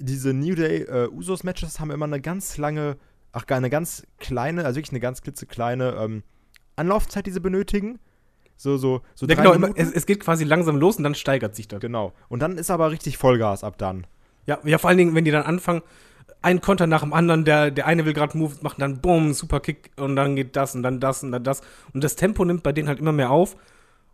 diese 0.03 0.33
New 0.33 0.55
Day 0.55 0.83
äh, 0.83 1.07
Usos-Matches 1.09 1.79
haben 1.79 1.91
immer 1.91 2.05
eine 2.05 2.21
ganz 2.21 2.57
lange, 2.57 2.97
ach, 3.31 3.45
gar 3.45 3.57
eine 3.57 3.69
ganz 3.69 4.05
kleine, 4.19 4.65
also 4.65 4.77
wirklich 4.77 4.91
eine 4.91 4.99
ganz 4.99 5.21
klitzekleine 5.21 5.95
ähm, 5.99 6.23
Anlaufzeit, 6.75 7.25
die 7.25 7.31
sie 7.31 7.39
benötigen. 7.39 7.99
So, 8.57 8.77
so, 8.77 9.01
so 9.15 9.25
Ja, 9.25 9.35
genau, 9.35 9.53
immer, 9.53 9.71
es, 9.75 9.91
es 9.91 10.05
geht 10.05 10.19
quasi 10.19 10.43
langsam 10.43 10.75
los 10.75 10.97
und 10.97 11.03
dann 11.03 11.15
steigert 11.15 11.55
sich 11.55 11.67
das. 11.67 11.79
Genau. 11.79 12.13
Und 12.29 12.41
dann 12.41 12.57
ist 12.57 12.69
aber 12.69 12.91
richtig 12.91 13.17
Vollgas 13.17 13.63
ab 13.63 13.77
dann. 13.77 14.05
Ja, 14.45 14.59
ja, 14.63 14.77
vor 14.77 14.89
allen 14.89 14.97
Dingen, 14.97 15.15
wenn 15.15 15.25
die 15.25 15.31
dann 15.31 15.43
anfangen, 15.43 15.81
ein 16.41 16.61
Konter 16.61 16.87
nach 16.87 17.01
dem 17.01 17.13
anderen, 17.13 17.45
der, 17.45 17.71
der 17.71 17.85
eine 17.85 18.05
will 18.05 18.13
gerade 18.13 18.37
Move 18.37 18.55
machen, 18.61 18.79
dann 18.79 19.01
boom, 19.01 19.33
super 19.33 19.59
Kick 19.59 19.91
und 19.97 20.15
dann 20.15 20.35
geht 20.35 20.55
das 20.55 20.75
und 20.75 20.83
dann 20.83 20.99
das 20.99 21.23
und 21.23 21.31
dann 21.31 21.43
das. 21.43 21.61
Und 21.93 22.03
das 22.03 22.15
Tempo 22.15 22.45
nimmt 22.45 22.63
bei 22.63 22.71
denen 22.71 22.87
halt 22.87 22.99
immer 22.99 23.11
mehr 23.11 23.31
auf. 23.31 23.55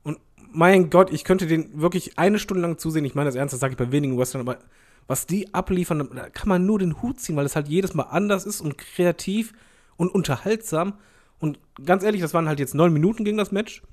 Und 0.03 0.19
mein 0.51 0.89
Gott, 0.89 1.11
ich 1.11 1.23
könnte 1.23 1.47
den 1.47 1.81
wirklich 1.81 2.17
eine 2.17 2.39
Stunde 2.39 2.61
lang 2.61 2.77
zusehen. 2.77 3.05
Ich 3.05 3.15
meine 3.15 3.29
das 3.29 3.35
ernst, 3.35 3.53
das 3.53 3.59
sage 3.59 3.73
ich 3.73 3.77
bei 3.77 3.91
wenigen 3.91 4.17
Western, 4.17 4.41
aber 4.41 4.59
was 5.07 5.25
die 5.25 5.53
abliefern, 5.53 6.09
da 6.13 6.29
kann 6.29 6.49
man 6.49 6.65
nur 6.65 6.79
den 6.79 7.01
Hut 7.01 7.19
ziehen, 7.19 7.35
weil 7.35 7.45
es 7.45 7.55
halt 7.55 7.67
jedes 7.67 7.93
Mal 7.93 8.03
anders 8.03 8.45
ist 8.45 8.61
und 8.61 8.77
kreativ 8.77 9.53
und 9.95 10.13
unterhaltsam. 10.13 10.95
Und 11.39 11.59
ganz 11.83 12.03
ehrlich, 12.03 12.21
das 12.21 12.33
waren 12.33 12.47
halt 12.47 12.59
jetzt 12.59 12.75
neun 12.75 12.93
Minuten 12.93 13.23
gegen 13.23 13.37
das 13.37 13.51
Match. 13.51 13.83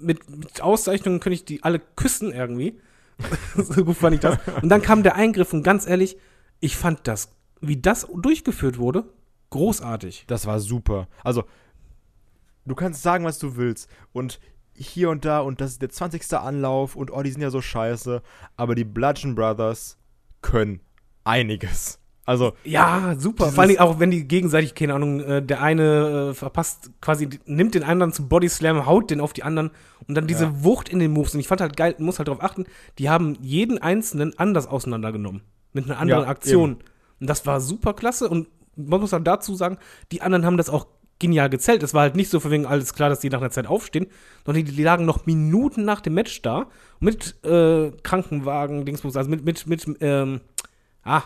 Mit, 0.00 0.30
mit 0.30 0.62
Auszeichnungen 0.62 1.20
könnte 1.20 1.34
ich 1.34 1.44
die 1.44 1.62
alle 1.64 1.80
küssen 1.80 2.32
irgendwie. 2.32 2.80
so 3.56 3.84
gut 3.84 3.96
fand 3.96 4.14
ich 4.14 4.20
das. 4.20 4.38
Und 4.62 4.68
dann 4.68 4.82
kam 4.82 5.02
der 5.02 5.16
Eingriff 5.16 5.52
und 5.52 5.64
ganz 5.64 5.86
ehrlich, 5.88 6.16
ich 6.60 6.76
fand 6.76 7.06
das, 7.08 7.30
wie 7.60 7.80
das 7.80 8.06
durchgeführt 8.14 8.78
wurde, 8.78 9.04
großartig. 9.50 10.24
Das 10.28 10.46
war 10.46 10.60
super. 10.60 11.08
Also, 11.24 11.44
du 12.64 12.74
kannst 12.76 13.02
sagen, 13.02 13.24
was 13.24 13.38
du 13.38 13.56
willst. 13.56 13.88
Und 14.12 14.38
hier 14.78 15.10
und 15.10 15.24
da, 15.24 15.40
und 15.40 15.60
das 15.60 15.72
ist 15.72 15.82
der 15.82 15.90
20. 15.90 16.32
Anlauf, 16.34 16.96
und 16.96 17.10
oh, 17.12 17.22
die 17.22 17.30
sind 17.30 17.42
ja 17.42 17.50
so 17.50 17.60
scheiße. 17.60 18.22
Aber 18.56 18.74
die 18.74 18.84
Bludgeon 18.84 19.34
Brothers 19.34 19.98
können 20.42 20.80
einiges. 21.24 21.98
Also, 22.24 22.52
Ja, 22.62 23.14
super. 23.18 23.50
Vor 23.52 23.66
Dingen 23.66 23.78
auch, 23.80 24.00
wenn 24.00 24.10
die 24.10 24.28
gegenseitig, 24.28 24.74
keine 24.74 24.92
Ahnung, 24.92 25.20
äh, 25.20 25.42
der 25.42 25.62
eine 25.62 26.28
äh, 26.30 26.34
verpasst, 26.34 26.90
quasi 27.00 27.26
nimmt 27.46 27.74
den 27.74 27.84
anderen 27.84 28.12
zum 28.12 28.28
Bodyslam, 28.28 28.84
haut 28.84 29.10
den 29.10 29.22
auf 29.22 29.32
die 29.32 29.44
anderen 29.44 29.70
und 30.06 30.14
dann 30.14 30.26
diese 30.26 30.44
Ja. 30.44 30.62
Wucht 30.62 30.90
in 30.90 30.98
den 30.98 31.10
Moves. 31.12 31.32
Und 31.32 31.40
ich 31.40 31.48
fand 31.48 31.62
halt 31.62 31.76
geil, 31.78 31.94
man 31.96 32.04
muss 32.04 32.18
halt 32.18 32.28
darauf 32.28 32.42
achten, 32.42 32.66
die 32.98 33.08
haben 33.08 33.36
jeden 33.40 33.78
einzelnen 33.78 34.38
anders 34.38 34.66
auseinandergenommen. 34.66 35.40
Mit 35.72 35.86
einer 35.86 35.98
anderen 35.98 36.24
Ja, 36.24 36.28
Aktion. 36.28 36.78
Und 37.18 37.26
das 37.30 37.46
war 37.46 37.62
super 37.62 37.94
klasse. 37.94 38.28
Und 38.28 38.48
man 38.76 39.00
muss 39.00 39.12
halt 39.14 39.26
dazu 39.26 39.54
sagen, 39.54 39.78
die 40.12 40.20
anderen 40.20 40.44
haben 40.44 40.58
das 40.58 40.68
auch 40.68 40.86
genial 41.18 41.50
gezählt. 41.50 41.82
Es 41.82 41.94
war 41.94 42.02
halt 42.02 42.16
nicht 42.16 42.30
so 42.30 42.40
von 42.40 42.50
wegen 42.50 42.66
alles 42.66 42.94
klar, 42.94 43.08
dass 43.08 43.20
die 43.20 43.30
nach 43.30 43.40
einer 43.40 43.50
Zeit 43.50 43.66
aufstehen, 43.66 44.06
sondern 44.44 44.64
die, 44.64 44.82
lagen 44.82 45.04
noch 45.04 45.26
Minuten 45.26 45.84
nach 45.84 46.00
dem 46.00 46.14
Match 46.14 46.42
da 46.42 46.66
mit 47.00 47.42
äh, 47.44 47.90
Krankenwagen, 48.02 48.84
Dingsbums, 48.84 49.16
also 49.16 49.30
mit, 49.30 49.44
mit, 49.44 49.66
mit, 49.66 49.86
ähm, 50.00 50.40
ah, 51.02 51.22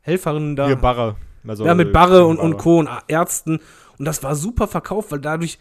Helferinnen 0.00 0.56
da. 0.56 0.66
hier 0.66 0.76
Barre. 0.76 1.16
Also, 1.46 1.66
Ja, 1.66 1.74
mit 1.74 1.88
äh, 1.88 1.92
Barre 1.92 2.26
und, 2.26 2.38
und. 2.38 2.56
Co. 2.56 2.78
und 2.78 2.88
Ärzten. 3.08 3.60
Und 3.98 4.04
das 4.04 4.22
war 4.22 4.34
super 4.34 4.66
verkauft, 4.68 5.12
weil 5.12 5.20
dadurch 5.20 5.58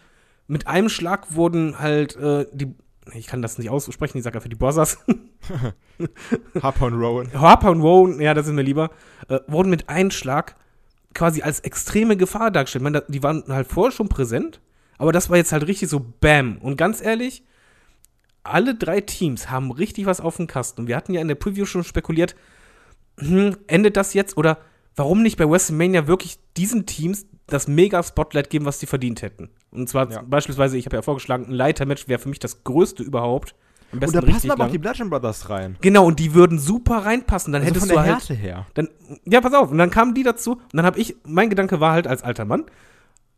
mit 0.48 0.68
einem 0.68 0.90
Schlag 0.90 1.36
wurden 1.36 1.80
halt 1.80 2.16
äh, 2.16 2.46
die. 2.52 2.76
Ich 3.14 3.28
kann 3.28 3.42
das 3.42 3.58
nicht 3.58 3.70
aussprechen, 3.70 4.18
ich 4.18 4.24
sage 4.24 4.38
einfach 4.38 4.50
die 4.50 4.56
Bossers. 4.56 4.98
Harper 6.62 6.86
und 6.86 6.94
Rowan. 6.94 7.34
Harper 7.34 7.72
und 7.72 7.82
Rowan, 7.82 8.22
ja, 8.22 8.34
das 8.34 8.46
sind 8.46 8.56
mir 8.56 8.62
lieber, 8.62 8.92
äh, 9.28 9.40
wurden 9.48 9.70
mit 9.70 9.90
einem 9.90 10.10
Schlag 10.10 10.56
quasi 11.14 11.42
als 11.42 11.60
extreme 11.62 12.18
Gefahr 12.18 12.52
dargestellt. 12.52 12.84
Meine, 12.84 13.04
die 13.08 13.24
waren 13.24 13.44
halt 13.48 13.68
vorher 13.68 13.92
schon 13.92 14.10
präsent, 14.10 14.60
aber 14.98 15.12
das 15.12 15.30
war 15.30 15.38
jetzt 15.38 15.52
halt 15.52 15.68
richtig 15.68 15.90
so 15.90 16.00
Bam. 16.20 16.58
Und 16.58 16.78
ganz 16.78 17.02
ehrlich, 17.02 17.44
alle 18.44 18.76
drei 18.76 19.02
Teams 19.02 19.50
haben 19.50 19.72
richtig 19.72 20.06
was 20.06 20.20
auf 20.22 20.38
dem 20.38 20.48
Kasten. 20.48 20.82
Und 20.82 20.88
wir 20.88 20.96
hatten 20.96 21.14
ja 21.14 21.22
in 21.22 21.28
der 21.28 21.36
Preview 21.36 21.66
schon 21.66 21.84
spekuliert, 21.84 22.36
hm, 23.20 23.58
endet 23.68 23.96
das 23.96 24.14
jetzt 24.14 24.38
oder 24.38 24.58
warum 24.96 25.22
nicht 25.22 25.38
bei 25.38 25.50
WrestleMania 25.50 26.08
wirklich 26.08 26.40
diesen 26.58 26.86
Teams 26.86 27.26
das 27.48 27.68
Mega-Spotlight 27.68 28.50
geben, 28.50 28.66
was 28.66 28.80
sie 28.80 28.86
verdient 28.86 29.22
hätten? 29.22 29.50
Und 29.72 29.90
zwar 29.90 30.12
Ja. 30.12 30.22
beispielsweise, 30.22 30.78
ich 30.78 30.86
habe 30.86 30.96
ja 30.98 31.02
vorgeschlagen, 31.02 31.46
ein 31.46 31.52
Leitermatch 31.52 32.08
wäre 32.08 32.20
für 32.20 32.30
mich 32.30 32.40
das 32.40 32.64
größte 32.64 33.04
überhaupt. 33.04 33.56
Und 33.94 34.16
da 34.16 34.22
passen 34.22 34.52
aber 34.52 34.66
auch 34.66 34.72
die 34.72 34.78
Bludgeon 34.78 35.10
Brothers 35.10 35.50
rein. 35.50 35.78
Genau, 35.82 36.06
und 36.06 36.20
die 36.20 36.34
würden 36.34 36.60
super 36.60 37.06
reinpassen. 37.06 37.54
Dann 37.54 37.62
Also 37.62 37.70
hättest 37.76 37.88
von 37.88 37.96
der 37.96 38.04
du 38.04 38.12
halt. 38.12 38.22
Härte 38.22 38.34
her. 38.34 38.66
Dann, 38.74 38.90
ja, 39.26 39.40
pass 39.42 39.54
auf. 39.54 39.72
Und 39.72 39.78
dann 39.78 39.90
kamen 39.90 40.14
die 40.14 40.24
dazu. 40.24 40.54
Und 40.54 40.74
dann 40.74 40.86
habe 40.86 41.00
ich, 41.00 41.16
mein 41.26 41.50
Gedanke 41.50 41.80
war 41.80 41.94
halt 41.94 42.08
als 42.08 42.24
alter 42.24 42.46
Mann, 42.46 42.66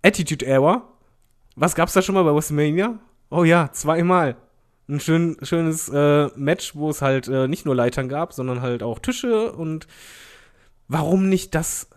Attitude 0.02 0.46
Era. 0.46 0.88
Was 1.56 1.76
gab's 1.76 1.94
da 1.94 2.02
schon 2.02 2.15
mal 2.15 2.24
bei 2.24 2.34
WrestleMania? 2.34 3.00
Oh 3.30 3.44
ja, 3.44 3.72
zweimal. 3.72 4.36
Ein 4.88 5.00
schön, 5.00 5.38
schönes 5.41 5.89
äh, 5.89 6.28
Match, 6.36 6.76
wo 6.76 6.89
es 6.89 7.02
halt 7.02 7.28
äh, 7.28 7.48
nicht 7.48 7.65
nur 7.65 7.76
Leitern 7.76 8.08
gab, 8.08 8.34
sondern 8.34 8.62
halt 8.62 8.84
auch 8.84 9.00
Tische 9.00 9.52
und 9.52 9.88
warum 10.88 11.28
nicht 11.28 11.56
das 11.56 11.89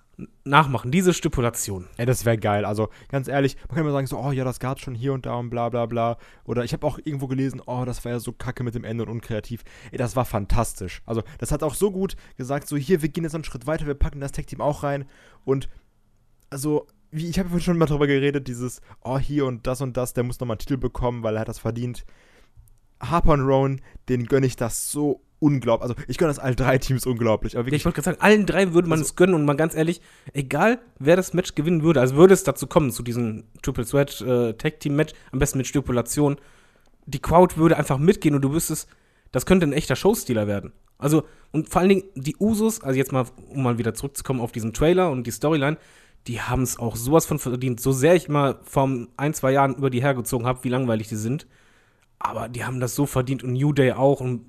nachmachen, 0.44 0.90
diese 0.90 1.14
Stipulation? 1.14 1.86
Ey, 1.96 2.06
das 2.06 2.24
wäre 2.24 2.38
geil. 2.38 2.64
Also, 2.64 2.88
ganz 3.08 3.28
ehrlich, 3.28 3.56
man 3.68 3.76
kann 3.76 3.78
immer 3.78 3.92
sagen, 3.92 4.06
so, 4.06 4.18
oh 4.18 4.32
ja, 4.32 4.44
das 4.44 4.58
gab's 4.60 4.82
schon 4.82 4.94
hier 4.94 5.12
und 5.12 5.26
da 5.26 5.34
und 5.34 5.50
bla 5.50 5.68
bla 5.68 5.86
bla. 5.86 6.18
Oder 6.44 6.64
ich 6.64 6.72
habe 6.72 6.86
auch 6.86 6.98
irgendwo 7.02 7.28
gelesen, 7.28 7.62
oh, 7.64 7.84
das 7.84 8.04
war 8.04 8.12
ja 8.12 8.18
so 8.18 8.32
kacke 8.32 8.64
mit 8.64 8.74
dem 8.74 8.84
Ende 8.84 9.04
und 9.04 9.10
unkreativ. 9.10 9.62
Ey, 9.92 9.98
das 9.98 10.16
war 10.16 10.24
fantastisch. 10.24 11.02
Also, 11.06 11.22
das 11.38 11.52
hat 11.52 11.62
auch 11.62 11.74
so 11.74 11.90
gut 11.90 12.16
gesagt, 12.36 12.68
so, 12.68 12.76
hier, 12.76 13.02
wir 13.02 13.08
gehen 13.08 13.24
jetzt 13.24 13.34
einen 13.34 13.44
Schritt 13.44 13.66
weiter, 13.66 13.86
wir 13.86 13.94
packen 13.94 14.20
das 14.20 14.32
Tech-Team 14.32 14.60
auch 14.60 14.82
rein. 14.82 15.04
Und, 15.44 15.68
also, 16.50 16.86
wie, 17.10 17.28
ich 17.28 17.38
habe 17.38 17.60
schon 17.60 17.78
mal 17.78 17.86
drüber 17.86 18.06
geredet, 18.06 18.48
dieses, 18.48 18.80
oh, 19.02 19.18
hier 19.18 19.46
und 19.46 19.66
das 19.66 19.80
und 19.80 19.96
das, 19.96 20.14
der 20.14 20.24
muss 20.24 20.40
nochmal 20.40 20.56
einen 20.56 20.60
Titel 20.60 20.76
bekommen, 20.76 21.22
weil 21.22 21.36
er 21.36 21.40
hat 21.40 21.48
das 21.48 21.58
verdient. 21.58 22.04
Harper 23.00 23.32
und 23.32 23.40
Rowan, 23.42 23.80
denen 24.08 24.26
gönne 24.26 24.46
ich 24.46 24.56
das 24.56 24.90
so 24.90 25.20
unglaublich. 25.40 25.82
Also 25.90 25.94
ich 26.08 26.18
gönne 26.18 26.30
das 26.30 26.38
allen 26.40 26.56
drei 26.56 26.78
Teams 26.78 27.06
unglaublich. 27.06 27.54
Aber 27.54 27.62
Ja, 27.62 27.66
wirklich, 27.66 27.80
ich 27.82 27.84
wollte 27.84 27.96
gerade 28.02 28.16
sagen, 28.16 28.20
allen 28.20 28.44
drei 28.46 28.72
würde 28.72 28.88
man 28.88 28.98
Also- 28.98 29.10
es 29.10 29.16
gönnen 29.16 29.34
und 29.34 29.44
mal 29.44 29.54
ganz 29.56 29.74
ehrlich, 29.74 30.00
egal 30.32 30.80
wer 30.98 31.14
das 31.16 31.32
Match 31.32 31.54
gewinnen 31.54 31.82
würde, 31.82 32.00
also 32.00 32.16
würde 32.16 32.34
es 32.34 32.42
dazu 32.44 32.66
kommen, 32.66 32.90
zu 32.90 33.02
diesem 33.02 33.44
Triple 33.62 33.84
Threat 33.86 34.20
äh, 34.20 34.54
Tag 34.54 34.80
Team 34.80 34.96
Match, 34.96 35.12
am 35.30 35.38
besten 35.38 35.58
mit 35.58 35.66
Stipulation, 35.68 36.36
die 37.06 37.20
Crowd 37.20 37.56
würde 37.56 37.76
einfach 37.76 37.98
mitgehen 37.98 38.34
und 38.34 38.42
du 38.42 38.52
wüsstest, 38.52 38.88
das 39.32 39.46
könnte 39.46 39.66
ein 39.66 39.72
echter 39.72 39.94
Showstealer 39.96 40.46
werden. 40.46 40.72
Also, 40.98 41.24
und 41.52 41.68
vor 41.68 41.80
allen 41.80 41.90
Dingen 41.90 42.04
die 42.16 42.36
Usos, 42.40 42.82
also 42.82 42.98
jetzt 42.98 43.12
mal, 43.12 43.24
um 43.48 43.62
mal 43.62 43.78
wieder 43.78 43.94
zurückzukommen 43.94 44.40
auf 44.40 44.50
diesen 44.50 44.72
Trailer 44.72 45.10
und 45.10 45.26
die 45.26 45.30
Storyline, 45.30 45.76
die 46.26 46.40
haben 46.40 46.62
es 46.62 46.78
auch 46.78 46.96
sowas 46.96 47.24
von 47.24 47.38
verdient. 47.38 47.80
So 47.80 47.92
sehr 47.92 48.16
ich 48.16 48.28
mal 48.28 48.58
vor 48.64 48.90
ein, 49.16 49.34
zwei 49.34 49.52
Jahren 49.52 49.76
über 49.76 49.88
die 49.90 50.02
hergezogen 50.02 50.46
habe, 50.46 50.64
wie 50.64 50.68
langweilig 50.68 51.08
die 51.08 51.14
sind. 51.16 51.46
Aber 52.18 52.48
die 52.48 52.64
haben 52.64 52.80
das 52.80 52.94
so 52.94 53.06
verdient 53.06 53.42
und 53.44 53.52
New 53.52 53.72
Day 53.72 53.92
auch. 53.92 54.20
Und 54.20 54.46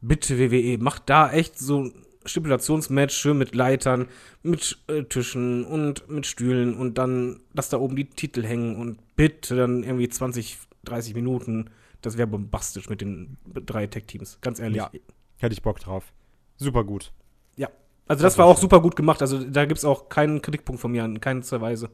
bitte 0.00 0.38
WWE, 0.38 0.78
macht 0.78 1.08
da 1.08 1.30
echt 1.30 1.58
so 1.58 1.84
ein 1.84 2.06
Stipulationsmatch 2.24 3.14
schön 3.14 3.38
mit 3.38 3.54
Leitern, 3.54 4.08
mit 4.42 4.78
äh, 4.88 5.04
Tischen 5.04 5.64
und 5.64 6.08
mit 6.10 6.26
Stühlen 6.26 6.76
und 6.76 6.98
dann, 6.98 7.40
dass 7.54 7.70
da 7.70 7.78
oben 7.78 7.96
die 7.96 8.10
Titel 8.10 8.44
hängen 8.44 8.76
und 8.76 8.98
bitte 9.16 9.56
dann 9.56 9.82
irgendwie 9.82 10.08
20, 10.08 10.58
30 10.84 11.14
Minuten. 11.14 11.70
Das 12.02 12.18
wäre 12.18 12.26
bombastisch 12.26 12.88
mit 12.88 13.00
den 13.00 13.36
drei 13.44 13.86
Tech-Teams, 13.86 14.38
ganz 14.40 14.58
ehrlich. 14.58 14.78
Ja. 14.78 14.90
hätte 15.38 15.52
ich 15.52 15.62
Bock 15.62 15.80
drauf. 15.80 16.12
Super 16.56 16.84
gut. 16.84 17.12
Ja. 17.56 17.68
Also 18.06 18.22
das 18.22 18.36
war 18.38 18.46
auch 18.46 18.58
super 18.58 18.80
gut 18.80 18.96
gemacht. 18.96 19.22
Also 19.22 19.42
da 19.42 19.64
gibt 19.64 19.78
es 19.78 19.84
auch 19.84 20.08
keinen 20.08 20.42
Kritikpunkt 20.42 20.80
von 20.80 20.92
mir 20.92 21.04
an, 21.04 21.20
keine 21.20 21.42
zwei 21.42 21.60
Weise. 21.60 21.90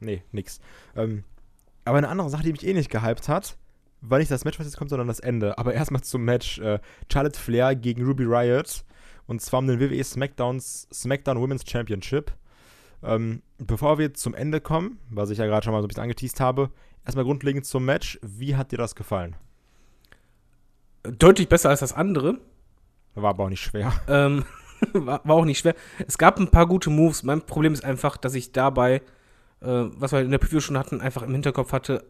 Nee, 0.00 0.22
nix. 0.32 0.60
Ähm, 0.96 1.24
aber 1.84 1.98
eine 1.98 2.08
andere 2.08 2.30
Sache, 2.30 2.42
die 2.42 2.52
mich 2.52 2.66
eh 2.66 2.74
nicht 2.74 2.90
gehypt 2.90 3.28
hat, 3.28 3.56
war 4.00 4.18
nicht 4.18 4.30
das 4.30 4.44
Match, 4.44 4.58
was 4.58 4.66
jetzt 4.66 4.76
kommt, 4.76 4.90
sondern 4.90 5.08
das 5.08 5.20
Ende. 5.20 5.58
Aber 5.58 5.74
erstmal 5.74 6.02
zum 6.02 6.24
Match 6.24 6.58
äh, 6.58 6.78
Charlotte 7.12 7.38
Flair 7.38 7.74
gegen 7.74 8.04
Ruby 8.04 8.24
Riot. 8.24 8.84
Und 9.26 9.40
zwar 9.40 9.60
um 9.60 9.66
den 9.66 9.78
WWE 9.78 10.02
SmackDowns, 10.02 10.88
SmackDown 10.92 11.40
Women's 11.40 11.64
Championship. 11.68 12.32
Ähm, 13.02 13.42
bevor 13.58 13.98
wir 13.98 14.12
zum 14.14 14.34
Ende 14.34 14.60
kommen, 14.60 14.98
was 15.08 15.30
ich 15.30 15.38
ja 15.38 15.46
gerade 15.46 15.64
schon 15.64 15.72
mal 15.72 15.80
so 15.80 15.86
ein 15.86 15.88
bisschen 15.88 16.02
angeteased 16.02 16.40
habe, 16.40 16.70
erstmal 17.04 17.24
grundlegend 17.24 17.64
zum 17.64 17.84
Match. 17.84 18.18
Wie 18.22 18.56
hat 18.56 18.72
dir 18.72 18.78
das 18.78 18.94
gefallen? 18.94 19.36
Deutlich 21.02 21.48
besser 21.48 21.70
als 21.70 21.80
das 21.80 21.92
andere. 21.92 22.38
War 23.14 23.30
aber 23.30 23.44
auch 23.44 23.48
nicht 23.48 23.62
schwer. 23.62 23.92
Ähm, 24.08 24.44
war, 24.92 25.20
war 25.24 25.36
auch 25.36 25.44
nicht 25.44 25.58
schwer. 25.58 25.74
Es 26.06 26.18
gab 26.18 26.38
ein 26.38 26.50
paar 26.50 26.66
gute 26.66 26.90
Moves. 26.90 27.22
Mein 27.22 27.42
Problem 27.42 27.72
ist 27.72 27.84
einfach, 27.84 28.16
dass 28.16 28.34
ich 28.34 28.52
dabei, 28.52 28.96
äh, 29.60 29.66
was 29.66 30.12
wir 30.12 30.20
in 30.20 30.30
der 30.30 30.38
Preview 30.38 30.60
schon 30.60 30.78
hatten, 30.78 31.00
einfach 31.00 31.22
im 31.22 31.32
Hinterkopf 31.32 31.72
hatte, 31.72 32.04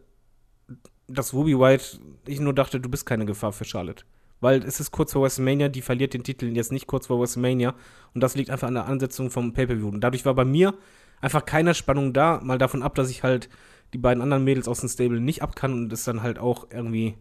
dass 1.07 1.33
Ruby 1.33 1.57
White, 1.57 1.99
ich 2.27 2.39
nur 2.39 2.53
dachte, 2.53 2.79
du 2.79 2.89
bist 2.89 3.05
keine 3.05 3.25
Gefahr 3.25 3.51
für 3.51 3.65
Charlotte. 3.65 4.03
Weil 4.39 4.63
es 4.63 4.79
ist 4.79 4.91
kurz 4.91 5.13
vor 5.13 5.23
WrestleMania, 5.23 5.69
die 5.69 5.81
verliert 5.81 6.13
den 6.13 6.23
Titel 6.23 6.45
jetzt 6.47 6.71
nicht 6.71 6.87
kurz 6.87 7.07
vor 7.07 7.19
WrestleMania. 7.19 7.75
Und 8.13 8.21
das 8.21 8.35
liegt 8.35 8.49
einfach 8.49 8.67
an 8.67 8.73
der 8.73 8.85
Ansetzung 8.85 9.29
vom 9.29 9.53
Pay-Per-View. 9.53 9.89
Und 9.89 10.01
dadurch 10.01 10.25
war 10.25 10.33
bei 10.33 10.45
mir 10.45 10.73
einfach 11.21 11.45
keine 11.45 11.73
Spannung 11.75 12.13
da, 12.13 12.39
mal 12.43 12.57
davon 12.57 12.81
ab, 12.81 12.95
dass 12.95 13.09
ich 13.09 13.23
halt 13.23 13.49
die 13.93 13.97
beiden 13.97 14.23
anderen 14.23 14.43
Mädels 14.43 14.67
aus 14.67 14.79
dem 14.79 14.89
Stable 14.89 15.19
nicht 15.19 15.43
abkann 15.43 15.73
und 15.73 15.93
es 15.93 16.03
dann 16.03 16.23
halt 16.23 16.39
auch 16.39 16.67
irgendwie 16.71 17.15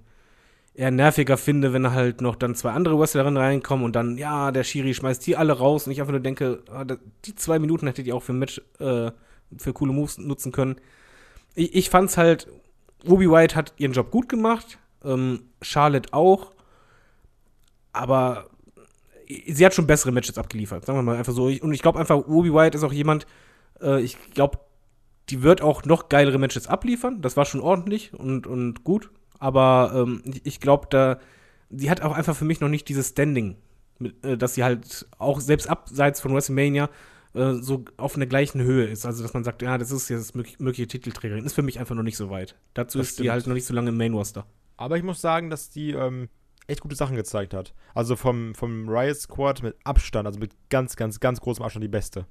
eher 0.74 0.90
nerviger 0.90 1.36
finde, 1.36 1.72
wenn 1.72 1.90
halt 1.90 2.20
noch 2.20 2.36
dann 2.36 2.54
zwei 2.54 2.70
andere 2.70 2.98
Wrestlerinnen 2.98 3.36
reinkommen 3.36 3.84
und 3.84 3.96
dann, 3.96 4.16
ja, 4.16 4.52
der 4.52 4.64
Schiri 4.64 4.94
schmeißt 4.94 5.26
die 5.26 5.36
alle 5.36 5.52
raus 5.52 5.86
und 5.86 5.92
ich 5.92 6.00
einfach 6.00 6.12
nur 6.12 6.20
denke, 6.20 6.62
ah, 6.72 6.84
die 7.24 7.34
zwei 7.34 7.58
Minuten 7.58 7.86
hättet 7.86 8.06
ihr 8.06 8.14
auch 8.14 8.22
für 8.22 8.32
Match, 8.32 8.62
äh, 8.78 9.10
für 9.58 9.72
coole 9.72 9.92
Moves 9.92 10.18
nutzen 10.18 10.52
können. 10.52 10.76
Ich, 11.54 11.74
ich 11.74 11.90
fand's 11.90 12.16
halt, 12.16 12.46
Ruby 13.08 13.30
White 13.30 13.54
hat 13.56 13.72
ihren 13.78 13.92
Job 13.92 14.10
gut 14.10 14.28
gemacht, 14.28 14.78
ähm, 15.04 15.42
Charlotte 15.62 16.12
auch, 16.12 16.52
aber 17.92 18.46
sie 19.46 19.64
hat 19.64 19.74
schon 19.74 19.86
bessere 19.86 20.12
Matches 20.12 20.38
abgeliefert, 20.38 20.84
sagen 20.86 20.98
wir 20.98 21.02
mal 21.02 21.16
einfach 21.16 21.32
so. 21.32 21.44
Und 21.46 21.72
ich 21.72 21.82
glaube 21.82 21.98
einfach, 21.98 22.16
Ruby 22.26 22.52
White 22.52 22.76
ist 22.76 22.84
auch 22.84 22.92
jemand, 22.92 23.26
äh, 23.80 24.00
ich 24.00 24.16
glaube, 24.32 24.58
die 25.28 25.42
wird 25.42 25.62
auch 25.62 25.84
noch 25.84 26.08
geilere 26.08 26.38
Matches 26.38 26.66
abliefern. 26.66 27.22
Das 27.22 27.36
war 27.36 27.44
schon 27.44 27.60
ordentlich 27.60 28.12
und, 28.14 28.46
und 28.46 28.82
gut. 28.84 29.10
Aber 29.38 29.92
ähm, 29.94 30.22
ich- 30.44 30.60
glaube, 30.60 30.88
da, 30.90 31.18
sie 31.70 31.90
hat 31.90 32.02
auch 32.02 32.14
einfach 32.16 32.34
für 32.36 32.44
mich 32.44 32.60
noch 32.60 32.68
nicht 32.68 32.88
dieses 32.88 33.10
Standing, 33.10 33.56
mit, 33.98 34.24
äh, 34.24 34.36
dass 34.36 34.54
sie 34.54 34.64
halt 34.64 35.06
auch 35.18 35.40
selbst 35.40 35.68
abseits 35.70 36.20
von 36.20 36.34
WrestleMania 36.34 36.90
äh, 37.34 37.54
so 37.54 37.84
auf 37.96 38.16
einer 38.16 38.26
gleichen 38.26 38.60
Höhe 38.62 38.86
ist. 38.86 39.06
Also, 39.06 39.22
dass 39.22 39.32
man 39.34 39.44
sagt, 39.44 39.62
ja, 39.62 39.78
das 39.78 39.90
ist 39.90 40.08
jetzt 40.08 40.34
mögliche, 40.34 40.62
mögliche 40.62 40.86
Titelträgerin. 40.88 41.44
Ist 41.44 41.54
für 41.54 41.62
mich 41.62 41.78
einfach 41.78 41.94
noch 41.94 42.02
nicht 42.02 42.16
so 42.16 42.30
weit. 42.30 42.56
Dazu 42.74 42.98
Das 42.98 43.08
ist 43.08 43.18
die 43.18 43.22
stimmt. 43.24 43.30
halt 43.32 43.46
noch 43.46 43.54
nicht 43.54 43.66
so 43.66 43.74
lange 43.74 43.90
im 43.90 43.96
Main-Roster. 43.96 44.46
Aber 44.76 44.96
ich 44.96 45.02
muss 45.02 45.20
sagen, 45.20 45.50
dass 45.50 45.70
die 45.70 45.90
ähm, 45.92 46.28
echt 46.66 46.80
gute 46.80 46.96
Sachen 46.96 47.16
gezeigt 47.16 47.52
hat. 47.54 47.74
Also 47.94 48.16
vom, 48.16 48.54
vom 48.54 48.88
Riot 48.88 49.16
Squad 49.16 49.62
mit 49.62 49.76
Abstand, 49.84 50.26
also 50.26 50.38
mit 50.38 50.52
ganz, 50.70 50.96
ganz, 50.96 51.20
ganz 51.20 51.40
großem 51.40 51.64
Abstand 51.64 51.84
die 51.84 51.88
beste. 51.88 52.26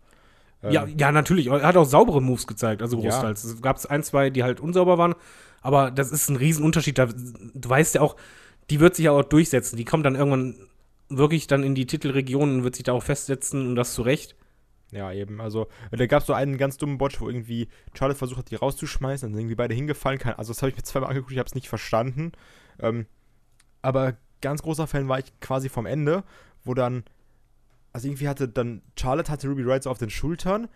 Ähm, 0.64 0.72
Ja, 0.72 0.86
ja, 0.88 1.12
natürlich. 1.12 1.48
Er 1.48 1.62
hat 1.62 1.78
auch 1.78 1.86
saubere 1.86 2.22
Moves 2.22 2.48
gezeigt, 2.48 2.82
also 2.82 2.98
Ja. 2.98 3.04
großteils. 3.10 3.44
Es 3.44 3.62
gab 3.62 3.84
ein, 3.90 4.04
zwei, 4.04 4.30
die 4.30 4.44
halt 4.44 4.60
unsauber 4.60 4.98
waren, 4.98 5.16
aber 5.62 5.92
das 5.92 6.12
ist 6.12 6.30
ein 6.30 6.36
Riesenunterschied. 6.38 6.98
Da, 6.98 7.06
du 7.08 7.70
weißt 7.70 7.96
ja 7.96 8.02
auch, 8.02 8.16
die 8.70 8.80
wird 8.80 8.96
sich 8.96 9.06
ja 9.06 9.12
auch 9.12 9.24
durchsetzen. 9.24 9.78
Die 9.78 9.86
kommt 9.86 10.06
dann 10.06 10.16
irgendwann 10.16 10.56
wirklich 11.10 11.48
dann 11.48 11.64
in 11.64 11.76
die 11.76 11.86
Titelregion 11.88 12.52
und 12.54 12.64
wird 12.64 12.76
sich 12.76 12.84
da 12.84 12.94
auch 12.94 13.04
festsetzen 13.04 13.68
und 13.68 13.76
das 13.76 13.94
zu 13.94 14.02
Recht. 14.04 14.36
Ja, 14.92 15.12
eben. 15.14 15.40
Also, 15.40 15.68
da 15.92 16.06
gab 16.08 16.22
es 16.22 16.28
so 16.28 16.34
einen 16.34 16.58
ganz 16.58 16.78
dummen 16.78 16.98
Botch, 16.98 17.22
wo 17.22 17.30
irgendwie 17.30 17.68
Charlotte 17.98 18.18
versucht 18.18 18.40
hat, 18.40 18.52
die 18.52 18.56
rauszuschmeißen, 18.56 19.28
dann 19.28 19.34
sind 19.34 19.42
irgendwie 19.42 19.56
beide 19.56 19.76
hingefallen. 19.76 20.18
Kein, 20.20 20.34
also, 20.34 20.52
das 20.52 20.62
habe 20.62 20.72
ich 20.72 20.78
mir 20.78 20.84
zweimal 20.84 21.10
angeguckt, 21.10 21.32
ich 21.32 21.38
habe 21.38 21.48
es 21.48 21.56
nicht 21.56 21.70
verstanden. 21.70 22.32
Ähm, 22.80 23.06
aber 23.82 24.18
ganz 24.42 24.62
großer 24.62 24.88
Fan 24.88 25.08
war 25.08 25.20
ich 25.20 25.38
quasi 25.42 25.70
vom 25.70 25.86
Ende, 25.86 26.24
wo 26.64 26.74
dann, 26.74 27.04
also 27.94 28.08
irgendwie 28.08 28.28
hatte 28.28 28.48
dann, 28.48 28.82
Charlotte 28.98 29.32
hatte 29.32 29.48
Ruby 29.48 29.64
Riot 29.64 29.84
so 29.84 29.90
auf 29.90 29.98
den 29.98 30.10
Schultern, 30.10 30.68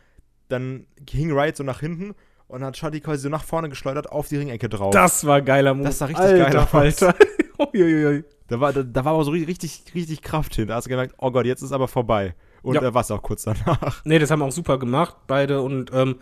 dann 0.49 0.85
hing 1.09 1.31
Riot 1.31 1.55
so 1.57 1.63
nach 1.63 1.79
hinten 1.79 2.11
und 2.47 2.59
dann 2.59 2.65
hat 2.67 2.77
Charlotte 2.77 3.01
quasi 3.01 3.23
so 3.23 3.29
nach 3.29 3.43
vorne 3.43 3.69
geschleudert 3.69 4.11
auf 4.11 4.27
die 4.27 4.37
Ringecke 4.37 4.69
drauf. 4.69 4.93
Das 4.93 5.25
war 5.25 5.41
geiler 5.41 5.73
Move. 5.73 5.85
Das 5.87 5.97
sah 5.99 6.05
richtig 6.05 6.25
geil 6.25 6.57
aus. 6.57 6.73
Alter. 6.73 7.15
Uiuiui. 7.73 8.23
Da 8.47 8.59
war, 8.59 8.73
da, 8.73 8.83
da 8.83 9.05
war 9.05 9.13
aber 9.13 9.23
so 9.23 9.31
ri- 9.31 9.47
richtig, 9.47 9.83
richtig 9.95 10.21
Kraft 10.21 10.55
hin. 10.55 10.67
Da 10.67 10.75
hast 10.75 10.85
du 10.85 10.89
gemerkt, 10.89 11.15
oh 11.17 11.31
Gott, 11.31 11.45
jetzt 11.45 11.61
ist 11.61 11.71
aber 11.71 11.87
vorbei. 11.87 12.35
Und 12.63 12.75
Ja. 12.75 12.81
da 12.81 12.93
war 12.93 13.01
es 13.01 13.11
auch 13.11 13.21
kurz 13.21 13.43
danach. 13.43 14.03
Nee, 14.05 14.17
das 14.19 14.31
haben 14.31 14.41
auch 14.41 14.51
super 14.51 14.79
gemacht, 14.79 15.15
beide. 15.27 15.61
Und 15.61 15.91
ähm, 15.93 16.15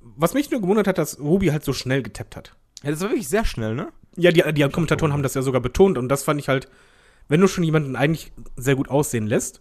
was 0.00 0.34
mich 0.34 0.50
nur 0.50 0.60
gewundert 0.60 0.86
hat, 0.86 0.98
dass 0.98 1.18
Ruby 1.18 1.46
halt 1.48 1.64
so 1.64 1.72
schnell 1.72 2.02
getappt 2.02 2.36
hat. 2.36 2.54
Ja, 2.82 2.90
das 2.90 3.00
war 3.00 3.08
wirklich 3.08 3.28
sehr 3.28 3.44
schnell, 3.44 3.74
ne? 3.74 3.88
Ja, 4.16 4.30
die, 4.30 4.42
die 4.52 4.68
Kommentatoren 4.68 5.12
haben 5.12 5.22
das 5.22 5.34
ja 5.34 5.42
sogar 5.42 5.60
betont 5.60 5.96
und 5.98 6.08
das 6.08 6.22
fand 6.24 6.40
ich 6.40 6.48
halt, 6.48 6.68
wenn 7.28 7.40
du 7.40 7.48
schon 7.48 7.64
jemanden 7.64 7.96
eigentlich 7.96 8.32
sehr 8.56 8.76
gut 8.76 8.88
aussehen 8.88 9.26
lässt, 9.26 9.60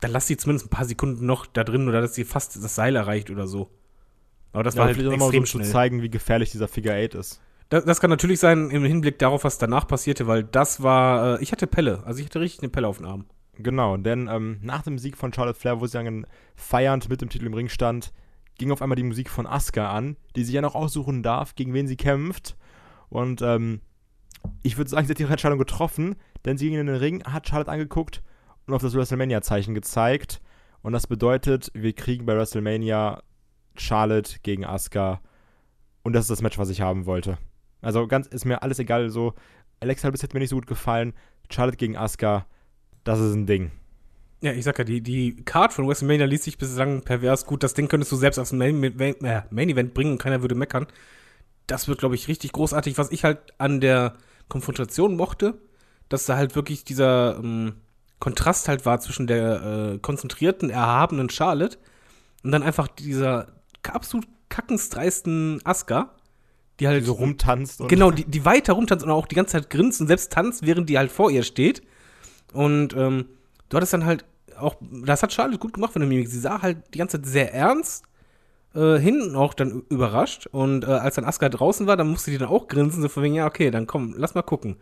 dann 0.00 0.10
lass 0.10 0.26
sie 0.26 0.36
zumindest 0.36 0.66
ein 0.66 0.70
paar 0.70 0.84
Sekunden 0.84 1.24
noch 1.26 1.46
da 1.46 1.64
drin 1.64 1.88
oder 1.88 2.00
dass 2.00 2.14
sie 2.14 2.24
fast 2.24 2.56
das 2.56 2.74
Seil 2.74 2.96
erreicht 2.96 3.30
oder 3.30 3.46
so. 3.46 3.70
Aber 4.52 4.62
das 4.62 4.76
war 4.76 4.86
halt 4.86 4.96
vielleicht 4.96 5.14
auch 5.14 5.18
mal 5.18 5.26
extrem 5.26 5.42
so 5.46 5.46
schnell. 5.52 5.64
zu 5.66 5.72
zeigen, 5.72 6.02
wie 6.02 6.10
gefährlich 6.10 6.50
dieser 6.50 6.68
Figure 6.68 6.94
8 6.94 7.14
ist. 7.14 7.40
Das, 7.70 7.84
das 7.84 8.00
kann 8.00 8.10
natürlich 8.10 8.38
sein 8.40 8.68
im 8.70 8.84
Hinblick 8.84 9.18
darauf, 9.18 9.44
was 9.44 9.56
danach 9.58 9.86
passierte, 9.86 10.26
weil 10.26 10.44
das 10.44 10.82
war, 10.82 11.38
äh, 11.38 11.42
ich 11.42 11.52
hatte 11.52 11.66
Pelle, 11.66 12.02
also 12.04 12.20
ich 12.20 12.26
hatte 12.26 12.40
richtig 12.40 12.60
eine 12.62 12.68
Pelle 12.68 12.86
auf 12.88 12.98
den 12.98 13.06
Arm. 13.06 13.24
Genau, 13.58 13.96
denn 13.96 14.28
ähm, 14.28 14.58
nach 14.62 14.82
dem 14.82 14.98
Sieg 14.98 15.16
von 15.16 15.32
Charlotte 15.32 15.58
Flair, 15.58 15.80
wo 15.80 15.86
sie 15.86 16.02
dann 16.02 16.26
feiernd 16.56 17.08
mit 17.08 17.20
dem 17.20 17.28
Titel 17.28 17.46
im 17.46 17.54
Ring 17.54 17.68
stand, 17.68 18.12
ging 18.58 18.72
auf 18.72 18.80
einmal 18.80 18.96
die 18.96 19.02
Musik 19.02 19.28
von 19.28 19.46
Asuka 19.46 19.90
an, 19.90 20.16
die 20.36 20.44
sich 20.44 20.54
ja 20.54 20.62
noch 20.62 20.74
aussuchen 20.74 21.22
darf, 21.22 21.54
gegen 21.54 21.74
wen 21.74 21.86
sie 21.86 21.96
kämpft. 21.96 22.56
Und 23.08 23.42
ähm, 23.42 23.80
ich 24.62 24.78
würde 24.78 24.90
sagen, 24.90 25.06
sie 25.06 25.12
hat 25.12 25.20
ihre 25.20 25.32
Entscheidung 25.32 25.58
getroffen, 25.58 26.16
denn 26.44 26.56
sie 26.56 26.70
ging 26.70 26.78
in 26.78 26.86
den 26.86 26.96
Ring, 26.96 27.24
hat 27.24 27.48
Charlotte 27.48 27.70
angeguckt 27.70 28.22
und 28.66 28.74
auf 28.74 28.82
das 28.82 28.94
WrestleMania-Zeichen 28.94 29.74
gezeigt. 29.74 30.40
Und 30.82 30.92
das 30.92 31.06
bedeutet, 31.06 31.70
wir 31.74 31.92
kriegen 31.92 32.26
bei 32.26 32.36
WrestleMania 32.36 33.22
Charlotte 33.76 34.38
gegen 34.42 34.64
Asuka. 34.64 35.20
Und 36.02 36.14
das 36.14 36.24
ist 36.24 36.30
das 36.30 36.42
Match, 36.42 36.58
was 36.58 36.70
ich 36.70 36.80
haben 36.80 37.06
wollte. 37.06 37.38
Also 37.80 38.06
ganz 38.06 38.26
ist 38.26 38.44
mir 38.44 38.62
alles 38.62 38.78
egal. 38.78 39.10
So, 39.10 39.34
Alexa 39.80 40.08
Bliss 40.10 40.22
hätte 40.22 40.34
mir 40.34 40.40
nicht 40.40 40.50
so 40.50 40.56
gut 40.56 40.66
gefallen. 40.66 41.12
Charlotte 41.50 41.76
gegen 41.76 41.96
Asuka, 41.96 42.46
das 43.04 43.20
ist 43.20 43.34
ein 43.34 43.46
Ding. 43.46 43.70
Ja, 44.40 44.52
ich 44.52 44.64
sag 44.64 44.78
ja, 44.78 44.84
die, 44.84 45.00
die 45.00 45.36
Card 45.44 45.72
von 45.72 45.86
WrestleMania 45.86 46.26
liest 46.26 46.44
sich 46.44 46.58
bislang 46.58 47.02
pervers 47.02 47.46
gut. 47.46 47.62
Das 47.62 47.74
Ding 47.74 47.88
könntest 47.88 48.10
du 48.10 48.16
selbst 48.16 48.38
aufs 48.38 48.52
Main, 48.52 48.80
Main, 48.80 49.24
äh, 49.24 49.42
Main 49.50 49.68
Event 49.68 49.94
bringen 49.94 50.12
und 50.12 50.18
keiner 50.18 50.42
würde 50.42 50.56
meckern. 50.56 50.86
Das 51.68 51.86
wird, 51.86 52.00
glaube 52.00 52.16
ich, 52.16 52.26
richtig 52.26 52.52
großartig. 52.52 52.98
Was 52.98 53.12
ich 53.12 53.22
halt 53.22 53.38
an 53.58 53.80
der 53.80 54.14
Konfrontation 54.48 55.16
mochte, 55.16 55.54
dass 56.08 56.26
da 56.26 56.36
halt 56.36 56.56
wirklich 56.56 56.84
dieser 56.84 57.38
ähm, 57.38 57.74
Kontrast 58.18 58.68
halt 58.68 58.84
war 58.84 59.00
zwischen 59.00 59.26
der 59.26 59.94
äh, 59.94 59.98
konzentrierten, 59.98 60.70
erhabenen 60.70 61.30
Charlotte 61.30 61.78
und 62.42 62.52
dann 62.52 62.62
einfach 62.62 62.88
dieser 62.88 63.48
absolut 63.82 64.26
kackensdreisten 64.48 65.60
Asuka, 65.64 66.14
die 66.78 66.88
halt 66.88 67.02
Die 67.02 67.06
so 67.06 67.14
rumtanzt 67.14 67.80
und 67.80 67.88
Genau, 67.88 68.10
die, 68.10 68.24
die 68.24 68.44
weiter 68.44 68.74
rumtanzt 68.74 69.04
und 69.04 69.10
auch 69.10 69.26
die 69.26 69.34
ganze 69.34 69.52
Zeit 69.52 69.70
grinst 69.70 70.00
und 70.00 70.08
selbst 70.08 70.32
tanzt, 70.32 70.66
während 70.66 70.88
die 70.88 70.98
halt 70.98 71.10
vor 71.10 71.30
ihr 71.30 71.42
steht. 71.42 71.82
Und 72.52 72.94
ähm, 72.96 73.26
du 73.68 73.76
hattest 73.76 73.92
dann 73.92 74.06
halt 74.06 74.24
auch, 74.56 74.76
das 74.80 75.22
hat 75.22 75.32
Charlotte 75.32 75.58
gut 75.58 75.72
gemacht 75.72 75.92
von 75.92 76.00
der 76.00 76.08
Mimik. 76.08 76.28
Sie 76.28 76.38
sah 76.38 76.62
halt 76.62 76.78
die 76.94 76.98
ganze 76.98 77.20
Zeit 77.20 77.30
sehr 77.30 77.54
ernst 77.54 78.04
äh, 78.74 78.98
hin, 78.98 79.34
auch 79.34 79.54
dann 79.54 79.82
überrascht. 79.88 80.46
Und 80.46 80.84
äh, 80.84 80.88
als 80.88 81.16
dann 81.16 81.24
Asuka 81.24 81.48
draußen 81.48 81.86
war, 81.86 81.96
dann 81.96 82.08
musste 82.08 82.30
die 82.30 82.38
dann 82.38 82.48
auch 82.48 82.68
grinsen, 82.68 83.02
so 83.02 83.08
von 83.08 83.22
wegen, 83.22 83.34
ja, 83.34 83.46
okay, 83.46 83.70
dann 83.70 83.86
komm, 83.86 84.14
lass 84.16 84.34
mal 84.34 84.42
gucken. 84.42 84.76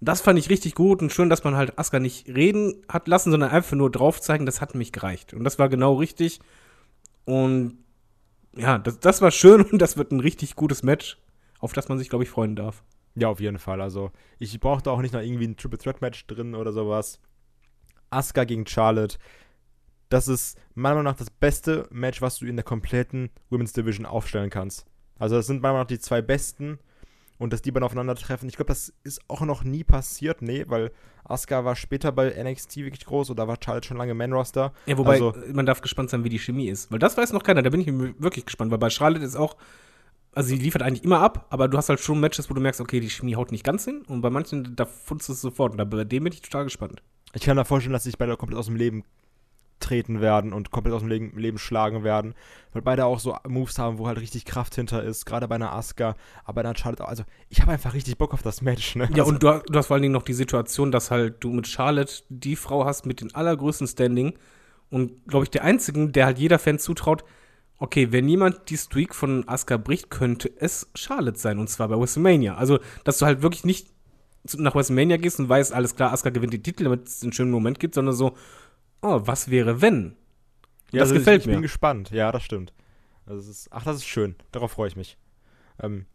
Das 0.00 0.20
fand 0.20 0.38
ich 0.38 0.48
richtig 0.48 0.74
gut 0.74 1.02
und 1.02 1.12
schön, 1.12 1.28
dass 1.28 1.42
man 1.42 1.56
halt 1.56 1.78
Asuka 1.78 1.98
nicht 1.98 2.28
reden 2.28 2.84
hat 2.88 3.08
lassen, 3.08 3.30
sondern 3.30 3.50
einfach 3.50 3.76
nur 3.76 3.90
drauf 3.90 4.20
zeigen, 4.20 4.46
das 4.46 4.60
hat 4.60 4.74
mich 4.74 4.92
gereicht. 4.92 5.34
Und 5.34 5.44
das 5.44 5.58
war 5.58 5.68
genau 5.68 5.94
richtig. 5.94 6.40
Und 7.24 7.78
ja, 8.56 8.78
das, 8.78 9.00
das 9.00 9.20
war 9.22 9.30
schön 9.30 9.62
und 9.72 9.80
das 9.80 9.96
wird 9.96 10.12
ein 10.12 10.20
richtig 10.20 10.56
gutes 10.56 10.82
Match, 10.82 11.18
auf 11.58 11.72
das 11.72 11.88
man 11.88 11.98
sich, 11.98 12.08
glaube 12.08 12.24
ich, 12.24 12.30
freuen 12.30 12.56
darf. 12.56 12.82
Ja, 13.14 13.28
auf 13.28 13.40
jeden 13.40 13.58
Fall. 13.58 13.80
Also, 13.80 14.10
ich 14.38 14.58
brauchte 14.60 14.90
auch 14.90 15.00
nicht 15.00 15.12
noch 15.14 15.20
irgendwie 15.20 15.46
ein 15.46 15.56
Triple 15.56 15.78
Threat 15.78 16.00
Match 16.00 16.26
drin 16.26 16.54
oder 16.54 16.72
sowas. 16.72 17.20
Asuka 18.10 18.44
gegen 18.44 18.66
Charlotte. 18.66 19.18
Das 20.08 20.28
ist 20.28 20.56
meiner 20.74 20.94
Meinung 20.96 21.12
nach 21.12 21.18
das 21.18 21.30
beste 21.30 21.86
Match, 21.90 22.22
was 22.22 22.38
du 22.38 22.46
in 22.46 22.56
der 22.56 22.64
kompletten 22.64 23.30
Women's 23.50 23.72
Division 23.72 24.06
aufstellen 24.06 24.50
kannst. 24.50 24.86
Also, 25.18 25.36
das 25.36 25.46
sind 25.46 25.60
meiner 25.60 25.74
Meinung 25.74 25.82
nach 25.84 25.88
die 25.88 25.98
zwei 25.98 26.22
besten. 26.22 26.78
Und 27.40 27.52
dass 27.52 27.62
die 27.62 27.70
beiden 27.70 27.84
aufeinandertreffen. 27.84 28.48
Ich 28.48 28.56
glaube, 28.56 28.70
das 28.70 28.92
ist 29.04 29.20
auch 29.28 29.42
noch 29.42 29.62
nie 29.62 29.84
passiert. 29.84 30.42
Nee, 30.42 30.64
weil 30.66 30.90
Asuka 31.22 31.64
war 31.64 31.76
später 31.76 32.10
bei 32.10 32.30
NXT 32.30 32.78
wirklich 32.78 33.04
groß 33.06 33.30
oder 33.30 33.46
war 33.46 33.58
Charlotte 33.64 33.86
schon 33.86 33.96
lange 33.96 34.12
Man-Roster. 34.14 34.72
Ja, 34.86 34.98
wobei 34.98 35.12
Also- 35.12 35.34
man 35.52 35.64
darf 35.64 35.80
gespannt 35.80 36.10
sein, 36.10 36.24
wie 36.24 36.30
die 36.30 36.40
Chemie 36.40 36.68
ist. 36.68 36.90
Weil 36.90 36.98
das 36.98 37.16
weiß 37.16 37.32
noch 37.32 37.44
keiner, 37.44 37.62
da 37.62 37.70
bin 37.70 37.80
ich 37.80 37.86
wirklich 38.20 38.44
gespannt. 38.44 38.72
Weil 38.72 38.78
bei 38.78 38.90
Charlotte 38.90 39.24
ist 39.24 39.36
auch, 39.36 39.56
also 40.34 40.48
sie 40.50 40.56
liefert 40.56 40.82
eigentlich 40.82 41.04
immer 41.04 41.20
ab, 41.20 41.46
aber 41.50 41.68
du 41.68 41.76
hast 41.78 41.88
halt 41.88 42.00
schon 42.00 42.20
Matches, 42.20 42.48
wo 42.50 42.54
du 42.54 42.60
merkst, 42.60 42.80
okay, 42.80 43.00
die 43.00 43.10
Chemie 43.10 43.36
haut 43.36 43.50
nicht 43.52 43.64
ganz 43.64 43.84
hin. 43.84 44.02
Und 44.08 44.20
bei 44.20 44.30
manchen, 44.30 44.76
da 44.76 44.84
du 45.28 45.32
es 45.32 45.40
sofort. 45.40 45.72
Und 45.72 45.78
da- 45.78 45.84
bei 45.84 46.04
dem 46.04 46.24
bin 46.24 46.32
ich 46.32 46.42
total 46.42 46.64
gespannt. 46.64 47.02
Ich 47.34 47.42
kann 47.42 47.56
mir 47.56 47.64
vorstellen, 47.64 47.92
dass 47.92 48.04
sich 48.04 48.18
beide 48.18 48.36
komplett 48.36 48.58
aus 48.58 48.66
dem 48.66 48.76
Leben 48.76 49.04
treten 49.80 50.20
werden 50.20 50.52
und 50.52 50.70
komplett 50.72 50.92
aus 50.94 51.02
dem 51.02 51.08
Leben, 51.08 51.38
Leben 51.38 51.56
schlagen 51.58 52.02
werden. 52.02 52.34
Weil 52.72 52.82
beide 52.82 53.04
auch 53.04 53.20
so 53.20 53.36
Moves 53.46 53.78
haben, 53.78 53.98
wo 53.98 54.08
halt 54.08 54.20
richtig 54.20 54.44
Kraft 54.44 54.74
hinter 54.74 55.02
ist. 55.04 55.24
Gerade 55.24 55.46
bei 55.46 55.54
einer 55.54 55.72
Asuka, 55.72 56.16
aber 56.44 56.54
bei 56.54 56.60
einer 56.68 56.76
Charlotte 56.76 57.04
auch. 57.04 57.08
Also, 57.08 57.22
ich 57.48 57.60
habe 57.60 57.72
einfach 57.72 57.94
richtig 57.94 58.18
Bock 58.18 58.34
auf 58.34 58.42
das 58.42 58.60
Match, 58.60 58.96
ne? 58.96 59.08
Ja, 59.14 59.22
also, 59.22 59.32
und 59.34 59.42
du, 59.42 59.48
hast- 59.48 59.64
du 59.68 59.78
hast 59.78 59.86
vor 59.86 59.94
allen 59.94 60.02
Dingen 60.02 60.14
noch 60.14 60.24
die 60.24 60.32
Situation, 60.34 60.90
dass 60.90 61.10
halt 61.12 61.42
du 61.44 61.52
mit 61.52 61.68
Charlotte 61.68 62.12
die 62.28 62.56
Frau 62.56 62.84
hast 62.84 63.06
mit 63.06 63.20
den 63.20 63.34
allergrößten 63.34 63.86
Standing 63.86 64.34
und, 64.90 65.12
glaube 65.28 65.44
ich, 65.44 65.50
der 65.50 65.62
einzigen, 65.64 66.10
der 66.12 66.26
halt 66.26 66.38
jeder 66.38 66.58
Fan 66.58 66.78
zutraut, 66.80 67.22
okay, 67.78 68.12
wenn 68.12 68.28
jemand 68.28 68.70
die 68.70 68.76
Streak 68.76 69.14
von 69.14 69.48
Asuka 69.48 69.76
bricht, 69.76 70.10
könnte 70.10 70.50
es 70.58 70.90
Charlotte 70.94 71.38
sein 71.38 71.58
und 71.58 71.68
zwar 71.68 71.88
bei 71.88 71.98
WrestleMania. 71.98 72.56
Also, 72.56 72.80
dass 73.04 73.18
du 73.18 73.26
halt 73.26 73.42
wirklich 73.42 73.64
nicht 73.64 73.88
nach 74.56 74.74
WrestleMania 74.74 75.16
gehst 75.16 75.38
und 75.38 75.48
weißt, 75.48 75.72
alles 75.72 75.96
klar, 75.96 76.12
Asuka 76.12 76.30
gewinnt 76.30 76.52
die 76.52 76.62
Titel, 76.62 76.84
damit 76.84 77.06
es 77.06 77.22
einen 77.22 77.32
schönen 77.32 77.50
Moment 77.50 77.78
gibt, 77.80 77.94
sondern 77.94 78.14
so, 78.14 78.36
oh, 79.02 79.20
was 79.24 79.50
wäre 79.50 79.80
wenn? 79.80 80.16
ja, 80.90 81.00
das 81.00 81.10
also 81.10 81.14
gefällt 81.14 81.40
ich, 81.40 81.42
ich 81.42 81.46
mir. 81.48 81.54
bin 81.54 81.62
gespannt. 81.62 82.10
Ja, 82.10 82.32
das 82.32 82.42
stimmt. 82.42 82.72
Also, 83.26 83.40
es 83.40 83.48
ist, 83.48 83.68
ach, 83.72 83.84
das 83.84 83.96
ist 83.96 84.06
schön. 84.06 84.36
Darauf 84.52 84.72
freue 84.72 84.88
ich 84.88 84.96
mich. 84.96 85.18
Ähm, 85.80 86.06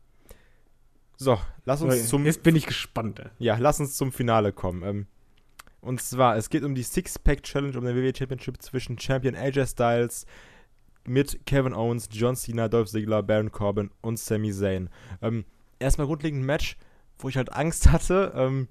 so, 1.16 1.39
lass 1.66 1.82
uns 1.82 2.09
zum 2.09 2.26
Jetzt 2.26 2.43
bin 2.43 2.55
ich 2.55 2.66
gespannt. 2.66 3.20
ey. 3.20 3.30
Ja, 3.38 3.57
lass 3.57 3.80
uns 3.80 3.95
zum 3.95 4.11
Finale 4.11 4.51
kommen. 4.51 4.84
Ähm, 4.84 5.07
und 5.80 6.01
zwar, 6.01 6.38
es 6.38 6.49
geht 6.49 6.64
um 6.64 6.76
die 6.76 6.84
Six-Pack-Challenge 6.84 7.78
um 7.78 7.86
den 7.86 7.95
WWE 7.95 8.14
Championship 8.16 8.61
zwischen 8.61 8.97
Champion 8.97 9.36
AJ 9.36 9.68
Styles 9.68 10.26
mit 11.08 11.45
Kevin 11.45 11.74
Owens, 11.74 12.10
John 12.12 12.36
Cena, 12.36 12.68
Dolph 12.70 12.89
Ziggler, 12.89 13.24
Baron 13.24 13.51
Corbin 13.51 13.89
und 14.01 14.18
Sami 14.20 14.51
Zayn. 14.51 14.89
Ähm, 15.22 15.45
erstmal 15.80 16.08
grundlegend 16.08 16.41
ein 16.43 16.45
Match, 16.45 16.78
wo 17.20 17.30
ich 17.30 17.38
halt 17.38 17.54
Angst 17.54 17.91
hatte, 17.91 18.34
ähm, 18.36 18.68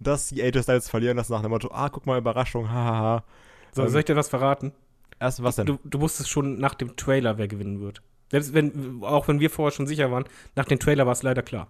dass 0.00 0.28
die 0.28 0.42
AJ 0.42 0.62
Styles 0.62 0.88
verlieren 0.88 1.16
lassen 1.16 1.32
nach 1.32 1.42
dem 1.42 1.50
Motto, 1.50 1.70
ah, 1.72 1.88
guck 1.88 2.06
mal, 2.06 2.18
Überraschung, 2.18 2.68
hahaha. 2.70 3.24
So, 3.72 3.82
Ähm, 3.82 3.88
soll 3.88 4.00
ich 4.00 4.06
dir 4.06 4.16
was 4.16 4.28
verraten? 4.28 4.72
Erst 5.18 5.42
was 5.42 5.56
denn? 5.56 5.66
Du, 5.66 5.78
du 5.84 6.00
wusstest 6.00 6.28
schon 6.28 6.58
nach 6.58 6.74
dem 6.74 6.96
Trailer, 6.96 7.38
wer 7.38 7.48
gewinnen 7.48 7.80
wird. 7.80 8.02
Selbst 8.30 8.52
wenn, 8.52 9.02
auch 9.02 9.28
wenn 9.28 9.40
wir 9.40 9.48
vorher 9.50 9.70
schon 9.74 9.86
sicher 9.86 10.10
waren, 10.10 10.24
nach 10.56 10.64
dem 10.66 10.78
Trailer 10.78 11.06
war 11.06 11.12
es 11.12 11.22
leider 11.22 11.42
klar. 11.42 11.68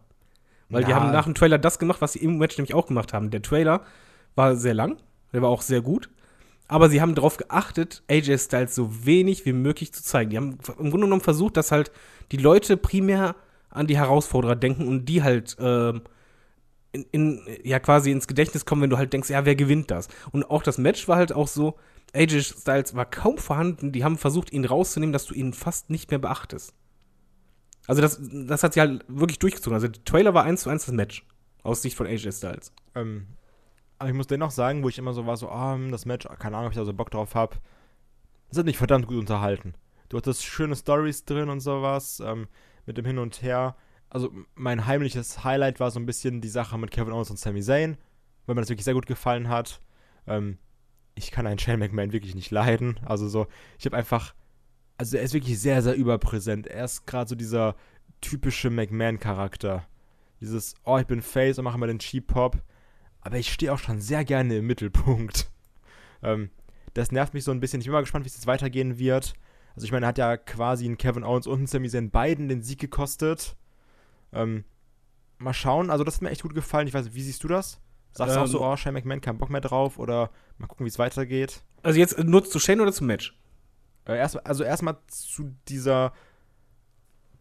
Weil 0.68 0.84
die 0.84 0.90
Ja. 0.90 0.96
haben 0.96 1.12
nach 1.12 1.24
dem 1.26 1.34
Trailer 1.34 1.58
das 1.58 1.78
gemacht, 1.78 2.00
was 2.00 2.14
sie 2.14 2.18
im 2.20 2.38
Match 2.38 2.56
nämlich 2.58 2.74
auch 2.74 2.86
gemacht 2.86 3.12
haben. 3.12 3.30
Der 3.30 3.42
Trailer 3.42 3.82
war 4.34 4.56
sehr 4.56 4.74
lang, 4.74 4.96
der 5.32 5.42
war 5.42 5.48
auch 5.48 5.62
sehr 5.62 5.80
gut. 5.80 6.08
Aber 6.68 6.88
sie 6.88 7.00
haben 7.00 7.14
darauf 7.14 7.36
geachtet, 7.36 8.02
AJ 8.08 8.38
Styles 8.38 8.74
so 8.74 9.06
wenig 9.06 9.46
wie 9.46 9.52
möglich 9.52 9.92
zu 9.92 10.02
zeigen. 10.02 10.30
Die 10.30 10.36
haben 10.36 10.58
im 10.78 10.90
Grunde 10.90 11.06
genommen 11.06 11.20
versucht, 11.20 11.56
dass 11.56 11.70
halt 11.70 11.92
die 12.32 12.38
Leute 12.38 12.76
primär 12.76 13.36
an 13.70 13.86
die 13.86 13.96
Herausforderer 13.96 14.56
denken 14.56 14.88
und 14.88 15.06
die 15.06 15.22
halt 15.22 15.56
ähm, 15.60 16.02
in, 16.92 17.06
in, 17.12 17.40
ja 17.62 17.78
quasi 17.78 18.10
ins 18.10 18.26
Gedächtnis 18.26 18.64
kommen, 18.64 18.82
wenn 18.82 18.90
du 18.90 18.98
halt 18.98 19.12
denkst, 19.12 19.30
ja, 19.30 19.44
wer 19.44 19.54
gewinnt 19.54 19.90
das? 19.90 20.08
Und 20.32 20.44
auch 20.50 20.62
das 20.62 20.78
Match 20.78 21.06
war 21.06 21.16
halt 21.16 21.32
auch 21.32 21.48
so, 21.48 21.76
AJ 22.14 22.42
Styles 22.42 22.94
war 22.94 23.04
kaum 23.04 23.38
vorhanden, 23.38 23.92
die 23.92 24.02
haben 24.02 24.18
versucht, 24.18 24.52
ihn 24.52 24.64
rauszunehmen, 24.64 25.12
dass 25.12 25.26
du 25.26 25.34
ihn 25.34 25.52
fast 25.52 25.90
nicht 25.90 26.10
mehr 26.10 26.18
beachtest. 26.18 26.74
Also 27.86 28.02
das, 28.02 28.18
das 28.20 28.62
hat 28.62 28.74
sie 28.74 28.80
halt 28.80 29.04
wirklich 29.08 29.38
durchgezogen. 29.38 29.74
Also 29.74 29.88
der 29.88 30.02
Trailer 30.04 30.34
war 30.34 30.44
eins 30.44 30.62
zu 30.62 30.70
eins 30.70 30.86
das 30.86 30.94
Match. 30.94 31.24
Aus 31.62 31.82
Sicht 31.82 31.96
von 31.96 32.06
AJ 32.06 32.32
Styles. 32.32 32.72
Ähm, 32.94 33.26
aber 33.98 34.10
ich 34.10 34.14
muss 34.14 34.26
dennoch 34.26 34.50
sagen, 34.50 34.82
wo 34.82 34.88
ich 34.88 34.98
immer 34.98 35.12
so 35.12 35.26
war, 35.26 35.36
so, 35.36 35.48
ah, 35.48 35.78
das 35.90 36.06
Match, 36.06 36.26
keine 36.38 36.56
Ahnung, 36.56 36.66
ob 36.66 36.72
ich 36.72 36.78
da 36.78 36.84
so 36.84 36.92
Bock 36.92 37.10
drauf 37.10 37.34
habe. 37.34 37.56
Das 38.48 38.58
hat 38.58 38.66
mich 38.66 38.78
verdammt 38.78 39.06
gut 39.06 39.18
unterhalten. 39.18 39.74
Du 40.08 40.16
hattest 40.16 40.44
schöne 40.44 40.76
Stories 40.76 41.24
drin 41.24 41.48
und 41.48 41.60
sowas, 41.60 42.20
ähm, 42.24 42.46
mit 42.84 42.96
dem 42.96 43.04
Hin 43.04 43.18
und 43.18 43.42
Her. 43.42 43.76
Also 44.08 44.30
mein 44.54 44.86
heimliches 44.86 45.42
Highlight 45.42 45.80
war 45.80 45.90
so 45.90 45.98
ein 45.98 46.06
bisschen 46.06 46.40
die 46.40 46.48
Sache 46.48 46.78
mit 46.78 46.90
Kevin 46.90 47.12
Owens 47.12 47.30
und 47.30 47.38
Sami 47.38 47.60
Zayn, 47.60 47.96
weil 48.46 48.54
mir 48.54 48.60
das 48.60 48.70
wirklich 48.70 48.84
sehr 48.84 48.94
gut 48.94 49.06
gefallen 49.06 49.48
hat. 49.48 49.80
Ähm, 50.26 50.58
ich 51.16 51.30
kann 51.30 51.46
einen 51.46 51.58
Shane 51.58 51.80
McMahon 51.80 52.12
wirklich 52.12 52.34
nicht 52.34 52.50
leiden. 52.50 53.00
Also 53.04 53.28
so, 53.28 53.46
ich 53.78 53.86
habe 53.86 53.96
einfach, 53.96 54.34
also 54.96 55.16
er 55.16 55.24
ist 55.24 55.34
wirklich 55.34 55.58
sehr, 55.58 55.82
sehr 55.82 55.96
überpräsent. 55.96 56.66
Er 56.66 56.84
ist 56.84 57.06
gerade 57.06 57.28
so 57.28 57.34
dieser 57.34 57.74
typische 58.20 58.70
McMahon-Charakter. 58.70 59.86
Dieses, 60.40 60.74
oh, 60.84 60.98
ich 60.98 61.06
bin 61.06 61.22
Face 61.22 61.58
und 61.58 61.64
mache 61.64 61.78
mal 61.78 61.86
den 61.86 61.98
Cheap 61.98 62.28
Pop. 62.28 62.62
Aber 63.26 63.38
ich 63.38 63.52
stehe 63.52 63.72
auch 63.72 63.80
schon 63.80 64.00
sehr 64.00 64.24
gerne 64.24 64.58
im 64.58 64.68
Mittelpunkt. 64.68 65.50
Ähm, 66.22 66.48
das 66.94 67.10
nervt 67.10 67.34
mich 67.34 67.42
so 67.42 67.50
ein 67.50 67.58
bisschen. 67.58 67.80
Ich 67.80 67.86
bin 67.88 67.92
mal 67.92 68.02
gespannt, 68.02 68.24
wie 68.24 68.28
es 68.28 68.36
jetzt 68.36 68.46
weitergehen 68.46 69.00
wird. 69.00 69.34
Also 69.74 69.84
ich 69.84 69.90
meine, 69.90 70.06
er 70.06 70.10
hat 70.10 70.18
ja 70.18 70.36
quasi 70.36 70.84
einen 70.84 70.96
Kevin 70.96 71.24
Owens 71.24 71.48
und 71.48 71.58
einen 71.58 71.66
Sami 71.66 71.88
Zayn 71.88 72.12
beiden 72.12 72.48
den 72.48 72.62
Sieg 72.62 72.78
gekostet. 72.78 73.56
Ähm, 74.32 74.62
mal 75.38 75.52
schauen. 75.52 75.90
Also 75.90 76.04
das 76.04 76.14
hat 76.14 76.22
mir 76.22 76.30
echt 76.30 76.42
gut 76.42 76.54
gefallen. 76.54 76.86
Ich 76.86 76.94
weiß, 76.94 77.06
nicht, 77.06 77.16
wie 77.16 77.22
siehst 77.22 77.42
du 77.42 77.48
das? 77.48 77.80
Sagst 78.12 78.36
du 78.36 78.38
auch 78.38 78.44
Ähm, 78.44 78.50
so, 78.50 78.64
oh, 78.64 78.76
Shane 78.76 78.94
McMahon, 78.94 79.20
kein 79.20 79.38
Bock 79.38 79.50
mehr 79.50 79.60
drauf? 79.60 79.98
Oder 79.98 80.30
mal 80.58 80.68
gucken, 80.68 80.86
wie 80.86 80.90
es 80.90 81.00
weitergeht? 81.00 81.64
Also 81.82 81.98
jetzt 81.98 82.16
nur 82.22 82.44
zu 82.44 82.60
Shane 82.60 82.80
oder 82.80 82.92
zum 82.92 83.08
Match? 83.08 83.36
Äh, 84.04 84.18
erst, 84.18 84.46
also 84.46 84.62
erstmal 84.62 84.98
zu 85.08 85.52
dieser 85.66 86.12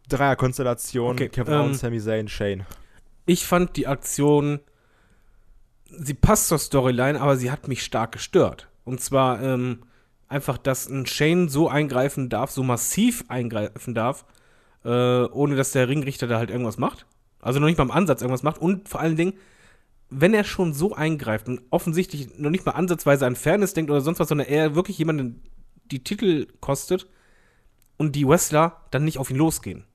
Dreierkonstellation. 0.10 1.12
Okay, 1.12 1.30
Kevin 1.30 1.54
ähm, 1.54 1.60
Owens, 1.60 1.80
Sami 1.82 2.00
Zayn, 2.02 2.28
Shane. 2.28 2.66
Ich 3.28 3.46
fand 3.46 3.78
die 3.78 3.86
Aktion, 3.86 4.62
sie 5.98 6.14
passt 6.14 6.48
zur 6.48 6.58
Storyline, 6.58 7.20
aber 7.20 7.38
sie 7.38 7.52
hat 7.52 7.68
mich 7.68 7.84
stark 7.84 8.12
gestört. 8.14 8.68
Und 8.84 9.02
zwar 9.02 9.42
ähm, 9.42 9.84
einfach, 10.28 10.58
dass 10.58 10.88
ein 10.88 11.06
Shane 11.06 11.50
so 11.50 11.70
eingreifen 11.70 12.30
darf, 12.30 12.52
so 12.52 12.64
massiv 12.64 13.26
eingreifen 13.28 13.94
darf, 13.94 14.26
äh, 14.84 14.90
ohne 14.90 15.56
dass 15.56 15.72
der 15.72 15.90
Ringrichter 15.90 16.28
da 16.28 16.38
halt 16.38 16.50
irgendwas 16.50 16.78
macht. 16.78 17.06
Also 17.40 17.60
noch 17.60 17.68
nicht 17.68 17.78
mal 17.78 17.84
im 17.84 17.92
Ansatz 17.92 18.22
irgendwas 18.22 18.44
macht. 18.44 18.60
Und 18.60 18.90
vor 18.90 19.00
allen 19.00 19.16
Dingen, 19.16 19.34
wenn 20.10 20.34
er 20.34 20.44
schon 20.44 20.74
so 20.74 20.94
eingreift 20.96 21.48
und 21.48 21.62
offensichtlich 21.70 22.38
noch 22.38 22.50
nicht 22.50 22.66
mal 22.66 22.74
ansatzweise 22.74 23.26
an 23.26 23.36
Fairness 23.36 23.74
denkt 23.74 23.92
oder 23.92 24.02
sonst 24.02 24.20
was, 24.20 24.30
sondern 24.30 24.48
er 24.48 24.76
wirklich 24.76 24.98
jemanden 24.98 25.44
die 25.86 26.04
Titel 26.04 26.48
kostet 26.60 27.08
und 27.98 28.16
die 28.16 28.28
Wrestler 28.28 28.82
dann 28.92 29.06
nicht 29.06 29.18
auf 29.18 29.30
ihn 29.30 29.38
losgehen. 29.38 29.86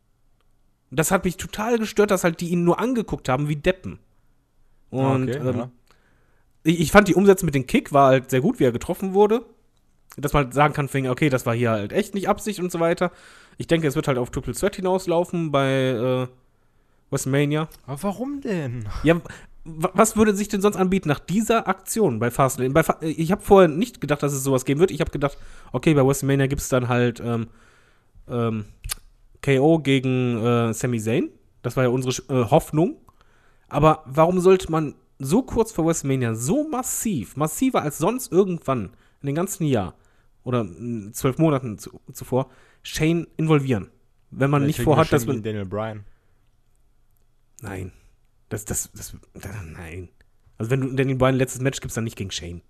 Das 0.90 1.10
hat 1.10 1.24
mich 1.24 1.36
total 1.36 1.78
gestört, 1.78 2.10
dass 2.10 2.24
halt 2.24 2.40
die 2.40 2.48
ihn 2.48 2.64
nur 2.64 2.80
angeguckt 2.80 3.28
haben 3.28 3.48
wie 3.48 3.56
Deppen. 3.56 4.00
Und 4.90 5.30
Okay, 5.30 5.38
ähm, 5.38 5.56
ja. 5.56 5.70
Ich, 6.64 6.80
ich 6.80 6.92
fand 6.92 7.08
die 7.08 7.14
Umsetzung 7.14 7.46
mit 7.46 7.54
dem 7.54 7.66
Kick 7.66 7.92
war 7.92 8.08
halt 8.08 8.30
sehr 8.30 8.40
gut, 8.40 8.60
wie 8.60 8.64
er 8.64 8.72
getroffen 8.72 9.14
wurde. 9.14 9.44
Dass 10.16 10.32
man 10.32 10.44
halt 10.44 10.54
sagen 10.54 10.74
kann, 10.74 10.88
okay, 11.08 11.28
das 11.28 11.46
war 11.46 11.54
hier 11.54 11.70
halt 11.70 11.92
echt 11.92 12.14
nicht 12.14 12.28
Absicht 12.28 12.58
und 12.60 12.72
so 12.72 12.80
weiter. 12.80 13.12
Ich 13.58 13.66
denke, 13.68 13.86
es 13.86 13.94
wird 13.94 14.08
halt 14.08 14.18
auf 14.18 14.30
Triple 14.30 14.54
Threat 14.54 14.76
hinauslaufen 14.76 15.52
bei 15.52 15.70
äh, 15.70 16.26
WrestleMania. 17.10 17.68
Aber 17.86 18.02
warum 18.02 18.40
denn? 18.40 18.88
Ja, 19.04 19.20
wa- 19.64 19.90
was 19.94 20.16
würde 20.16 20.34
sich 20.34 20.48
denn 20.48 20.60
sonst 20.60 20.76
anbieten 20.76 21.08
nach 21.08 21.20
dieser 21.20 21.68
Aktion 21.68 22.18
bei 22.18 22.30
Fastlane? 22.30 22.70
Bei 22.74 22.82
Fa 22.82 22.96
ich 23.00 23.30
habe 23.30 23.42
vorher 23.42 23.68
nicht 23.68 24.00
gedacht, 24.00 24.22
dass 24.22 24.32
es 24.32 24.42
sowas 24.42 24.64
geben 24.64 24.80
wird. 24.80 24.90
Ich 24.90 25.00
habe 25.00 25.10
gedacht, 25.12 25.38
okay, 25.72 25.94
bei 25.94 26.04
WrestleMania 26.04 26.48
gibt 26.48 26.60
es 26.62 26.68
dann 26.68 26.88
halt 26.88 27.20
ähm, 27.20 27.46
ähm, 28.28 28.64
KO 29.42 29.78
gegen 29.78 30.44
äh, 30.44 30.74
Sami 30.74 31.00
Zayn. 31.00 31.30
Das 31.62 31.76
war 31.76 31.84
ja 31.84 31.90
unsere 31.90 32.14
äh, 32.34 32.50
Hoffnung. 32.50 32.96
Aber 33.68 34.02
warum 34.06 34.40
sollte 34.40 34.70
man 34.72 34.94
so 35.20 35.42
kurz 35.42 35.70
vor 35.70 35.86
WrestleMania 35.86 36.34
so 36.34 36.68
massiv, 36.68 37.36
massiver 37.36 37.82
als 37.82 37.98
sonst 37.98 38.32
irgendwann 38.32 38.96
in 39.20 39.26
den 39.26 39.34
ganzen 39.34 39.64
Jahr 39.64 39.94
oder 40.42 40.62
in 40.62 41.12
zwölf 41.12 41.38
Monaten 41.38 41.78
zu, 41.78 42.00
zuvor 42.12 42.50
Shane 42.82 43.28
involvieren? 43.36 43.90
Wenn 44.30 44.50
man 44.50 44.62
Vielleicht 44.62 44.78
nicht 44.78 44.84
vorhat, 44.84 45.12
dass 45.12 45.26
man. 45.26 45.42
Daniel 45.42 45.66
Bryan. 45.66 46.04
Nein. 47.60 47.92
Das, 48.48 48.64
das, 48.64 48.90
das, 48.92 49.16
das, 49.34 49.54
nein. 49.64 50.08
Also 50.58 50.70
wenn 50.70 50.80
du 50.80 50.88
Danny 50.94 51.14
Bryan 51.14 51.34
ein 51.34 51.38
letztes 51.38 51.60
Match 51.60 51.80
gibst, 51.80 51.96
dann 51.96 52.04
nicht 52.04 52.16
gegen 52.16 52.30
Shane. 52.30 52.62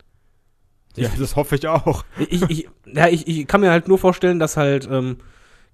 Ja, 0.96 1.08
das 1.18 1.36
hoffe 1.36 1.54
ich 1.54 1.66
auch. 1.68 2.04
Ich, 2.18 2.42
ich, 2.42 2.68
ja, 2.86 3.08
ich, 3.08 3.26
ich 3.26 3.46
kann 3.46 3.60
mir 3.60 3.70
halt 3.70 3.88
nur 3.88 3.98
vorstellen, 3.98 4.38
dass 4.38 4.56
halt 4.56 4.88
ähm, 4.90 5.18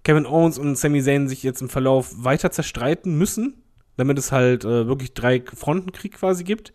Kevin 0.05 0.27
Owens 0.27 0.59
und 0.59 0.77
Sami 0.77 1.03
Zayn 1.03 1.29
sich 1.29 1.43
jetzt 1.43 1.63
im 1.63 1.69
Verlauf 1.69 2.13
weiter 2.23 2.51
zerstreiten 2.51 3.17
müssen, 3.19 3.63
damit 3.97 4.19
es 4.19 4.33
halt 4.33 4.65
äh, 4.65 4.87
wirklich 4.87 5.15
drei 5.15 5.43
Frontenkrieg 5.55 6.15
quasi 6.15 6.45
gibt. 6.45 6.73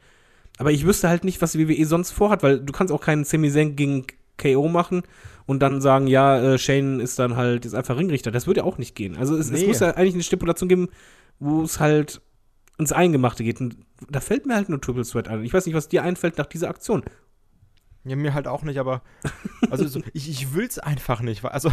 Aber 0.57 0.71
ich 0.71 0.85
wüsste 0.85 1.09
halt 1.09 1.23
nicht, 1.23 1.41
was 1.41 1.53
die 1.53 1.67
WWE 1.67 1.85
sonst 1.85 2.11
vorhat, 2.11 2.43
weil 2.43 2.59
du 2.59 2.71
kannst 2.73 2.93
auch 2.93 3.01
keinen 3.01 3.23
Sami 3.23 3.51
Zayn 3.51 3.75
gegen 3.75 4.05
KO 4.37 4.67
machen 4.67 5.03
und 5.45 5.59
dann 5.59 5.81
sagen, 5.81 6.07
ja, 6.07 6.39
äh, 6.53 6.57
Shane 6.57 6.99
ist 6.99 7.17
dann 7.19 7.35
halt 7.35 7.65
ist 7.65 7.73
einfach 7.73 7.97
Ringrichter. 7.97 8.31
Das 8.31 8.47
würde 8.47 8.61
ja 8.61 8.63
auch 8.65 8.77
nicht 8.77 8.95
gehen. 8.95 9.17
Also 9.17 9.35
es, 9.35 9.49
es 9.49 9.61
Nee. 9.61 9.67
muss 9.67 9.79
ja 9.79 9.91
eigentlich 9.91 10.13
eine 10.13 10.23
Stipulation 10.23 10.69
geben, 10.69 10.89
wo 11.39 11.63
es 11.63 11.79
halt 11.79 12.21
ins 12.77 12.91
Eingemachte 12.91 13.43
geht. 13.43 13.59
Und 13.61 13.77
da 14.09 14.19
fällt 14.19 14.45
mir 14.45 14.55
halt 14.55 14.69
nur 14.69 14.81
Triple 14.81 15.03
Threat 15.05 15.27
ein. 15.27 15.43
Ich 15.43 15.53
weiß 15.53 15.65
nicht, 15.65 15.75
was 15.75 15.87
dir 15.89 16.03
einfällt 16.03 16.37
nach 16.37 16.45
dieser 16.47 16.69
Aktion. 16.69 17.03
Ja, 18.03 18.15
mir 18.15 18.33
halt 18.33 18.47
auch 18.47 18.63
nicht, 18.63 18.79
aber 18.79 19.03
also 19.69 19.87
so, 19.87 20.01
ich, 20.13 20.27
ich 20.27 20.55
will's 20.55 20.79
einfach 20.79 21.21
nicht. 21.21 21.45
Also, 21.45 21.71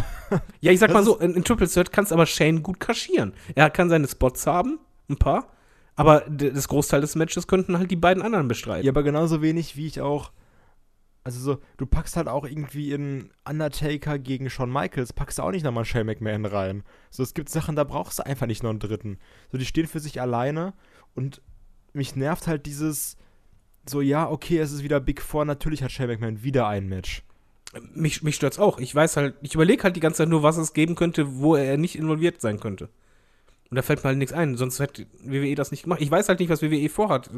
Ja, 0.61 0.71
ich 0.71 0.79
sag 0.79 0.93
mal 0.93 1.03
so, 1.03 1.17
in, 1.17 1.33
in 1.33 1.43
Triple 1.43 1.67
Threat 1.67 1.91
kannst 1.91 2.13
aber 2.13 2.27
Shane 2.27 2.61
gut 2.61 2.79
kaschieren. 2.79 3.33
Er 3.55 3.71
kann 3.71 3.89
seine 3.89 4.07
Spots 4.07 4.45
haben, 4.45 4.77
ein 5.09 5.17
paar, 5.17 5.51
aber 5.95 6.21
das 6.29 6.67
Großteil 6.67 7.01
des 7.01 7.15
Matches 7.15 7.47
könnten 7.47 7.77
halt 7.77 7.91
die 7.91 7.95
beiden 7.95 8.23
anderen 8.23 8.47
bestreiten. 8.47 8.85
ja, 8.85 8.91
aber 8.91 9.03
genauso 9.03 9.41
wenig 9.41 9.75
wie 9.75 9.87
ich 9.87 10.01
auch. 10.01 10.31
Also 11.23 11.39
so, 11.41 11.59
du 11.77 11.85
packst 11.85 12.15
halt 12.15 12.27
auch 12.27 12.45
irgendwie 12.45 12.93
in 12.93 13.31
Undertaker 13.47 14.17
gegen 14.17 14.49
Shawn 14.49 14.71
Michaels, 14.71 15.13
packst 15.13 15.37
du 15.37 15.43
auch 15.43 15.51
nicht 15.51 15.63
nochmal 15.63 15.85
Shane 15.85 16.05
McMahon 16.05 16.45
rein. 16.45 16.83
So, 17.09 17.21
es 17.21 17.33
gibt 17.33 17.49
Sachen, 17.49 17.75
da 17.75 17.83
brauchst 17.83 18.19
du 18.19 18.25
einfach 18.25 18.47
nicht 18.47 18.63
noch 18.63 18.69
einen 18.69 18.79
dritten. 18.79 19.19
So, 19.51 19.57
die 19.57 19.65
stehen 19.65 19.87
für 19.87 19.99
sich 19.99 20.21
alleine 20.21 20.73
und 21.15 21.41
mich 21.93 22.15
nervt 22.15 22.47
halt 22.47 22.65
dieses, 22.65 23.17
so, 23.87 24.01
ja, 24.01 24.29
okay, 24.29 24.57
es 24.59 24.71
ist 24.71 24.83
wieder 24.83 24.99
Big 24.99 25.21
Four, 25.21 25.45
natürlich 25.45 25.83
hat 25.83 25.91
Shane 25.91 26.07
McMahon 26.07 26.43
wieder 26.43 26.67
ein 26.67 26.87
Match. 26.87 27.23
Mich, 27.93 28.23
mich 28.23 28.35
stört's 28.35 28.57
auch. 28.57 28.79
Ich 28.79 28.95
weiß 28.95 29.17
halt, 29.17 29.35
ich 29.41 29.53
überlege 29.53 29.83
halt 29.83 29.95
die 29.95 29.99
ganze 29.99 30.19
Zeit 30.19 30.29
nur, 30.29 30.43
was 30.43 30.57
es 30.57 30.73
geben 30.73 30.95
könnte, 30.95 31.37
wo 31.37 31.55
er 31.55 31.77
nicht 31.77 31.97
involviert 31.97 32.41
sein 32.41 32.59
könnte. 32.59 32.89
Und 33.69 33.75
da 33.75 33.81
fällt 33.81 34.03
mir 34.03 34.09
halt 34.09 34.17
nichts 34.17 34.33
ein, 34.33 34.57
sonst 34.57 34.79
hätte 34.79 35.05
WWE 35.23 35.53
das 35.55 35.71
nicht 35.71 35.83
gemacht. 35.83 36.01
Ich 36.01 36.09
weiß 36.09 36.27
halt 36.27 36.39
nicht, 36.39 36.49
was 36.49 36.61
WWE 36.61 36.89
vorhat. 36.89 37.29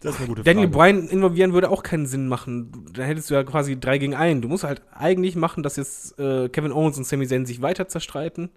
Das 0.00 0.14
ist 0.14 0.18
eine 0.18 0.28
gute 0.28 0.42
Daniel 0.42 0.70
Frage. 0.72 0.94
Bryan 0.94 1.08
involvieren 1.08 1.52
würde 1.52 1.70
auch 1.70 1.82
keinen 1.82 2.06
Sinn 2.06 2.26
machen. 2.26 2.86
Da 2.92 3.02
hättest 3.02 3.30
du 3.30 3.34
ja 3.34 3.44
quasi 3.44 3.78
drei 3.78 3.98
gegen 3.98 4.14
einen. 4.14 4.40
Du 4.40 4.48
musst 4.48 4.64
halt 4.64 4.82
eigentlich 4.92 5.36
machen, 5.36 5.62
dass 5.62 5.76
jetzt 5.76 6.18
äh, 6.18 6.48
Kevin 6.48 6.72
Owens 6.72 6.96
und 6.98 7.04
Sami 7.04 7.26
Zayn 7.26 7.46
sich 7.46 7.62
weiter 7.62 7.86
zerstreiten. 7.86 8.50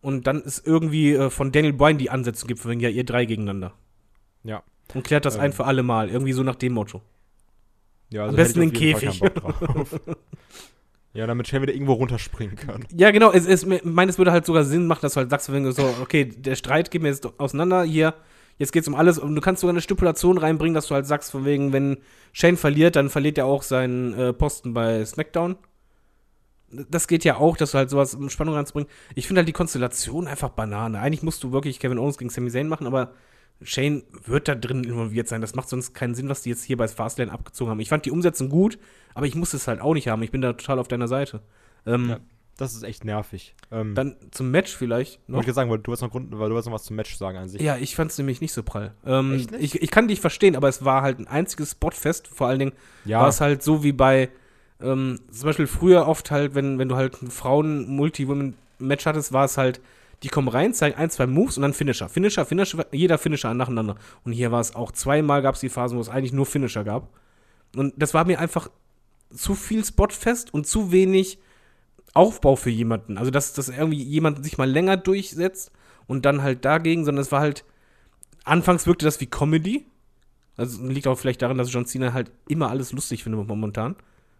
Und 0.00 0.26
dann 0.26 0.42
es 0.44 0.58
irgendwie 0.58 1.12
äh, 1.12 1.30
von 1.30 1.52
Daniel 1.52 1.74
Bryan 1.74 1.98
die 1.98 2.10
Ansätze 2.10 2.46
gibt, 2.46 2.66
wegen, 2.66 2.80
ja, 2.80 2.88
ihr 2.88 3.04
drei 3.04 3.26
gegeneinander. 3.26 3.74
Ja. 4.42 4.62
Und 4.94 5.04
klärt 5.04 5.24
das 5.24 5.36
Ähm. 5.36 5.42
ein 5.42 5.52
für 5.52 5.66
alle 5.66 5.82
Mal. 5.82 6.08
Irgendwie 6.08 6.32
so 6.32 6.42
nach 6.42 6.56
dem 6.56 6.72
Motto. 6.72 7.02
Ja, 8.08 8.22
Am 8.22 8.30
also 8.30 8.36
besten 8.36 8.62
hätte 8.62 9.06
ich 9.06 9.22
ja, 11.12 11.26
damit 11.26 11.48
Shane 11.48 11.62
wieder 11.62 11.74
irgendwo 11.74 11.94
runterspringen 11.94 12.56
kann. 12.56 12.84
Ja, 12.96 13.10
genau. 13.10 13.32
Es, 13.32 13.46
es, 13.46 13.64
ich 13.64 13.84
meine, 13.84 14.10
es 14.10 14.18
würde 14.18 14.32
halt 14.32 14.46
sogar 14.46 14.64
Sinn 14.64 14.86
machen, 14.86 15.00
dass 15.02 15.14
du 15.14 15.20
halt 15.20 15.30
sagst, 15.30 15.52
wenn 15.52 15.64
du 15.64 15.72
so, 15.72 15.82
okay, 16.00 16.24
der 16.24 16.54
Streit 16.54 16.90
geht 16.90 17.02
mir 17.02 17.08
jetzt 17.08 17.26
auseinander, 17.40 17.82
hier, 17.82 18.14
jetzt 18.58 18.72
geht's 18.72 18.86
um 18.86 18.94
alles. 18.94 19.18
Und 19.18 19.34
du 19.34 19.40
kannst 19.40 19.60
sogar 19.60 19.72
eine 19.72 19.80
Stipulation 19.80 20.38
reinbringen, 20.38 20.74
dass 20.74 20.86
du 20.86 20.94
halt 20.94 21.06
sagst, 21.06 21.32
von 21.32 21.44
wegen, 21.44 21.72
wenn 21.72 21.98
Shane 22.32 22.56
verliert, 22.56 22.94
dann 22.94 23.10
verliert 23.10 23.38
er 23.38 23.46
auch 23.46 23.62
seinen 23.64 24.14
äh, 24.14 24.32
Posten 24.32 24.72
bei 24.72 25.04
SmackDown. 25.04 25.56
Das 26.70 27.08
geht 27.08 27.24
ja 27.24 27.36
auch, 27.36 27.56
dass 27.56 27.72
du 27.72 27.78
halt 27.78 27.90
sowas 27.90 28.14
um 28.14 28.30
Spannung 28.30 28.54
reinzubringen. 28.54 28.88
Ich 29.16 29.26
finde 29.26 29.40
halt 29.40 29.48
die 29.48 29.52
Konstellation 29.52 30.28
einfach 30.28 30.50
Banane. 30.50 31.00
Eigentlich 31.00 31.24
musst 31.24 31.42
du 31.42 31.50
wirklich 31.50 31.80
Kevin 31.80 31.98
Owens 31.98 32.18
gegen 32.18 32.30
Sami 32.30 32.50
Zayn 32.50 32.68
machen, 32.68 32.86
aber 32.86 33.14
Shane 33.62 34.02
wird 34.24 34.48
da 34.48 34.54
drin 34.54 34.84
involviert 34.84 35.28
sein. 35.28 35.40
Das 35.40 35.54
macht 35.54 35.68
sonst 35.68 35.92
keinen 35.94 36.14
Sinn, 36.14 36.28
was 36.28 36.42
die 36.42 36.50
jetzt 36.50 36.64
hier 36.64 36.76
bei 36.76 36.88
Fastlane 36.88 37.30
abgezogen 37.32 37.70
haben. 37.70 37.80
Ich 37.80 37.88
fand 37.90 38.06
die 38.06 38.10
Umsetzung 38.10 38.48
gut, 38.48 38.78
aber 39.14 39.26
ich 39.26 39.34
muss 39.34 39.52
es 39.54 39.68
halt 39.68 39.80
auch 39.80 39.94
nicht 39.94 40.08
haben. 40.08 40.22
Ich 40.22 40.30
bin 40.30 40.40
da 40.40 40.52
total 40.54 40.78
auf 40.78 40.88
deiner 40.88 41.08
Seite. 41.08 41.40
Ähm, 41.86 42.08
Ja. 42.10 42.18
Das 42.56 42.74
ist 42.74 42.82
echt 42.82 43.06
nervig. 43.06 43.54
Ähm, 43.72 43.94
dann 43.94 44.16
zum 44.32 44.50
Match 44.50 44.76
vielleicht 44.76 45.26
noch. 45.30 45.36
wollte 45.38 45.48
ich 45.48 45.54
sagen, 45.54 45.70
weil 45.70 45.78
du 45.78 45.92
hast 45.92 46.02
noch 46.02 46.10
Grund, 46.10 46.38
weil 46.38 46.50
du 46.50 46.56
hast 46.58 46.66
noch 46.66 46.74
was 46.74 46.84
zum 46.84 46.94
Match 46.94 47.16
sagen 47.16 47.38
an 47.38 47.48
sich. 47.48 47.62
Ja, 47.62 47.78
ich 47.78 47.96
fand 47.96 48.10
es 48.10 48.18
nämlich 48.18 48.42
nicht 48.42 48.52
so 48.52 48.62
prall. 48.62 48.92
Ähm, 49.06 49.32
Echt 49.32 49.50
nicht? 49.52 49.62
Ich, 49.76 49.82
ich 49.82 49.90
kann 49.90 50.08
dich 50.08 50.20
verstehen, 50.20 50.54
aber 50.54 50.68
es 50.68 50.84
war 50.84 51.00
halt 51.00 51.18
ein 51.18 51.26
einziges 51.26 51.70
Spotfest. 51.70 52.28
Vor 52.28 52.48
allen 52.48 52.58
Dingen 52.58 52.72
Ja, 53.06 53.20
war 53.22 53.28
es 53.28 53.40
halt 53.40 53.62
so 53.62 53.82
wie 53.82 53.92
bei, 53.92 54.28
ähm, 54.82 55.20
zum 55.30 55.46
Beispiel 55.46 55.66
früher 55.66 56.06
oft 56.06 56.30
halt, 56.30 56.54
wenn, 56.54 56.78
wenn 56.78 56.90
du 56.90 56.96
halt 56.96 57.22
ein 57.22 57.30
Frauen-Multi-Women-Match 57.30 59.06
hattest, 59.06 59.32
war 59.32 59.44
es 59.46 59.56
halt, 59.56 59.80
die 60.22 60.28
kommen 60.28 60.48
rein, 60.48 60.74
zeigen 60.74 60.96
ein, 60.96 61.10
zwei 61.10 61.26
Moves 61.26 61.56
und 61.56 61.62
dann 61.62 61.72
Finisher. 61.72 62.08
Finisher, 62.08 62.44
Finisher, 62.44 62.86
jeder 62.92 63.18
Finisher 63.18 63.54
nacheinander. 63.54 63.96
Und 64.24 64.32
hier 64.32 64.52
war 64.52 64.60
es 64.60 64.74
auch 64.74 64.92
zweimal 64.92 65.42
gab 65.42 65.54
es 65.54 65.60
die 65.60 65.70
Phasen, 65.70 65.96
wo 65.96 66.02
es 66.02 66.08
eigentlich 66.08 66.32
nur 66.32 66.46
Finisher 66.46 66.84
gab. 66.84 67.08
Und 67.74 67.94
das 67.96 68.12
war 68.12 68.24
mir 68.26 68.38
einfach 68.38 68.70
zu 69.32 69.54
viel 69.54 69.84
Spotfest 69.84 70.52
und 70.52 70.66
zu 70.66 70.92
wenig 70.92 71.38
Aufbau 72.12 72.56
für 72.56 72.70
jemanden. 72.70 73.16
Also, 73.16 73.30
dass, 73.30 73.52
dass 73.54 73.68
irgendwie 73.68 74.02
jemand 74.02 74.44
sich 74.44 74.58
mal 74.58 74.68
länger 74.68 74.96
durchsetzt 74.96 75.70
und 76.06 76.26
dann 76.26 76.42
halt 76.42 76.64
dagegen, 76.64 77.04
sondern 77.04 77.22
es 77.22 77.32
war 77.32 77.40
halt, 77.40 77.64
anfangs 78.44 78.86
wirkte 78.86 79.04
das 79.04 79.20
wie 79.20 79.26
Comedy. 79.26 79.86
Also 80.56 80.86
liegt 80.86 81.06
auch 81.06 81.16
vielleicht 81.16 81.40
daran, 81.40 81.56
dass 81.56 81.72
John 81.72 81.86
Cena 81.86 82.12
halt 82.12 82.32
immer 82.48 82.68
alles 82.68 82.92
lustig 82.92 83.22
findet 83.22 83.46
momentan. 83.46 83.96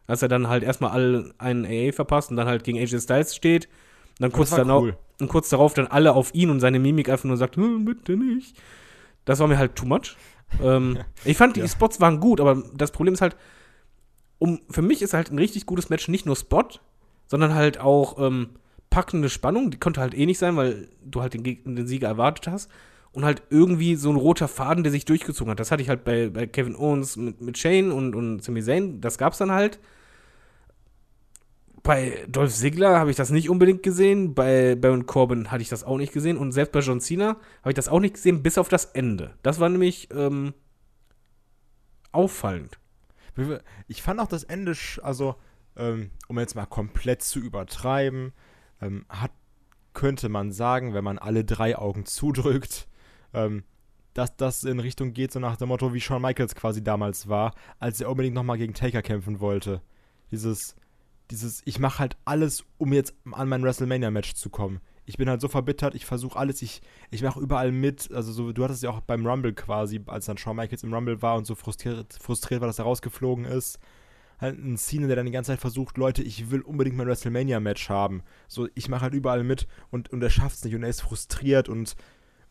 Dass 0.06 0.22
er 0.22 0.28
dann 0.28 0.48
halt 0.48 0.64
erstmal 0.64 1.32
einen 1.38 1.64
AA 1.64 1.92
verpasst 1.92 2.30
und 2.30 2.36
dann 2.36 2.48
halt 2.48 2.64
gegen 2.64 2.78
AJ 2.78 3.00
Styles 3.00 3.34
steht. 3.34 3.66
Und 3.66 4.22
dann 4.22 4.32
kurz, 4.32 4.50
danach, 4.50 4.80
cool. 4.80 4.96
Und 5.20 5.28
kurz 5.28 5.48
darauf 5.48 5.74
dann 5.74 5.86
alle 5.86 6.12
auf 6.14 6.34
ihn 6.34 6.50
und 6.50 6.60
seine 6.60 6.78
Mimik 6.78 7.08
einfach 7.08 7.24
nur 7.24 7.36
sagt, 7.36 7.56
"Hm, 7.56 7.84
bitte 7.84 8.16
nicht. 8.16 8.56
Das 9.24 9.38
war 9.38 9.46
mir 9.48 9.58
halt 9.58 9.76
too 9.76 9.86
much. 9.86 10.16
ähm, 10.62 10.98
ich 11.24 11.36
fand, 11.36 11.56
die 11.56 11.60
Ja. 11.60 11.68
Spots 11.68 12.00
waren 12.00 12.20
gut, 12.20 12.40
aber 12.40 12.62
das 12.74 12.90
Problem 12.90 13.14
ist 13.14 13.20
halt, 13.20 13.36
um, 14.38 14.60
für 14.70 14.82
mich 14.82 15.02
ist 15.02 15.12
halt 15.14 15.30
ein 15.30 15.38
richtig 15.38 15.66
gutes 15.66 15.90
Match 15.90 16.08
nicht 16.08 16.26
nur 16.26 16.36
Spot, 16.36 16.64
sondern 17.26 17.54
halt 17.54 17.78
auch 17.78 18.18
ähm, 18.18 18.50
packende 18.88 19.28
Spannung. 19.28 19.70
Die 19.70 19.78
konnte 19.78 20.00
halt 20.00 20.14
eh 20.14 20.26
nicht 20.26 20.38
sein, 20.38 20.56
weil 20.56 20.88
du 21.04 21.20
halt 21.20 21.34
den, 21.34 21.42
Geg- 21.44 21.62
den 21.64 21.86
Sieger 21.86 22.08
erwartet 22.08 22.48
hast. 22.48 22.70
Und 23.12 23.24
halt 23.24 23.42
irgendwie 23.50 23.96
so 23.96 24.08
ein 24.10 24.16
roter 24.16 24.46
Faden, 24.46 24.84
der 24.84 24.92
sich 24.92 25.04
durchgezogen 25.04 25.50
hat. 25.50 25.58
Das 25.58 25.72
hatte 25.72 25.82
ich 25.82 25.88
halt 25.88 26.04
bei, 26.04 26.28
bei 26.28 26.46
Kevin 26.46 26.76
Owens 26.76 27.16
mit, 27.16 27.40
mit 27.40 27.58
Shane 27.58 27.90
und, 27.90 28.14
und 28.14 28.42
Sami 28.42 28.62
Zayn. 28.62 29.00
Das 29.00 29.18
gab's 29.18 29.38
dann 29.38 29.50
halt. 29.50 29.80
Bei 31.90 32.24
Dolph 32.28 32.54
Ziggler 32.54 33.00
habe 33.00 33.10
ich 33.10 33.16
das 33.16 33.30
nicht 33.30 33.50
unbedingt 33.50 33.82
gesehen. 33.82 34.32
Bei 34.32 34.76
Baron 34.76 35.06
Corbin 35.06 35.50
hatte 35.50 35.62
ich 35.62 35.68
das 35.68 35.82
auch 35.82 35.96
nicht 35.96 36.12
gesehen. 36.12 36.36
Und 36.36 36.52
selbst 36.52 36.70
bei 36.70 36.78
John 36.78 37.00
Cena 37.00 37.36
habe 37.62 37.70
ich 37.70 37.74
das 37.74 37.88
auch 37.88 37.98
nicht 37.98 38.14
gesehen, 38.14 38.44
bis 38.44 38.58
auf 38.58 38.68
das 38.68 38.84
Ende. 38.84 39.34
Das 39.42 39.58
war 39.58 39.68
nämlich 39.68 40.06
ähm, 40.12 40.54
auffallend. 42.12 42.78
Ich 43.88 44.02
fand 44.02 44.20
auch 44.20 44.28
das 44.28 44.44
Ende, 44.44 44.76
also, 45.02 45.34
ähm, 45.76 46.12
um 46.28 46.38
jetzt 46.38 46.54
mal 46.54 46.66
komplett 46.66 47.22
zu 47.22 47.40
übertreiben, 47.40 48.34
ähm, 48.80 49.04
hat, 49.08 49.32
könnte 49.92 50.28
man 50.28 50.52
sagen, 50.52 50.94
wenn 50.94 51.02
man 51.02 51.18
alle 51.18 51.44
drei 51.44 51.76
Augen 51.76 52.06
zudrückt, 52.06 52.86
ähm, 53.34 53.64
dass 54.14 54.36
das 54.36 54.62
in 54.62 54.78
Richtung 54.78 55.12
geht, 55.12 55.32
so 55.32 55.40
nach 55.40 55.56
dem 55.56 55.66
Motto, 55.66 55.92
wie 55.92 56.00
Shawn 56.00 56.22
Michaels 56.22 56.54
quasi 56.54 56.84
damals 56.84 57.28
war, 57.28 57.52
als 57.80 58.00
er 58.00 58.10
unbedingt 58.10 58.36
nochmal 58.36 58.58
gegen 58.58 58.74
Taker 58.74 59.02
kämpfen 59.02 59.40
wollte. 59.40 59.82
Dieses, 60.30 60.76
dieses, 61.30 61.62
ich 61.64 61.78
mache 61.78 62.00
halt 62.00 62.16
alles, 62.24 62.64
um 62.78 62.92
jetzt 62.92 63.14
an 63.32 63.48
mein 63.48 63.62
WrestleMania-Match 63.62 64.34
zu 64.34 64.50
kommen. 64.50 64.80
Ich 65.06 65.16
bin 65.16 65.28
halt 65.28 65.40
so 65.40 65.48
verbittert, 65.48 65.94
ich 65.94 66.06
versuche 66.06 66.38
alles, 66.38 66.62
ich, 66.62 66.82
ich 67.10 67.22
mache 67.22 67.40
überall 67.40 67.72
mit. 67.72 68.12
Also 68.12 68.32
so, 68.32 68.52
du 68.52 68.64
hattest 68.64 68.82
ja 68.82 68.90
auch 68.90 69.00
beim 69.00 69.26
Rumble 69.26 69.52
quasi, 69.52 70.00
als 70.06 70.26
dann 70.26 70.38
Shawn 70.38 70.56
Michaels 70.56 70.82
im 70.82 70.94
Rumble 70.94 71.20
war 71.22 71.36
und 71.36 71.46
so 71.46 71.54
frustriert, 71.54 72.18
frustriert 72.20 72.60
war, 72.60 72.68
dass 72.68 72.78
er 72.78 72.84
rausgeflogen 72.84 73.44
ist. 73.44 73.78
Halt 74.38 74.58
ein 74.58 74.76
Cena, 74.76 75.06
der 75.06 75.16
dann 75.16 75.26
die 75.26 75.32
ganze 75.32 75.52
Zeit 75.52 75.60
versucht, 75.60 75.98
Leute, 75.98 76.22
ich 76.22 76.50
will 76.50 76.62
unbedingt 76.62 76.96
mein 76.96 77.06
WrestleMania-Match 77.06 77.88
haben. 77.88 78.22
So, 78.48 78.68
ich 78.74 78.88
mache 78.88 79.02
halt 79.02 79.14
überall 79.14 79.44
mit 79.44 79.66
und, 79.90 80.10
und 80.10 80.22
er 80.22 80.30
schafft 80.30 80.56
es 80.56 80.64
nicht 80.64 80.74
und 80.74 80.82
er 80.82 80.88
ist 80.88 81.02
frustriert 81.02 81.68
und, 81.68 81.96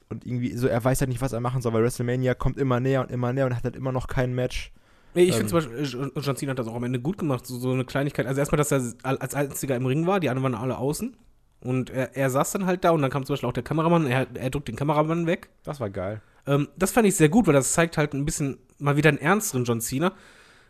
und 0.10 0.26
irgendwie, 0.26 0.56
so, 0.56 0.68
er 0.68 0.84
weiß 0.84 1.02
halt 1.02 1.10
nicht, 1.10 1.22
was 1.22 1.34
er 1.34 1.40
machen 1.40 1.62
soll, 1.62 1.74
weil 1.74 1.84
WrestleMania 1.84 2.36
kommt 2.36 2.58
immer 2.58 2.80
näher 2.80 3.02
und 3.02 3.12
immer 3.12 3.34
näher 3.34 3.46
und 3.48 3.56
hat 3.56 3.64
halt 3.64 3.76
immer 3.76 3.92
noch 3.92 4.08
kein 4.08 4.34
Match. 4.34 4.72
Nee, 5.16 5.24
ich 5.24 5.30
Ähm. 5.36 5.48
finde 5.48 5.50
zum 5.50 5.58
Beispiel, 5.60 5.84
John- 5.86 6.12
John 6.22 6.36
Cena 6.36 6.52
hat 6.52 6.60
das 6.60 6.68
auch 6.68 6.76
am 6.76 6.84
Ende 6.84 7.00
gut 7.00 7.18
gemacht. 7.18 7.46
So, 7.46 7.58
so 7.58 7.72
eine 7.72 7.86
Kleinigkeit. 7.86 8.26
Also 8.28 8.40
erstmal, 8.40 8.58
dass 8.58 8.72
er 8.72 8.82
als 9.04 9.34
einziger 9.36 9.76
im 9.76 9.86
Ring 9.86 10.06
war, 10.08 10.20
die 10.20 10.30
anderen 10.30 10.54
waren 10.54 10.62
alle 10.62 10.78
außen. 10.78 11.16
Und 11.62 11.90
er, 11.90 12.16
er 12.16 12.30
saß 12.30 12.52
dann 12.54 12.66
halt 12.66 12.84
da 12.84 12.92
und 12.92 13.02
dann 13.02 13.12
kam 13.12 13.26
zum 13.26 13.34
Beispiel 13.34 13.50
auch 13.50 13.54
der 13.54 13.64
Kameramann, 13.64 14.08
er, 14.08 14.28
er 14.34 14.50
drückt 14.50 14.68
den 14.70 14.76
Kameramann 14.78 15.26
weg. 15.26 15.50
Das 15.64 15.80
war 15.80 15.90
geil. 15.90 16.22
Ähm, 16.48 16.70
das 16.78 16.92
fand 16.92 17.06
ich 17.08 17.16
sehr 17.16 17.28
gut, 17.30 17.48
weil 17.48 17.54
das 17.54 17.74
zeigt 17.74 17.98
halt 17.98 18.14
ein 18.14 18.24
bisschen 18.24 18.60
mal 18.78 18.96
wieder 18.96 19.10
einen 19.10 19.18
ernsteren 19.18 19.66
John 19.66 19.82
Cena. 19.82 20.14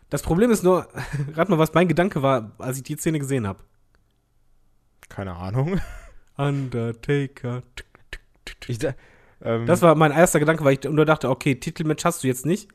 Das 0.08 0.22
Problem 0.22 0.50
ist 0.50 0.64
nur, 0.64 0.88
rat 1.34 1.48
mal, 1.48 1.58
was 1.58 1.74
mein 1.74 1.86
Gedanke 1.86 2.22
war, 2.22 2.52
als 2.58 2.78
ich 2.78 2.82
die 2.82 2.96
Szene 2.96 3.18
gesehen 3.20 3.46
habe. 3.46 3.60
Keine 5.08 5.34
Ahnung. 5.36 5.80
Undertaker. 6.36 7.62
Tick, 7.76 7.86
tick, 8.10 8.20
tick, 8.44 8.60
tick. 8.60 8.68
Ich, 8.70 8.94
ähm, 9.42 9.66
Das 9.66 9.82
war 9.82 9.94
mein 9.94 10.12
erster 10.12 10.40
Gedanke, 10.40 10.64
weil 10.64 10.74
ich 10.74 10.82
nur 10.90 11.04
dachte, 11.04 11.28
okay, 11.30 11.54
Titelmatch 11.54 12.04
hast 12.04 12.22
du 12.24 12.28
jetzt 12.28 12.46
nicht 12.46 12.68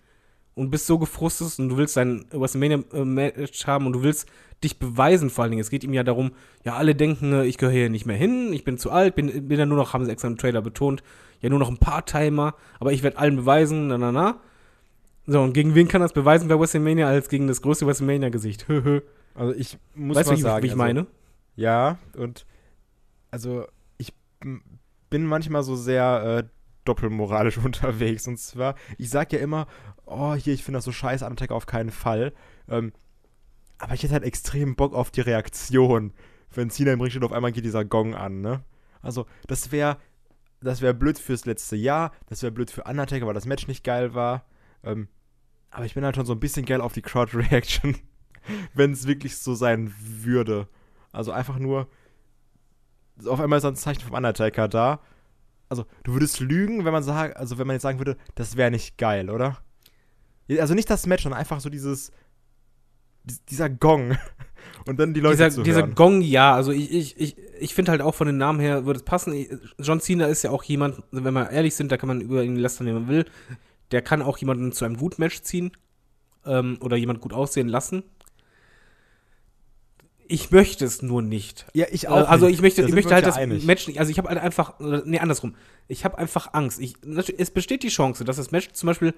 und 0.55 0.71
bist 0.71 0.87
so 0.87 0.97
gefrustet 0.97 1.59
und 1.59 1.69
du 1.69 1.77
willst 1.77 1.97
dein 1.97 2.25
WrestleMania-Match 2.31 3.67
haben 3.67 3.85
und 3.85 3.93
du 3.93 4.03
willst 4.03 4.27
dich 4.63 4.79
beweisen 4.79 5.29
vor 5.29 5.43
allen 5.43 5.51
Dingen. 5.51 5.61
Es 5.61 5.69
geht 5.69 5.83
ihm 5.83 5.93
ja 5.93 6.03
darum, 6.03 6.31
ja, 6.63 6.75
alle 6.75 6.95
denken, 6.95 7.33
äh, 7.33 7.45
ich 7.45 7.57
gehöre 7.57 7.73
hier 7.73 7.89
nicht 7.89 8.05
mehr 8.05 8.15
hin, 8.15 8.51
ich 8.53 8.63
bin 8.63 8.77
zu 8.77 8.89
alt, 8.89 9.15
bin, 9.15 9.47
bin 9.47 9.59
ja 9.59 9.65
nur 9.65 9.77
noch, 9.77 9.93
haben 9.93 10.05
sie 10.05 10.11
extra 10.11 10.29
im 10.29 10.37
Trailer 10.37 10.61
betont, 10.61 11.03
ja 11.41 11.49
nur 11.49 11.59
noch 11.59 11.69
ein 11.69 11.77
Part-Timer, 11.77 12.55
aber 12.79 12.93
ich 12.93 13.03
werde 13.03 13.17
allen 13.17 13.35
beweisen, 13.35 13.87
na 13.87 13.97
na 13.97 14.11
na. 14.11 14.39
So, 15.27 15.41
und 15.41 15.53
gegen 15.53 15.75
wen 15.75 15.87
kann 15.87 16.01
das 16.01 16.13
beweisen 16.13 16.47
bei 16.47 16.59
WrestleMania 16.59 17.07
als 17.07 17.29
gegen 17.29 17.47
das 17.47 17.61
größte 17.61 17.85
WrestleMania-Gesicht? 17.85 18.67
Höhö. 18.67 19.01
Also 19.37 19.53
ich 19.53 19.77
muss 19.95 20.15
weißt 20.15 20.29
du, 20.29 20.31
mal 20.31 20.37
wie, 20.37 20.41
sagen, 20.41 20.63
wie 20.63 20.67
ich 20.67 20.71
also, 20.71 20.81
meine? 20.81 21.07
Ja, 21.57 21.97
und 22.15 22.45
also 23.31 23.65
ich 23.97 24.13
bin 25.09 25.25
manchmal 25.25 25.61
so 25.61 25.75
sehr 25.75 26.45
äh, 26.45 26.47
doppelmoralisch 26.85 27.57
unterwegs. 27.63 28.27
Und 28.27 28.37
zwar, 28.37 28.75
ich 28.97 29.09
sag 29.09 29.33
ja 29.33 29.39
immer, 29.39 29.67
oh, 30.05 30.33
hier, 30.35 30.53
ich 30.53 30.63
finde 30.63 30.77
das 30.77 30.85
so 30.85 30.91
scheiße, 30.91 31.25
Undertaker 31.25 31.55
auf 31.55 31.65
keinen 31.65 31.91
Fall. 31.91 32.33
Ähm, 32.69 32.93
aber 33.77 33.93
ich 33.93 34.03
hätte 34.03 34.13
halt 34.13 34.23
extrem 34.23 34.75
Bock 34.75 34.93
auf 34.93 35.11
die 35.11 35.21
Reaktion, 35.21 36.13
wenn 36.53 36.69
Cena 36.69 36.93
im 36.93 37.01
Ring 37.01 37.09
steht, 37.09 37.23
auf 37.23 37.33
einmal 37.33 37.51
geht 37.51 37.65
dieser 37.65 37.83
Gong 37.83 38.15
an, 38.15 38.39
ne? 38.39 38.63
Also, 39.01 39.25
das 39.47 39.71
wäre 39.71 39.97
das 40.65 40.81
wäre 40.81 40.93
blöd 40.93 41.19
fürs 41.19 41.45
letzte 41.45 41.75
Jahr, 41.75 42.11
das 42.27 42.41
wäre 42.41 42.51
blöd 42.51 42.71
für 42.71 42.83
Undertaker, 42.83 43.27
weil 43.27 43.33
das 43.33 43.45
Match 43.45 43.67
nicht 43.67 43.83
geil 43.83 44.13
war. 44.13 44.45
Ähm, 44.83 45.07
aber 45.69 45.85
ich 45.85 45.93
bin 45.93 46.03
halt 46.03 46.15
schon 46.15 46.25
so 46.25 46.33
ein 46.33 46.39
bisschen 46.39 46.65
geil 46.65 46.81
auf 46.81 46.93
die 46.93 47.01
Crowd-Reaction, 47.01 47.97
wenn 48.73 48.91
es 48.91 49.07
wirklich 49.07 49.37
so 49.37 49.53
sein 49.53 49.93
würde. 49.99 50.67
Also 51.11 51.31
einfach 51.31 51.59
nur, 51.59 51.87
auf 53.25 53.39
einmal 53.39 53.59
ist 53.59 53.65
ein 53.65 53.75
Zeichen 53.75 54.01
vom 54.01 54.15
Undertaker 54.15 54.67
da. 54.67 55.01
Also, 55.69 55.85
du 56.03 56.13
würdest 56.13 56.39
lügen, 56.39 56.85
wenn 56.85 56.93
man 56.93 57.03
sagt, 57.03 57.37
also 57.37 57.57
wenn 57.57 57.67
man 57.67 57.75
jetzt 57.75 57.83
sagen 57.83 57.99
würde, 57.99 58.17
das 58.35 58.55
wäre 58.55 58.71
nicht 58.71 58.97
geil, 58.97 59.29
oder? 59.29 59.57
Also 60.59 60.75
nicht 60.75 60.89
das 60.89 61.07
Match, 61.07 61.23
sondern 61.23 61.39
einfach 61.39 61.59
so 61.59 61.69
dieses, 61.69 62.11
dieser 63.49 63.69
Gong. 63.69 64.17
Und 64.85 64.99
dann 64.99 65.13
die 65.13 65.19
Leute 65.19 65.37
dieser, 65.37 65.49
zu 65.49 65.63
dieser 65.63 65.81
hören. 65.81 65.95
Gong, 65.95 66.21
ja, 66.21 66.53
also 66.53 66.71
ich, 66.71 66.91
ich, 66.91 67.19
ich, 67.19 67.37
ich 67.59 67.73
finde 67.73 67.91
halt 67.91 68.01
auch 68.01 68.13
von 68.13 68.27
den 68.27 68.37
Namen 68.37 68.59
her 68.59 68.85
würde 68.85 68.99
es 68.99 69.05
passen. 69.05 69.33
John 69.79 69.99
Cena 69.99 70.25
ist 70.27 70.43
ja 70.43 70.51
auch 70.51 70.63
jemand, 70.63 71.01
wenn 71.11 71.33
wir 71.33 71.49
ehrlich 71.49 71.75
sind, 71.75 71.91
da 71.91 71.97
kann 71.97 72.07
man 72.07 72.21
über 72.21 72.43
ihn 72.43 72.55
lästern, 72.55 72.87
wie 72.87 72.91
man 72.91 73.07
will. 73.07 73.25
Der 73.91 74.01
kann 74.01 74.21
auch 74.21 74.37
jemanden 74.37 74.71
zu 74.71 74.85
einem 74.85 74.97
guten 74.97 75.21
Match 75.21 75.41
ziehen 75.41 75.71
ähm, 76.45 76.77
oder 76.81 76.97
jemand 76.97 77.21
gut 77.21 77.33
aussehen 77.33 77.67
lassen. 77.67 78.03
Ich 80.27 80.49
möchte 80.51 80.85
es 80.85 81.01
nur 81.01 81.21
nicht. 81.21 81.65
Ja, 81.73 81.85
ich 81.91 82.05
Äh, 82.05 82.07
Also 82.07 82.45
nicht. 82.45 82.55
ich 82.55 82.61
möchte, 82.61 82.81
Da 82.81 82.87
ich 82.87 82.93
möchte 82.93 83.13
halt 83.13 83.25
das 83.25 83.37
einig. 83.37 83.65
Match 83.65 83.87
nicht. 83.87 83.99
Also 83.99 84.11
ich 84.11 84.17
habe 84.17 84.29
halt 84.29 84.39
einfach, 84.39 84.73
nee, 84.79 85.19
andersrum. 85.19 85.55
Ich 85.87 86.03
habe 86.03 86.17
einfach 86.17 86.53
Angst. 86.53 86.79
Ich, 86.79 86.95
es 87.37 87.51
besteht 87.51 87.83
die 87.83 87.89
Chance, 87.89 88.23
dass 88.23 88.37
das 88.37 88.51
Match 88.51 88.71
zum 88.73 88.87
Beispiel 88.87 89.13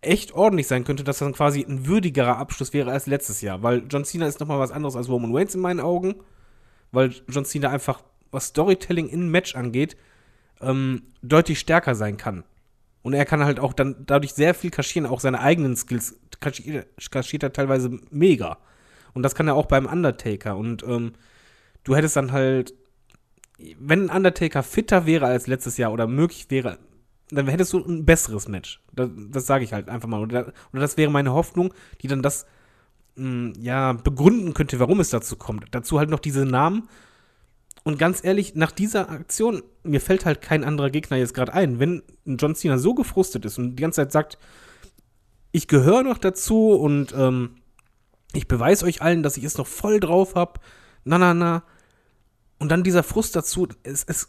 echt 0.00 0.32
ordentlich 0.32 0.66
sein 0.66 0.84
könnte, 0.84 1.04
dass 1.04 1.18
das 1.18 1.26
dann 1.26 1.34
quasi 1.34 1.60
ein 1.66 1.86
würdigerer 1.86 2.38
Abschluss 2.38 2.72
wäre 2.72 2.90
als 2.92 3.06
letztes 3.06 3.40
Jahr. 3.42 3.62
Weil 3.62 3.82
John 3.90 4.04
Cena 4.04 4.26
ist 4.26 4.40
nochmal 4.40 4.58
was 4.58 4.70
anderes 4.70 4.96
als 4.96 5.08
Roman 5.08 5.34
Reigns 5.34 5.54
in 5.54 5.60
meinen 5.60 5.80
Augen. 5.80 6.14
Weil 6.92 7.12
John 7.28 7.44
Cena 7.44 7.70
einfach, 7.70 8.02
was 8.30 8.46
Storytelling 8.46 9.08
in 9.08 9.28
Match 9.30 9.54
angeht, 9.56 9.96
ähm, 10.62 11.02
deutlich 11.22 11.58
stärker 11.58 11.94
sein 11.94 12.16
kann. 12.16 12.44
Und 13.02 13.12
er 13.12 13.24
kann 13.24 13.44
halt 13.44 13.60
auch 13.60 13.72
dann 13.72 14.04
dadurch 14.06 14.32
sehr 14.32 14.54
viel 14.54 14.70
kaschieren, 14.70 15.06
auch 15.08 15.20
seine 15.20 15.40
eigenen 15.40 15.76
Skills 15.76 16.18
kaschiert, 16.40 16.86
kaschiert 17.10 17.42
er 17.42 17.52
teilweise 17.52 17.90
mega. 18.10 18.58
Und 19.16 19.22
das 19.22 19.34
kann 19.34 19.48
er 19.48 19.54
auch 19.54 19.64
beim 19.64 19.86
Undertaker. 19.86 20.58
Und 20.58 20.82
ähm, 20.82 21.14
du 21.84 21.96
hättest 21.96 22.16
dann 22.16 22.32
halt, 22.32 22.74
wenn 23.80 24.10
Undertaker 24.10 24.62
fitter 24.62 25.06
wäre 25.06 25.24
als 25.24 25.46
letztes 25.46 25.78
Jahr 25.78 25.90
oder 25.90 26.06
möglich 26.06 26.48
wäre, 26.50 26.78
dann 27.30 27.48
hättest 27.48 27.72
du 27.72 27.78
ein 27.78 28.04
besseres 28.04 28.46
Match. 28.46 28.82
Das, 28.92 29.08
das 29.30 29.46
sage 29.46 29.64
ich 29.64 29.72
halt 29.72 29.88
einfach 29.88 30.06
mal. 30.06 30.20
Oder, 30.20 30.52
das 30.74 30.98
wäre 30.98 31.10
meine 31.10 31.32
Hoffnung, 31.32 31.72
die 32.02 32.08
dann 32.08 32.22
das 32.22 32.44
mh, 33.14 33.54
ja 33.58 33.94
begründen 33.94 34.52
könnte, 34.52 34.78
warum 34.80 35.00
es 35.00 35.08
dazu 35.08 35.36
kommt. 35.36 35.64
Dazu 35.70 35.98
halt 35.98 36.10
noch 36.10 36.20
diese 36.20 36.44
Namen. 36.44 36.86
Und 37.82 37.98
ganz 37.98 38.22
ehrlich, 38.22 38.54
nach 38.54 38.70
dieser 38.70 39.08
Aktion, 39.08 39.62
mir 39.82 40.02
fällt 40.02 40.26
halt 40.26 40.42
kein 40.42 40.62
anderer 40.62 40.90
Gegner 40.90 41.16
jetzt 41.16 41.32
gerade 41.32 41.54
ein. 41.54 41.78
Wenn 41.78 42.02
John 42.26 42.54
Cena 42.54 42.76
so 42.76 42.92
gefrustet 42.92 43.46
ist 43.46 43.56
und 43.56 43.76
die 43.76 43.82
ganze 43.82 44.02
Zeit 44.02 44.12
sagt, 44.12 44.36
ich 45.52 45.68
gehöre 45.68 46.02
noch 46.02 46.18
dazu 46.18 46.72
und 46.72 47.14
ähm, 47.16 47.52
ich 48.32 48.48
beweise 48.48 48.84
euch 48.84 49.02
allen, 49.02 49.22
dass 49.22 49.36
ich 49.36 49.44
es 49.44 49.58
noch 49.58 49.66
voll 49.66 50.00
drauf 50.00 50.34
habe, 50.34 50.60
na, 51.04 51.18
na, 51.18 51.34
na. 51.34 51.62
Und 52.58 52.70
dann 52.70 52.82
dieser 52.82 53.02
Frust 53.02 53.36
dazu, 53.36 53.68
es, 53.82 54.04
es, 54.04 54.28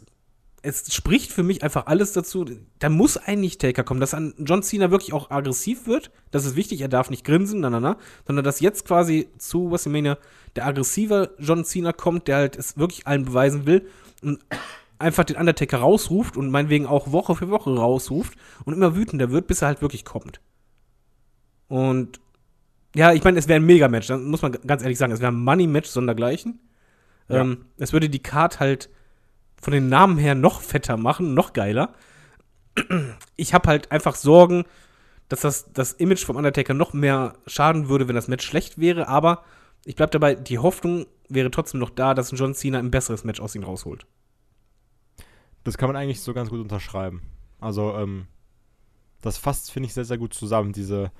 es 0.62 0.92
spricht 0.92 1.32
für 1.32 1.42
mich 1.42 1.62
einfach 1.62 1.86
alles 1.86 2.12
dazu. 2.12 2.44
Da 2.78 2.88
muss 2.88 3.16
eigentlich 3.16 3.58
Taker 3.58 3.84
kommen, 3.84 4.00
dass 4.00 4.14
an 4.14 4.34
John 4.38 4.62
Cena 4.62 4.90
wirklich 4.90 5.12
auch 5.12 5.30
aggressiv 5.30 5.86
wird. 5.86 6.10
Das 6.30 6.44
ist 6.44 6.56
wichtig, 6.56 6.80
er 6.80 6.88
darf 6.88 7.10
nicht 7.10 7.24
grinsen, 7.24 7.60
na, 7.60 7.70
na, 7.70 7.80
na. 7.80 7.96
Sondern 8.26 8.44
dass 8.44 8.60
jetzt 8.60 8.86
quasi 8.86 9.28
zu 9.38 9.70
WrestleMania 9.70 10.18
der 10.56 10.66
aggressive 10.66 11.34
John 11.38 11.64
Cena 11.64 11.92
kommt, 11.92 12.28
der 12.28 12.36
halt 12.36 12.56
es 12.56 12.76
wirklich 12.76 13.06
allen 13.06 13.24
beweisen 13.24 13.66
will 13.66 13.88
und 14.22 14.40
einfach 14.98 15.24
den 15.24 15.36
Undertaker 15.36 15.78
rausruft 15.78 16.36
und 16.36 16.50
meinetwegen 16.50 16.86
auch 16.86 17.12
Woche 17.12 17.34
für 17.36 17.50
Woche 17.50 17.74
rausruft 17.74 18.36
und 18.64 18.74
immer 18.74 18.96
wütender 18.96 19.30
wird, 19.30 19.46
bis 19.46 19.62
er 19.62 19.68
halt 19.68 19.82
wirklich 19.82 20.04
kommt. 20.04 20.40
Und 21.68 22.20
ja, 22.94 23.12
ich 23.12 23.22
meine, 23.22 23.38
es 23.38 23.48
wäre 23.48 23.60
ein 23.60 23.66
Mega-Match, 23.66 24.06
dann 24.06 24.24
muss 24.24 24.42
man 24.42 24.52
ganz 24.52 24.82
ehrlich 24.82 24.98
sagen, 24.98 25.12
es 25.12 25.20
wäre 25.20 25.32
ein 25.32 25.42
Money-Match 25.42 25.88
sondergleichen. 25.88 26.60
Ja. 27.28 27.42
Ähm, 27.42 27.66
es 27.76 27.92
würde 27.92 28.08
die 28.08 28.22
Card 28.22 28.60
halt 28.60 28.88
von 29.60 29.72
den 29.72 29.88
Namen 29.88 30.18
her 30.18 30.34
noch 30.34 30.60
fetter 30.60 30.96
machen, 30.96 31.34
noch 31.34 31.52
geiler. 31.52 31.94
Ich 33.36 33.54
habe 33.54 33.68
halt 33.68 33.90
einfach 33.90 34.14
Sorgen, 34.14 34.64
dass 35.28 35.40
das, 35.40 35.72
das 35.72 35.92
Image 35.92 36.24
vom 36.24 36.36
Undertaker 36.36 36.74
noch 36.74 36.92
mehr 36.92 37.34
schaden 37.46 37.88
würde, 37.88 38.08
wenn 38.08 38.14
das 38.14 38.28
Match 38.28 38.46
schlecht 38.46 38.78
wäre, 38.78 39.08
aber 39.08 39.44
ich 39.84 39.96
bleib 39.96 40.10
dabei, 40.10 40.34
die 40.34 40.58
Hoffnung 40.58 41.06
wäre 41.28 41.50
trotzdem 41.50 41.80
noch 41.80 41.90
da, 41.90 42.14
dass 42.14 42.30
John 42.30 42.54
Cena 42.54 42.78
ein 42.78 42.90
besseres 42.90 43.24
Match 43.24 43.40
aus 43.40 43.54
ihm 43.54 43.64
rausholt. 43.64 44.06
Das 45.64 45.76
kann 45.76 45.88
man 45.88 45.96
eigentlich 45.96 46.22
so 46.22 46.32
ganz 46.32 46.50
gut 46.50 46.60
unterschreiben. 46.60 47.22
Also, 47.60 47.94
ähm, 47.94 48.26
das 49.20 49.36
fasst, 49.36 49.70
finde 49.72 49.88
ich, 49.88 49.94
sehr, 49.94 50.04
sehr 50.04 50.18
gut 50.18 50.32
zusammen, 50.32 50.72
diese 50.72 51.10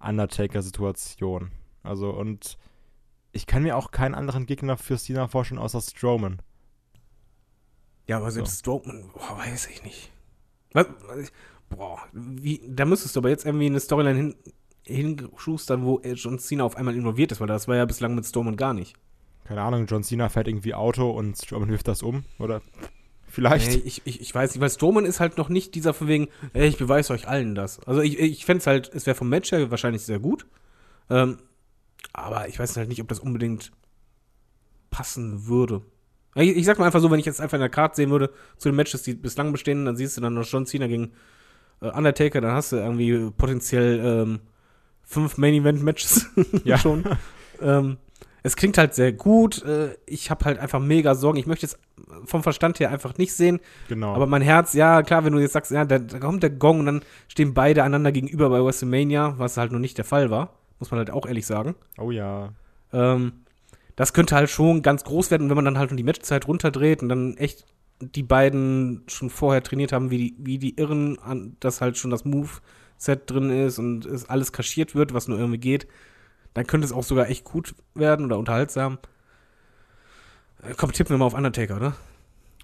Undertaker-Situation. 0.00 1.50
Also, 1.82 2.10
und 2.10 2.58
ich 3.32 3.46
kann 3.46 3.62
mir 3.62 3.76
auch 3.76 3.90
keinen 3.90 4.14
anderen 4.14 4.46
Gegner 4.46 4.76
für 4.76 4.98
Cena 4.98 5.28
vorstellen, 5.28 5.60
außer 5.60 5.80
Strowman. 5.80 6.42
Ja, 8.06 8.16
aber 8.16 8.30
selbst 8.30 8.60
Strowman, 8.60 9.10
boah, 9.12 9.38
weiß 9.38 9.68
ich 9.68 9.84
nicht. 9.84 10.10
Was, 10.72 10.86
was, 11.06 11.32
boah, 11.68 12.00
wie, 12.12 12.60
da 12.66 12.84
müsstest 12.84 13.14
du 13.14 13.20
aber 13.20 13.28
jetzt 13.28 13.46
irgendwie 13.46 13.66
eine 13.66 13.80
Storyline 13.80 14.18
hin, 14.18 14.34
hinschustern, 14.84 15.84
wo 15.84 16.00
John 16.00 16.38
Cena 16.38 16.64
auf 16.64 16.76
einmal 16.76 16.96
involviert 16.96 17.32
ist, 17.32 17.40
weil 17.40 17.46
das 17.46 17.68
war 17.68 17.76
ja 17.76 17.84
bislang 17.84 18.14
mit 18.14 18.26
Strowman 18.26 18.56
gar 18.56 18.74
nicht. 18.74 18.96
Keine 19.44 19.62
Ahnung, 19.62 19.86
John 19.86 20.02
Cena 20.02 20.28
fährt 20.28 20.48
irgendwie 20.48 20.74
Auto 20.74 21.10
und 21.10 21.36
Strowman 21.36 21.70
wirft 21.70 21.88
das 21.88 22.02
um, 22.02 22.24
oder? 22.38 22.62
Vielleicht. 23.30 23.70
Nee, 23.70 23.82
ich, 23.84 24.02
ich, 24.04 24.20
ich 24.20 24.34
weiß 24.34 24.52
nicht, 24.52 24.60
weil 24.60 24.70
Strowman 24.70 25.04
ist 25.04 25.20
halt 25.20 25.38
noch 25.38 25.48
nicht 25.48 25.74
dieser 25.76 25.94
von 25.94 26.08
wegen, 26.08 26.28
ey, 26.52 26.68
ich 26.68 26.78
beweise 26.78 27.12
euch 27.12 27.28
allen 27.28 27.54
das. 27.54 27.78
Also 27.86 28.00
ich, 28.00 28.18
ich 28.18 28.44
fände 28.44 28.60
es 28.60 28.66
halt, 28.66 28.90
es 28.92 29.06
wäre 29.06 29.14
vom 29.14 29.28
Match 29.28 29.52
her 29.52 29.70
wahrscheinlich 29.70 30.02
sehr 30.02 30.18
gut. 30.18 30.46
Ähm, 31.08 31.38
aber 32.12 32.48
ich 32.48 32.58
weiß 32.58 32.76
halt 32.76 32.88
nicht, 32.88 33.00
ob 33.00 33.08
das 33.08 33.20
unbedingt 33.20 33.70
passen 34.90 35.46
würde. 35.46 35.82
Ich, 36.34 36.56
ich 36.56 36.64
sag 36.64 36.78
mal 36.78 36.86
einfach 36.86 37.00
so, 37.00 37.10
wenn 37.10 37.20
ich 37.20 37.26
jetzt 37.26 37.40
einfach 37.40 37.56
in 37.56 37.60
der 37.60 37.68
Karte 37.68 37.96
sehen 37.96 38.10
würde, 38.10 38.30
zu 38.56 38.68
den 38.68 38.76
Matches, 38.76 39.02
die 39.02 39.14
bislang 39.14 39.52
bestehen, 39.52 39.84
dann 39.84 39.96
siehst 39.96 40.16
du 40.16 40.20
dann 40.20 40.34
noch 40.34 40.46
John 40.46 40.66
Cena 40.66 40.88
gegen 40.88 41.12
äh, 41.80 41.88
Undertaker, 41.88 42.40
dann 42.40 42.52
hast 42.52 42.72
du 42.72 42.76
irgendwie 42.76 43.30
potenziell 43.36 44.00
ähm, 44.04 44.40
fünf 45.02 45.38
Main-Event-Matches 45.38 46.26
Ja. 46.64 46.78
schon. 46.78 47.04
ähm, 47.60 47.98
es 48.42 48.56
klingt 48.56 48.78
halt 48.78 48.94
sehr 48.94 49.12
gut. 49.12 49.64
Äh, 49.64 49.96
ich 50.06 50.30
habe 50.30 50.44
halt 50.44 50.58
einfach 50.58 50.80
mega 50.80 51.14
Sorgen. 51.14 51.38
Ich 51.38 51.46
möchte 51.46 51.66
es 51.66 51.78
vom 52.24 52.42
Verstand 52.42 52.80
her 52.80 52.90
einfach 52.90 53.16
nicht 53.18 53.34
sehen. 53.34 53.60
Genau. 53.88 54.14
Aber 54.14 54.26
mein 54.26 54.42
Herz, 54.42 54.72
ja, 54.72 55.02
klar, 55.02 55.24
wenn 55.24 55.32
du 55.32 55.38
jetzt 55.38 55.52
sagst, 55.52 55.70
ja, 55.70 55.84
da, 55.84 55.98
da 55.98 56.18
kommt 56.18 56.42
der 56.42 56.50
Gong 56.50 56.80
und 56.80 56.86
dann 56.86 57.02
stehen 57.28 57.54
beide 57.54 57.82
einander 57.82 58.12
gegenüber 58.12 58.50
bei 58.50 58.62
WrestleMania, 58.64 59.34
was 59.38 59.56
halt 59.56 59.72
noch 59.72 59.78
nicht 59.78 59.98
der 59.98 60.04
Fall 60.04 60.30
war, 60.30 60.54
muss 60.78 60.90
man 60.90 60.98
halt 60.98 61.10
auch 61.10 61.26
ehrlich 61.26 61.46
sagen. 61.46 61.74
oh 61.98 62.10
ja. 62.10 62.50
Ähm, 62.92 63.32
das 63.96 64.14
könnte 64.14 64.34
halt 64.34 64.48
schon 64.48 64.80
ganz 64.80 65.04
groß 65.04 65.30
werden, 65.30 65.44
und 65.44 65.48
wenn 65.50 65.56
man 65.56 65.66
dann 65.66 65.78
halt 65.78 65.90
nur 65.90 65.96
die 65.98 66.04
Matchzeit 66.04 66.48
runterdreht 66.48 67.02
und 67.02 67.10
dann 67.10 67.36
echt 67.36 67.66
die 68.00 68.22
beiden 68.22 69.02
schon 69.08 69.28
vorher 69.28 69.62
trainiert 69.62 69.92
haben, 69.92 70.10
wie 70.10 70.16
die, 70.16 70.34
wie 70.38 70.58
die 70.58 70.78
Irren, 70.78 71.18
an, 71.18 71.56
dass 71.60 71.82
halt 71.82 71.98
schon 71.98 72.10
das 72.10 72.24
Move-Set 72.24 73.30
drin 73.30 73.50
ist 73.50 73.78
und 73.78 74.06
es 74.06 74.28
alles 74.28 74.52
kaschiert 74.52 74.94
wird, 74.94 75.12
was 75.12 75.28
nur 75.28 75.38
irgendwie 75.38 75.58
geht, 75.58 75.86
dann 76.54 76.66
könnte 76.66 76.84
es 76.86 76.92
auch 76.92 77.04
sogar 77.04 77.28
echt 77.28 77.44
gut 77.44 77.74
werden 77.94 78.26
oder 78.26 78.38
unterhaltsam. 78.38 78.98
Äh, 80.62 80.74
Komm, 80.76 80.92
tippen 80.92 81.14
wir 81.14 81.18
mal 81.18 81.26
auf 81.26 81.34
Undertaker, 81.34 81.76
oder? 81.76 81.94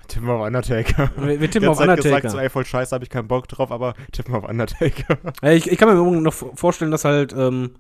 Tippen 0.09 0.29
wir 0.29 0.35
auf 0.35 0.47
Undertaker. 0.47 1.11
Wir, 1.17 1.41
wir 1.41 1.51
tippen 1.51 1.69
auf 1.69 1.79
Zeit 1.79 1.89
Undertaker. 1.89 2.17
gesagt, 2.21 2.31
so, 2.33 2.39
ey, 2.39 2.49
voll 2.49 2.65
scheiße, 2.65 2.95
habe 2.95 3.05
ich 3.05 3.11
keinen 3.11 3.27
Bock 3.29 3.49
drauf, 3.49 3.73
aber 3.73 3.95
tippen 4.13 4.33
wir 4.35 4.39
auf 4.39 4.49
Undertaker. 4.49 5.19
Ja, 5.43 5.51
ich, 5.53 5.71
ich 5.71 5.79
kann 5.79 5.89
mir 5.89 5.95
im 5.95 6.01
Übrigen 6.07 6.23
noch 6.23 6.33
vorstellen, 6.35 6.91
dass 6.93 7.05
halt 7.05 7.33
ähm, 7.37 7.73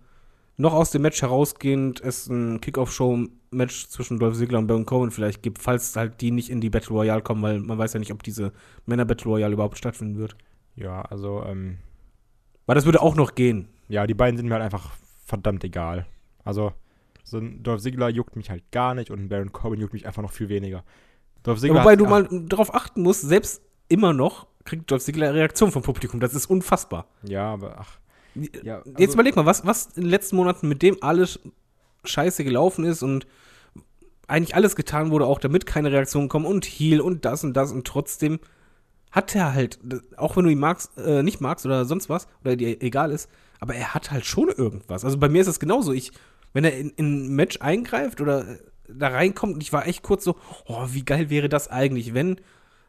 noch 0.56 0.72
aus 0.72 0.90
dem 0.90 1.02
Match 1.02 1.22
herausgehend 1.22 2.00
es 2.00 2.26
ein 2.28 2.60
Kickoff-Show-Match 2.60 3.88
zwischen 3.88 4.18
Dolph 4.18 4.36
Ziggler 4.36 4.58
und 4.58 4.66
Baron 4.66 4.86
Cohen 4.86 5.10
vielleicht 5.12 5.42
gibt, 5.42 5.58
falls 5.62 5.94
halt 5.94 6.20
die 6.20 6.30
nicht 6.32 6.50
in 6.50 6.60
die 6.60 6.70
Battle 6.70 6.94
Royale 6.96 7.22
kommen, 7.22 7.42
weil 7.42 7.60
man 7.60 7.78
weiß 7.78 7.92
ja 7.92 8.00
nicht, 8.00 8.12
ob 8.12 8.22
diese 8.22 8.52
Männer-Battle 8.86 9.30
Royale 9.30 9.52
überhaupt 9.52 9.78
stattfinden 9.78 10.18
wird. 10.18 10.34
ja, 10.74 11.02
also, 11.02 11.44
ähm, 11.46 11.76
Weil 12.64 12.74
das 12.74 12.86
würde 12.86 13.02
auch 13.02 13.14
noch 13.14 13.34
gehen. 13.36 13.68
ja, 13.88 14.06
die 14.06 14.14
beiden 14.14 14.36
sind 14.36 14.46
mir 14.48 14.54
halt 14.54 14.64
einfach 14.64 14.90
verdammt 15.26 15.62
egal. 15.64 16.06
Also, 16.44 16.72
so 17.24 17.38
ein 17.38 17.62
Dolph 17.62 17.82
Ziggler 17.82 18.08
juckt 18.08 18.36
mich 18.36 18.48
halt 18.50 18.70
gar 18.70 18.94
nicht 18.94 19.10
und 19.10 19.18
ein 19.18 19.28
Baron 19.28 19.52
Corbin 19.52 19.80
juckt 19.80 19.92
mich 19.92 20.06
einfach 20.06 20.22
noch 20.22 20.32
viel 20.32 20.48
weniger. 20.48 20.84
Dolph 21.42 21.60
Ziggler 21.60 21.80
wobei 21.80 21.96
du 21.96 22.06
mal 22.06 22.28
darauf 22.30 22.72
achten 22.74 23.02
musst, 23.02 23.22
selbst 23.22 23.60
immer 23.88 24.12
noch 24.12 24.46
kriegt 24.64 24.90
Dolph 24.90 25.02
Ziggler 25.02 25.34
Reaktion 25.34 25.70
vom 25.70 25.82
Publikum. 25.82 26.20
Das 26.20 26.34
ist 26.34 26.46
unfassbar. 26.46 27.06
Ja, 27.22 27.52
aber 27.52 27.76
ach. 27.78 27.98
Ja, 28.62 28.82
Jetzt 28.84 29.00
also- 29.00 29.14
überleg 29.14 29.36
mal, 29.36 29.46
was, 29.46 29.66
was 29.66 29.86
in 29.96 30.02
den 30.02 30.10
letzten 30.10 30.36
Monaten 30.36 30.68
mit 30.68 30.82
dem 30.82 30.96
alles 31.02 31.40
scheiße 32.04 32.44
gelaufen 32.44 32.84
ist 32.84 33.02
und 33.02 33.26
eigentlich 34.28 34.54
alles 34.54 34.76
getan 34.76 35.10
wurde, 35.10 35.26
auch 35.26 35.38
damit 35.38 35.66
keine 35.66 35.90
Reaktionen 35.92 36.28
kommen 36.28 36.46
und 36.46 36.64
Heal 36.64 37.00
und 37.00 37.24
das 37.24 37.44
und 37.44 37.54
das 37.54 37.72
und 37.72 37.86
trotzdem 37.86 38.40
hat 39.12 39.34
er 39.34 39.54
halt, 39.54 39.78
auch 40.16 40.36
wenn 40.36 40.44
du 40.44 40.50
ihn 40.50 40.58
magst, 40.58 40.98
äh, 40.98 41.22
nicht 41.22 41.40
magst 41.40 41.64
oder 41.64 41.84
sonst 41.84 42.08
was, 42.08 42.26
oder 42.44 42.56
dir 42.56 42.82
egal 42.82 43.12
ist, 43.12 43.30
aber 43.60 43.74
er 43.74 43.94
hat 43.94 44.10
halt 44.10 44.24
schon 44.24 44.48
irgendwas. 44.48 45.04
Also 45.04 45.18
bei 45.18 45.28
mir 45.28 45.40
ist 45.40 45.46
es 45.46 45.60
genauso. 45.60 45.92
Ich, 45.92 46.12
wenn 46.52 46.64
er 46.64 46.76
in, 46.76 46.90
in 46.90 47.26
ein 47.26 47.34
Match 47.34 47.60
eingreift 47.60 48.20
oder 48.20 48.48
äh, 48.48 48.58
da 48.88 49.08
reinkommt 49.08 49.60
ich 49.62 49.72
war 49.72 49.86
echt 49.86 50.02
kurz 50.02 50.24
so, 50.24 50.36
oh, 50.66 50.86
wie 50.90 51.04
geil 51.04 51.30
wäre 51.30 51.48
das 51.48 51.68
eigentlich, 51.68 52.14
wenn. 52.14 52.40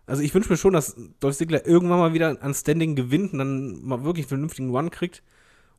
Also 0.05 0.21
ich 0.21 0.33
wünsche 0.33 0.49
mir 0.49 0.57
schon, 0.57 0.73
dass 0.73 0.95
Dolph 1.19 1.35
Ziggler 1.35 1.65
irgendwann 1.65 1.99
mal 1.99 2.13
wieder 2.13 2.41
an 2.41 2.53
Standing 2.53 2.95
gewinnt 2.95 3.33
und 3.33 3.39
dann 3.39 3.83
mal 3.83 4.05
wirklich 4.05 4.25
einen 4.25 4.29
vernünftigen 4.29 4.73
One 4.73 4.89
kriegt. 4.89 5.21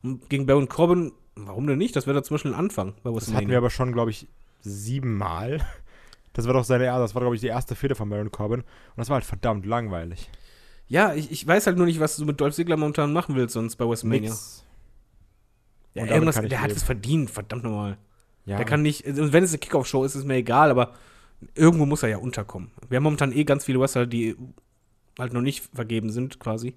Und 0.03 0.29
gegen 0.29 0.45
Baron 0.45 0.69
Corbin, 0.69 1.13
warum 1.35 1.65
denn 1.65 1.79
nicht? 1.79 1.95
Das 1.95 2.05
wäre 2.05 2.15
da 2.15 2.23
zum 2.23 2.35
Beispiel 2.35 2.53
ein 2.53 2.59
Anfang 2.59 2.93
bei 3.01 3.11
Das 3.11 3.33
hatten 3.33 3.49
wir 3.49 3.57
aber 3.57 3.71
schon, 3.71 3.91
glaube 3.91 4.11
ich, 4.11 4.27
siebenmal. 4.61 5.65
Das 6.33 6.45
war 6.45 6.53
doch 6.53 6.63
seine 6.63 6.85
erste, 6.85 7.01
das 7.01 7.15
war, 7.15 7.21
glaube 7.21 7.35
ich, 7.35 7.41
die 7.41 7.47
erste 7.47 7.75
Fehde 7.75 7.95
von 7.95 8.09
Baron 8.09 8.31
Corbin. 8.31 8.59
Und 8.59 8.97
das 8.97 9.09
war 9.09 9.15
halt 9.15 9.25
verdammt 9.25 9.65
langweilig. 9.65 10.29
Ja, 10.87 11.13
ich, 11.13 11.31
ich 11.31 11.45
weiß 11.45 11.67
halt 11.67 11.77
nur 11.77 11.85
nicht, 11.85 11.99
was 11.99 12.15
du 12.17 12.25
mit 12.25 12.39
Dolph 12.39 12.55
Ziggler 12.55 12.77
momentan 12.77 13.13
machen 13.13 13.35
willst, 13.35 13.53
sonst 13.53 13.75
bei 13.77 13.87
WrestleMania. 13.87 14.29
Nix. 14.29 14.65
Ja, 15.93 16.05
irgendwas, 16.05 16.35
der 16.35 16.43
leben. 16.43 16.61
hat 16.61 16.71
es 16.71 16.83
verdient, 16.83 17.29
verdammt 17.29 17.63
nochmal. 17.63 17.97
Ja. 18.45 18.57
Der 18.57 18.65
kann 18.65 18.81
nicht, 18.81 19.03
wenn 19.05 19.43
es 19.43 19.51
eine 19.51 19.59
Kickoff-Show 19.59 20.03
ist, 20.03 20.15
ist 20.15 20.25
mir 20.25 20.35
egal, 20.35 20.71
aber 20.71 20.93
irgendwo 21.55 21.85
muss 21.85 22.03
er 22.03 22.09
ja 22.09 22.17
unterkommen. 22.17 22.71
Wir 22.89 22.97
haben 22.97 23.03
momentan 23.03 23.31
eh 23.31 23.43
ganz 23.43 23.65
viele 23.65 23.79
Wrestler, 23.79 24.05
die 24.05 24.35
halt 25.17 25.33
noch 25.33 25.41
nicht 25.41 25.63
vergeben 25.73 26.09
sind, 26.09 26.39
quasi. 26.39 26.75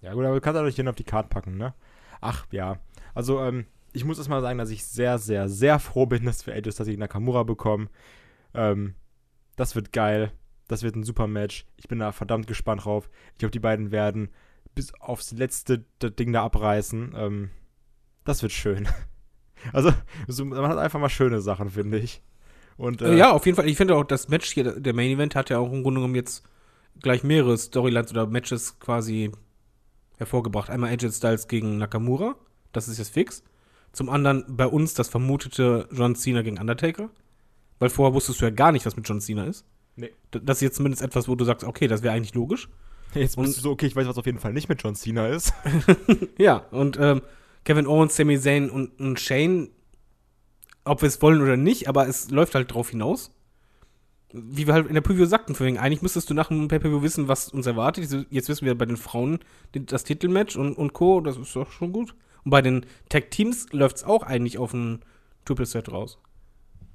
Ja, 0.00 0.14
gut, 0.14 0.24
aber 0.24 0.34
du 0.34 0.40
kannst 0.40 0.60
halt 0.60 0.78
nicht 0.78 0.88
auf 0.88 0.94
die 0.94 1.04
Karte 1.04 1.28
packen, 1.28 1.56
ne? 1.56 1.74
Ach, 2.20 2.46
ja. 2.50 2.78
Also, 3.14 3.40
ähm, 3.40 3.66
ich 3.92 4.04
muss 4.04 4.18
erstmal 4.18 4.40
sagen, 4.40 4.58
dass 4.58 4.70
ich 4.70 4.84
sehr, 4.84 5.18
sehr, 5.18 5.48
sehr 5.48 5.78
froh 5.78 6.06
bin, 6.06 6.24
dass 6.24 6.46
wir 6.46 6.54
Edge 6.54 6.70
ich 6.70 6.98
Nakamura 6.98 7.42
bekommen. 7.42 7.88
Ähm, 8.54 8.94
das 9.56 9.74
wird 9.74 9.92
geil. 9.92 10.32
Das 10.68 10.82
wird 10.82 10.94
ein 10.94 11.02
super 11.02 11.26
Match. 11.26 11.66
Ich 11.76 11.88
bin 11.88 11.98
da 11.98 12.12
verdammt 12.12 12.46
gespannt 12.46 12.84
drauf. 12.84 13.10
Ich 13.32 13.38
glaube, 13.38 13.52
die 13.52 13.58
beiden 13.58 13.90
werden 13.90 14.30
bis 14.74 14.94
aufs 15.00 15.32
letzte 15.32 15.78
Ding 16.02 16.32
da 16.32 16.44
abreißen. 16.44 17.14
Ähm, 17.16 17.50
das 18.28 18.42
wird 18.42 18.52
schön. 18.52 18.88
Also, 19.72 19.92
so, 20.28 20.44
man 20.44 20.68
hat 20.68 20.78
einfach 20.78 21.00
mal 21.00 21.08
schöne 21.08 21.40
Sachen, 21.40 21.70
finde 21.70 21.98
ich. 21.98 22.22
Und, 22.76 23.02
äh, 23.02 23.16
ja, 23.16 23.32
auf 23.32 23.44
jeden 23.44 23.56
Fall. 23.56 23.68
Ich 23.68 23.76
finde 23.76 23.96
auch, 23.96 24.04
das 24.04 24.28
Match 24.28 24.52
hier, 24.52 24.78
der 24.78 24.94
Main 24.94 25.10
Event, 25.10 25.34
hat 25.34 25.50
ja 25.50 25.58
auch 25.58 25.72
im 25.72 25.82
Grunde 25.82 25.98
genommen 25.98 26.14
jetzt 26.14 26.44
gleich 27.02 27.24
mehrere 27.24 27.58
Storylines 27.58 28.12
oder 28.12 28.28
Matches 28.28 28.78
quasi 28.78 29.32
hervorgebracht. 30.16 30.70
Einmal 30.70 30.90
AJ 30.90 31.10
Styles 31.10 31.48
gegen 31.48 31.76
Nakamura, 31.76 32.36
das 32.72 32.86
ist 32.86 32.98
jetzt 32.98 33.12
fix. 33.12 33.42
Zum 33.92 34.08
anderen 34.08 34.44
bei 34.46 34.66
uns 34.66 34.94
das 34.94 35.08
vermutete 35.08 35.88
John 35.90 36.14
Cena 36.14 36.42
gegen 36.42 36.58
Undertaker. 36.60 37.10
Weil 37.80 37.90
vorher 37.90 38.14
wusstest 38.14 38.40
du 38.40 38.44
ja 38.44 38.50
gar 38.50 38.70
nicht, 38.70 38.86
was 38.86 38.96
mit 38.96 39.08
John 39.08 39.20
Cena 39.20 39.44
ist. 39.44 39.64
Nee. 39.96 40.12
Das 40.30 40.58
ist 40.58 40.62
jetzt 40.62 40.76
zumindest 40.76 41.02
etwas, 41.02 41.28
wo 41.28 41.34
du 41.34 41.44
sagst, 41.44 41.64
okay, 41.64 41.88
das 41.88 42.02
wäre 42.02 42.14
eigentlich 42.14 42.34
logisch. 42.34 42.68
Jetzt 43.14 43.36
bist 43.36 43.56
du 43.56 43.60
so, 43.60 43.70
okay, 43.70 43.86
ich 43.86 43.96
weiß, 43.96 44.06
was 44.06 44.18
auf 44.18 44.26
jeden 44.26 44.38
Fall 44.38 44.52
nicht 44.52 44.68
mit 44.68 44.82
John 44.82 44.94
Cena 44.94 45.26
ist. 45.28 45.52
ja, 46.38 46.58
und 46.70 46.98
ähm, 47.00 47.22
Kevin 47.68 47.86
Owens, 47.86 48.16
Sami 48.16 48.40
Zayn 48.40 48.70
und, 48.70 48.98
und 48.98 49.20
Shane, 49.20 49.68
ob 50.84 51.02
wir 51.02 51.06
es 51.06 51.20
wollen 51.20 51.42
oder 51.42 51.58
nicht, 51.58 51.86
aber 51.86 52.08
es 52.08 52.30
läuft 52.30 52.54
halt 52.54 52.72
drauf 52.72 52.88
hinaus. 52.88 53.34
Wie 54.32 54.66
wir 54.66 54.72
halt 54.72 54.86
in 54.86 54.94
der 54.94 55.02
Preview 55.02 55.26
sagten, 55.26 55.54
für 55.54 55.66
eigentlich 55.66 56.00
müsstest 56.00 56.30
du 56.30 56.34
nach 56.34 56.48
dem 56.48 56.68
Pay-Per-View 56.68 57.02
wissen, 57.02 57.28
was 57.28 57.50
uns 57.50 57.66
erwartet. 57.66 58.26
Jetzt 58.30 58.48
wissen 58.48 58.64
wir 58.64 58.74
bei 58.74 58.86
den 58.86 58.96
Frauen 58.96 59.40
das 59.72 60.04
Titelmatch 60.04 60.56
und, 60.56 60.78
und 60.78 60.94
Co., 60.94 61.20
das 61.20 61.36
ist 61.36 61.54
doch 61.54 61.70
schon 61.70 61.92
gut. 61.92 62.14
Und 62.42 62.52
bei 62.52 62.62
den 62.62 62.86
Tag-Teams 63.10 63.66
läuft 63.72 63.96
es 63.98 64.04
auch 64.04 64.22
eigentlich 64.22 64.56
auf 64.56 64.72
ein 64.72 65.04
Triple 65.44 65.66
Set 65.66 65.92
raus. 65.92 66.18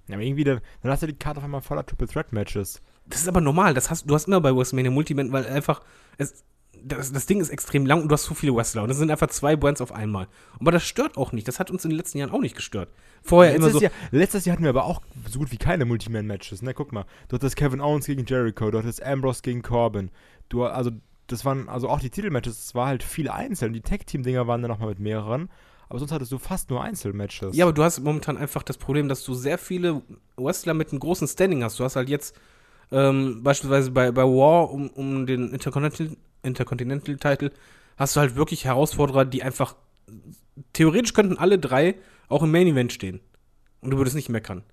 Ja, 0.07 0.15
aber 0.15 0.23
irgendwie, 0.23 0.43
dann, 0.43 0.61
dann 0.81 0.91
hast 0.91 1.03
du 1.03 1.07
die 1.07 1.13
Karte 1.13 1.37
auf 1.37 1.43
einmal 1.43 1.61
voller 1.61 1.85
Triple 1.85 2.07
Threat 2.07 2.33
Matches. 2.33 2.81
Das 3.05 3.21
ist 3.21 3.27
aber 3.27 3.41
normal. 3.41 3.75
Das 3.75 3.91
hast, 3.91 4.09
du 4.09 4.15
hast 4.15 4.27
immer 4.27 4.41
bei 4.41 4.55
WrestleMania 4.55 4.89
Multiman, 4.89 5.31
weil 5.31 5.45
einfach 5.45 5.83
es, 6.17 6.43
das, 6.83 7.11
das 7.11 7.25
Ding 7.25 7.39
ist 7.39 7.49
extrem 7.49 7.85
lang 7.85 8.01
und 8.01 8.09
du 8.09 8.13
hast 8.13 8.25
so 8.25 8.33
viele 8.33 8.55
Wrestler. 8.55 8.83
Und 8.83 8.89
das 8.89 8.97
sind 8.97 9.09
einfach 9.09 9.27
zwei 9.27 9.55
Brands 9.55 9.81
auf 9.81 9.91
einmal. 9.91 10.27
Aber 10.59 10.71
das 10.71 10.83
stört 10.83 11.17
auch 11.17 11.31
nicht. 11.31 11.47
Das 11.47 11.59
hat 11.59 11.71
uns 11.71 11.83
in 11.85 11.91
den 11.91 11.97
letzten 11.97 12.17
Jahren 12.17 12.31
auch 12.31 12.41
nicht 12.41 12.55
gestört. 12.55 12.89
Vorher 13.21 13.53
letztes 13.53 13.71
immer 13.71 13.79
so. 13.79 13.83
Jahr, 13.83 13.91
letztes 14.11 14.45
Jahr 14.45 14.53
hatten 14.53 14.63
wir 14.63 14.69
aber 14.69 14.85
auch 14.85 15.01
so 15.29 15.39
gut 15.39 15.51
wie 15.51 15.57
keine 15.57 15.85
Multiman-Matches. 15.85 16.61
Ne? 16.61 16.73
Guck 16.73 16.91
mal. 16.91 17.05
Du 17.29 17.35
hattest 17.35 17.55
Kevin 17.55 17.81
Owens 17.81 18.05
gegen 18.05 18.25
Jericho, 18.25 18.69
du 18.69 18.77
hattest 18.77 19.03
Ambrose 19.03 19.41
gegen 19.41 19.61
Corbin. 19.61 20.11
Du, 20.49 20.65
also, 20.65 20.91
das 21.27 21.45
waren, 21.45 21.69
also 21.69 21.89
auch 21.89 21.99
die 21.99 22.09
Titelmatches, 22.09 22.65
es 22.65 22.75
war 22.75 22.87
halt 22.87 23.03
viel 23.03 23.29
einzeln. 23.29 23.73
Die 23.73 23.81
Tag-Team-Dinger 23.81 24.47
waren 24.47 24.61
dann 24.61 24.71
nochmal 24.71 24.89
mit 24.89 24.99
mehreren. 24.99 25.49
Aber 25.89 25.99
sonst 25.99 26.11
hattest 26.11 26.31
du 26.31 26.39
fast 26.39 26.69
nur 26.69 26.83
Einzelmatches. 26.83 27.55
Ja, 27.55 27.65
aber 27.65 27.73
du 27.73 27.83
hast 27.83 27.99
momentan 27.99 28.35
einfach 28.37 28.63
das 28.63 28.77
Problem, 28.77 29.07
dass 29.07 29.23
du 29.23 29.33
sehr 29.33 29.57
viele 29.57 30.01
Wrestler 30.37 30.73
mit 30.73 30.91
einem 30.91 30.99
großen 30.99 31.27
Standing 31.27 31.63
hast. 31.63 31.79
Du 31.79 31.83
hast 31.83 31.95
halt 31.95 32.09
jetzt 32.09 32.35
ähm, 32.91 33.41
beispielsweise 33.43 33.91
bei, 33.91 34.11
bei 34.11 34.23
War 34.23 34.69
um, 34.69 34.89
um 34.89 35.25
den 35.25 35.51
Intercontinental 35.51 36.15
Intercontinental-Title, 36.43 37.51
hast 37.97 38.15
du 38.15 38.19
halt 38.19 38.35
wirklich 38.35 38.65
Herausforderer, 38.65 39.25
die 39.25 39.43
einfach 39.43 39.75
theoretisch 40.73 41.13
könnten 41.13 41.37
alle 41.37 41.57
drei 41.59 41.95
auch 42.27 42.43
im 42.43 42.51
Main 42.51 42.67
Event 42.67 42.93
stehen. 42.93 43.21
Und 43.81 43.91
du 43.91 43.97
würdest 43.97 44.15
nicht 44.15 44.29
meckern. 44.29 44.63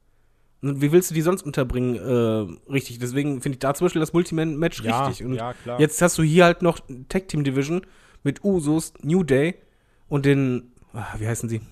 Und 0.62 0.82
wie 0.82 0.92
willst 0.92 1.10
du 1.10 1.14
die 1.14 1.22
sonst 1.22 1.42
unterbringen, 1.42 1.96
äh, 1.96 2.70
richtig? 2.70 2.98
Deswegen 2.98 3.40
finde 3.40 3.56
ich 3.56 3.60
da 3.60 3.72
zum 3.74 3.86
Beispiel 3.86 4.00
das 4.00 4.12
Multiman-Match 4.12 4.82
ja, 4.82 5.06
richtig. 5.06 5.26
Und 5.26 5.34
ja, 5.34 5.54
klar. 5.54 5.80
jetzt 5.80 6.00
hast 6.02 6.18
du 6.18 6.22
hier 6.22 6.44
halt 6.44 6.62
noch 6.62 6.80
Tag 7.08 7.28
Team 7.28 7.44
Division 7.44 7.86
mit 8.22 8.44
Usos, 8.44 8.92
New 9.02 9.24
Day 9.24 9.54
und 10.08 10.26
den, 10.26 10.72
ach, 10.92 11.18
wie 11.18 11.26
heißen 11.26 11.48
sie? 11.48 11.62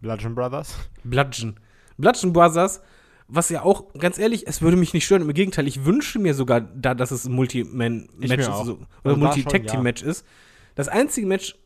Bludgeon 0.00 0.34
Brothers. 0.34 0.76
Bludgeon. 1.04 1.56
Bludgeon 1.98 2.32
Brothers 2.32 2.80
was 3.28 3.48
ja 3.48 3.62
auch, 3.62 3.92
ganz 3.94 4.18
ehrlich, 4.18 4.46
es 4.46 4.62
würde 4.62 4.76
mich 4.76 4.94
nicht 4.94 5.04
stören. 5.04 5.22
Im 5.22 5.32
Gegenteil, 5.32 5.66
ich 5.66 5.84
wünsche 5.84 6.18
mir 6.18 6.34
sogar 6.34 6.60
da, 6.60 6.94
dass 6.94 7.10
es 7.10 7.24
ein 7.24 7.32
Multi-Man-Match 7.32 8.38
ist. 8.38 8.46
So, 8.46 8.52
oder 8.52 8.78
also 9.04 9.16
Multi-Tag-Team-Match 9.16 10.02
ja. 10.02 10.08
ist. 10.08 10.24
Das 10.74 10.88
einzige 10.88 11.26
Match, 11.26 11.56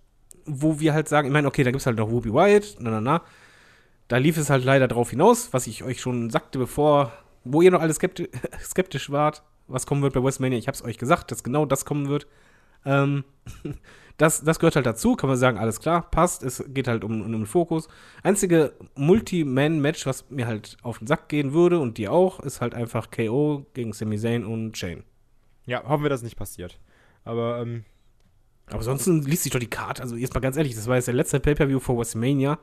wo 0.47 0.81
wir 0.81 0.95
halt 0.95 1.09
sagen, 1.09 1.29
ich 1.29 1.33
meine, 1.33 1.49
okay, 1.49 1.63
da 1.63 1.71
gibt 1.71 1.81
es 1.81 1.87
halt 1.87 1.99
noch 1.99 2.09
Ruby 2.09 2.33
Wyatt, 2.33 2.77
na, 2.79 2.91
na, 2.91 3.01
na. 3.01 3.23
Da 4.09 4.17
lief 4.17 4.39
es 4.39 4.51
halt 4.51 4.65
leider 4.65 4.89
drauf 4.89 5.11
hinaus, 5.11 5.53
was 5.53 5.67
ich 5.67 5.85
euch 5.85 6.01
schon 6.01 6.31
sagte, 6.31 6.59
bevor, 6.59 7.13
wo 7.45 7.63
ihr 7.63 7.71
noch 7.71 7.81
alle 7.81 7.93
skeptisch, 7.93 8.29
skeptisch 8.65 9.11
wart, 9.11 9.43
was 9.69 9.87
kommen 9.87 10.03
wird 10.03 10.15
bei 10.15 10.23
WrestleMania. 10.23 10.59
Ich 10.59 10.67
habe 10.67 10.75
es 10.75 10.85
euch 10.85 10.99
gesagt, 10.99 11.31
dass 11.31 11.45
genau 11.45 11.67
das 11.67 11.85
kommen 11.85 12.09
wird. 12.09 12.27
Ähm, 12.85 13.25
das, 14.21 14.43
das 14.43 14.59
gehört 14.59 14.77
halt 14.77 14.85
dazu, 14.85 15.17
kann 15.17 15.31
man 15.31 15.39
sagen, 15.39 15.57
alles 15.57 15.81
klar, 15.81 16.11
passt, 16.11 16.43
es 16.43 16.63
geht 16.69 16.89
halt 16.89 17.05
um, 17.05 17.23
um 17.23 17.33
den 17.33 17.47
Fokus. 17.47 17.89
Einzige 18.23 18.75
Multi-Man-Match, 18.95 20.05
was 20.05 20.29
mir 20.29 20.47
halt 20.47 20.77
auf 20.83 20.99
den 20.99 21.07
Sack 21.07 21.31
gehen 21.31 21.55
würde 21.55 21.79
und 21.79 21.97
die 21.97 22.07
auch, 22.07 22.39
ist 22.41 22.61
halt 22.61 22.75
einfach 22.75 23.11
KO 23.11 23.65
gegen 23.73 23.95
Sami 23.95 24.19
Zayn 24.19 24.45
und 24.45 24.77
Shane. 24.77 25.05
Ja, 25.65 25.85
hoffen 25.89 26.03
wir, 26.03 26.11
dass 26.11 26.23
nicht 26.23 26.37
passiert. 26.37 26.79
Aber, 27.25 27.61
ähm. 27.63 27.85
Aber 28.67 28.79
ansonsten 28.79 29.23
liest 29.23 29.45
sich 29.45 29.53
doch 29.53 29.59
die 29.59 29.71
Karte, 29.71 30.03
also 30.03 30.17
jetzt 30.17 30.35
mal 30.35 30.41
ganz 30.41 30.59
ehrlich, 30.59 30.75
das 30.75 30.87
war 30.87 30.97
jetzt 30.97 31.09
der 31.09 31.15
letzte 31.15 31.41
Pay-Per-View 31.41 31.81
vor 31.81 31.97
WrestleMania. 31.97 32.59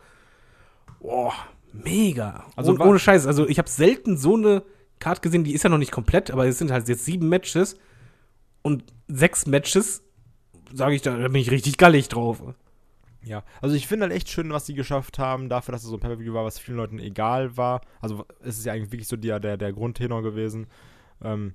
Boah, 0.99 1.34
mega. 1.74 2.45
Also 2.55 2.78
oh, 2.78 2.84
ohne 2.84 2.99
Scheiß, 2.99 3.26
also 3.26 3.47
ich 3.47 3.58
habe 3.58 3.68
selten 3.68 4.16
so 4.16 4.36
eine 4.36 4.62
Karte 4.99 5.22
gesehen, 5.22 5.43
die 5.43 5.53
ist 5.53 5.64
ja 5.64 5.72
noch 5.72 5.80
nicht 5.80 5.91
komplett, 5.91 6.30
aber 6.30 6.45
es 6.45 6.60
sind 6.60 6.72
halt 6.72 6.88
jetzt 6.88 7.05
sieben 7.05 7.30
Matches 7.30 7.78
und 8.62 8.84
sechs 9.08 9.47
Matches 9.47 10.03
sage 10.74 10.95
ich, 10.95 11.01
da, 11.01 11.18
da 11.18 11.28
bin 11.28 11.41
ich 11.41 11.51
richtig 11.51 11.78
gallig 11.78 12.09
drauf. 12.09 12.41
Ja, 13.24 13.43
also 13.61 13.76
ich 13.76 13.88
finde 13.88 14.03
halt 14.03 14.13
echt 14.13 14.30
schön, 14.30 14.51
was 14.51 14.65
sie 14.65 14.74
geschafft 14.74 15.20
haben, 15.20 15.49
dafür, 15.49 15.74
dass 15.74 15.84
es 15.84 15.89
so 15.89 15.97
ein 15.97 15.99
Pay-Per-View 15.99 16.34
war, 16.34 16.45
was 16.45 16.59
vielen 16.59 16.78
Leuten 16.78 16.99
egal 16.99 17.57
war. 17.57 17.82
Also 17.99 18.26
es 18.41 18.57
ist 18.57 18.65
ja 18.65 18.74
eigentlich 18.74 18.91
wirklich 18.91 19.07
so 19.07 19.18
der, 19.18 19.39
der, 19.39 19.57
der 19.57 19.74
Grundtenor 19.74 20.24
gewesen. 20.24 20.68
Ähm, 21.22 21.53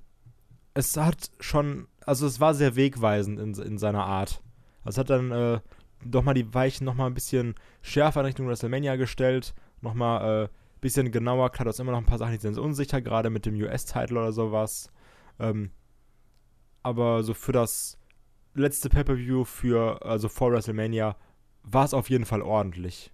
es 0.75 0.95
hat 0.97 1.31
schon, 1.39 1.87
also 2.05 2.27
es 2.27 2.39
war 2.39 2.53
sehr 2.53 2.75
wegweisend 2.75 3.39
in, 3.39 3.53
in 3.53 3.77
seiner 3.77 4.05
Art. 4.05 4.41
Also 4.83 4.95
es 4.95 4.97
hat 4.99 5.09
dann 5.09 5.31
äh, 5.31 5.59
doch 6.05 6.23
mal 6.23 6.33
die 6.33 6.53
Weichen 6.53 6.85
noch 6.85 6.95
mal 6.95 7.07
ein 7.07 7.13
bisschen 7.13 7.55
schärfer 7.81 8.19
in 8.19 8.27
Richtung 8.27 8.47
WrestleMania 8.47 8.95
gestellt, 8.95 9.53
noch 9.81 9.93
mal 9.93 10.43
äh, 10.43 10.49
bisschen 10.83 11.11
genauer. 11.11 11.49
Klar, 11.51 11.65
du 11.65 11.69
hast 11.69 11.79
immer 11.79 11.93
noch 11.93 11.99
ein 11.99 12.05
paar 12.05 12.19
Sachen, 12.19 12.33
die 12.33 12.39
sind 12.39 12.59
unsicher, 12.59 13.01
gerade 13.01 13.29
mit 13.31 13.45
dem 13.45 13.55
US-Title 13.55 14.19
oder 14.19 14.31
sowas. 14.31 14.91
Ähm, 15.39 15.71
aber 16.83 17.23
so 17.23 17.33
für 17.33 17.53
das 17.53 17.97
letzte 18.55 18.89
Pay-Per-View 18.89 19.43
für, 19.45 20.05
also 20.05 20.29
vor 20.29 20.51
WrestleMania, 20.51 21.15
war 21.63 21.85
es 21.85 21.93
auf 21.93 22.09
jeden 22.09 22.25
Fall 22.25 22.41
ordentlich. 22.41 23.11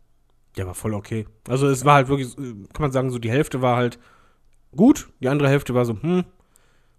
Ja, 0.55 0.65
war 0.65 0.73
voll 0.73 0.93
okay. 0.93 1.27
Also 1.47 1.67
es 1.67 1.85
war 1.85 1.95
halt 1.95 2.07
wirklich, 2.07 2.35
kann 2.35 2.81
man 2.81 2.91
sagen, 2.91 3.11
so 3.11 3.19
die 3.19 3.31
Hälfte 3.31 3.61
war 3.61 3.77
halt 3.77 3.99
gut, 4.75 5.09
die 5.19 5.29
andere 5.29 5.49
Hälfte 5.49 5.73
war 5.73 5.85
so, 5.85 6.01
hm, 6.01 6.25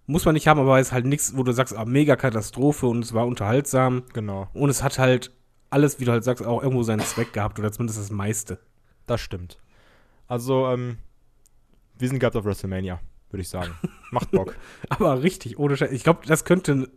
muss 0.07 0.25
man 0.25 0.33
nicht 0.33 0.47
haben, 0.47 0.59
aber 0.59 0.79
es 0.79 0.87
ist 0.87 0.93
halt 0.93 1.05
nichts, 1.05 1.35
wo 1.35 1.43
du 1.43 1.51
sagst, 1.51 1.75
ah, 1.75 1.85
mega 1.85 2.15
Katastrophe 2.15 2.87
und 2.87 3.03
es 3.03 3.13
war 3.13 3.25
unterhaltsam. 3.25 4.03
Genau. 4.13 4.47
Und 4.53 4.69
es 4.69 4.83
hat 4.83 4.99
halt 4.99 5.31
alles, 5.69 5.99
wie 5.99 6.05
du 6.05 6.11
halt 6.11 6.23
sagst, 6.23 6.45
auch 6.45 6.61
irgendwo 6.61 6.83
seinen 6.83 7.01
Zweck 7.01 7.33
gehabt 7.33 7.59
oder 7.59 7.71
zumindest 7.71 7.99
das 7.99 8.11
meiste. 8.11 8.59
Das 9.05 9.21
stimmt. 9.21 9.57
Also, 10.27 10.67
ähm, 10.67 10.97
wir 11.97 12.07
sind 12.07 12.19
gehabt 12.19 12.35
auf 12.35 12.45
WrestleMania, 12.45 12.99
würde 13.29 13.41
ich 13.41 13.49
sagen. 13.49 13.73
Macht 14.11 14.31
Bock. 14.31 14.55
aber 14.89 15.23
richtig, 15.23 15.59
ohne 15.59 15.77
Scheiß. 15.77 15.91
Ich 15.91 16.03
glaube, 16.03 16.21
das 16.25 16.45
könnte 16.45 16.89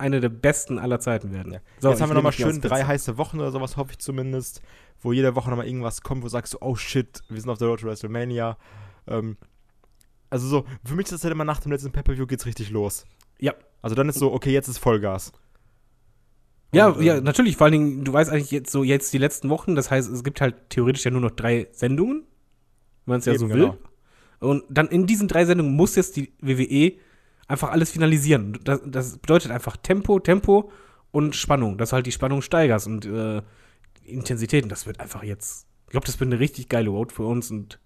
eine 0.00 0.20
der 0.20 0.28
besten 0.28 0.78
aller 0.78 1.00
Zeiten 1.00 1.32
werden. 1.32 1.52
Ja. 1.52 1.60
So, 1.78 1.90
Jetzt 1.90 2.00
haben 2.00 2.10
wir 2.10 2.14
nochmal 2.14 2.32
schön 2.32 2.60
drei 2.60 2.84
heiße 2.84 3.18
Wochen 3.18 3.38
oder 3.38 3.50
sowas, 3.50 3.76
hoffe 3.76 3.92
ich 3.92 3.98
zumindest, 3.98 4.62
wo 5.00 5.12
jede 5.12 5.34
Woche 5.36 5.50
nochmal 5.50 5.66
irgendwas 5.66 6.02
kommt, 6.02 6.22
wo 6.22 6.26
du 6.26 6.30
sagst, 6.30 6.60
oh 6.60 6.74
shit, 6.74 7.22
wir 7.28 7.40
sind 7.40 7.50
auf 7.50 7.58
der 7.58 7.68
Road 7.68 7.80
to 7.80 7.86
WrestleMania. 7.86 8.56
Ähm, 9.06 9.36
also 10.30 10.46
so, 10.46 10.64
für 10.84 10.94
mich 10.94 11.06
ist 11.06 11.12
das 11.12 11.24
halt 11.24 11.32
immer 11.32 11.44
nach 11.44 11.60
dem 11.60 11.72
letzten 11.72 11.92
Pay-Per-View 11.92 12.26
geht's 12.26 12.46
richtig 12.46 12.70
los. 12.70 13.04
Ja. 13.38 13.54
Also 13.82 13.94
dann 13.94 14.08
ist 14.08 14.18
so, 14.18 14.32
okay, 14.32 14.52
jetzt 14.52 14.68
ist 14.68 14.78
Vollgas. 14.78 15.32
Ja, 16.72 16.88
Und, 16.88 17.02
ja, 17.02 17.20
natürlich, 17.20 17.56
vor 17.56 17.66
allen 17.66 17.72
Dingen, 17.72 18.04
du 18.04 18.12
weißt 18.12 18.30
eigentlich 18.30 18.50
jetzt 18.50 18.70
so 18.70 18.84
jetzt 18.84 19.12
die 19.12 19.18
letzten 19.18 19.48
Wochen, 19.48 19.74
das 19.74 19.90
heißt, 19.90 20.10
es 20.10 20.22
gibt 20.22 20.40
halt 20.40 20.70
theoretisch 20.70 21.04
ja 21.04 21.10
nur 21.10 21.20
noch 21.20 21.32
drei 21.32 21.68
Sendungen, 21.72 22.24
wenn 23.06 23.12
man 23.12 23.18
es 23.20 23.26
ja 23.26 23.36
so 23.36 23.48
genau. 23.48 23.72
will. 23.72 23.78
Und 24.38 24.64
dann 24.70 24.88
in 24.88 25.06
diesen 25.06 25.28
drei 25.28 25.44
Sendungen 25.44 25.74
muss 25.74 25.96
jetzt 25.96 26.16
die 26.16 26.32
WWE 26.40 26.98
einfach 27.50 27.70
alles 27.70 27.90
finalisieren. 27.90 28.58
Das, 28.64 28.80
das 28.86 29.18
bedeutet 29.18 29.50
einfach 29.50 29.76
Tempo, 29.76 30.20
Tempo 30.20 30.70
und 31.10 31.34
Spannung, 31.34 31.76
dass 31.78 31.90
du 31.90 31.94
halt 31.94 32.06
die 32.06 32.12
Spannung 32.12 32.42
steigerst 32.42 32.86
und 32.86 33.04
äh, 33.04 33.42
Intensität. 34.04 34.62
Und 34.62 34.70
das 34.70 34.86
wird 34.86 35.00
einfach 35.00 35.22
jetzt, 35.24 35.66
ich 35.86 35.90
glaube, 35.90 36.06
das 36.06 36.20
wird 36.20 36.28
eine 36.28 36.38
richtig 36.38 36.68
geile 36.68 36.90
Road 36.90 37.12
für 37.12 37.24
uns 37.24 37.50
und 37.50 37.80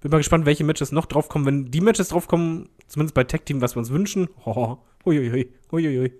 bin 0.00 0.10
mal 0.10 0.18
gespannt, 0.18 0.44
welche 0.44 0.64
Matches 0.64 0.92
noch 0.92 1.06
draufkommen. 1.06 1.46
Wenn 1.46 1.70
die 1.70 1.80
Matches 1.80 2.08
draufkommen, 2.08 2.68
zumindest 2.88 3.14
bei 3.14 3.24
Tag 3.24 3.46
Team, 3.46 3.60
was 3.60 3.76
wir 3.76 3.80
uns 3.80 3.90
wünschen, 3.90 4.28
hoho, 4.44 4.82
huiuiui, 5.04 5.52
huiuiui. 5.70 6.12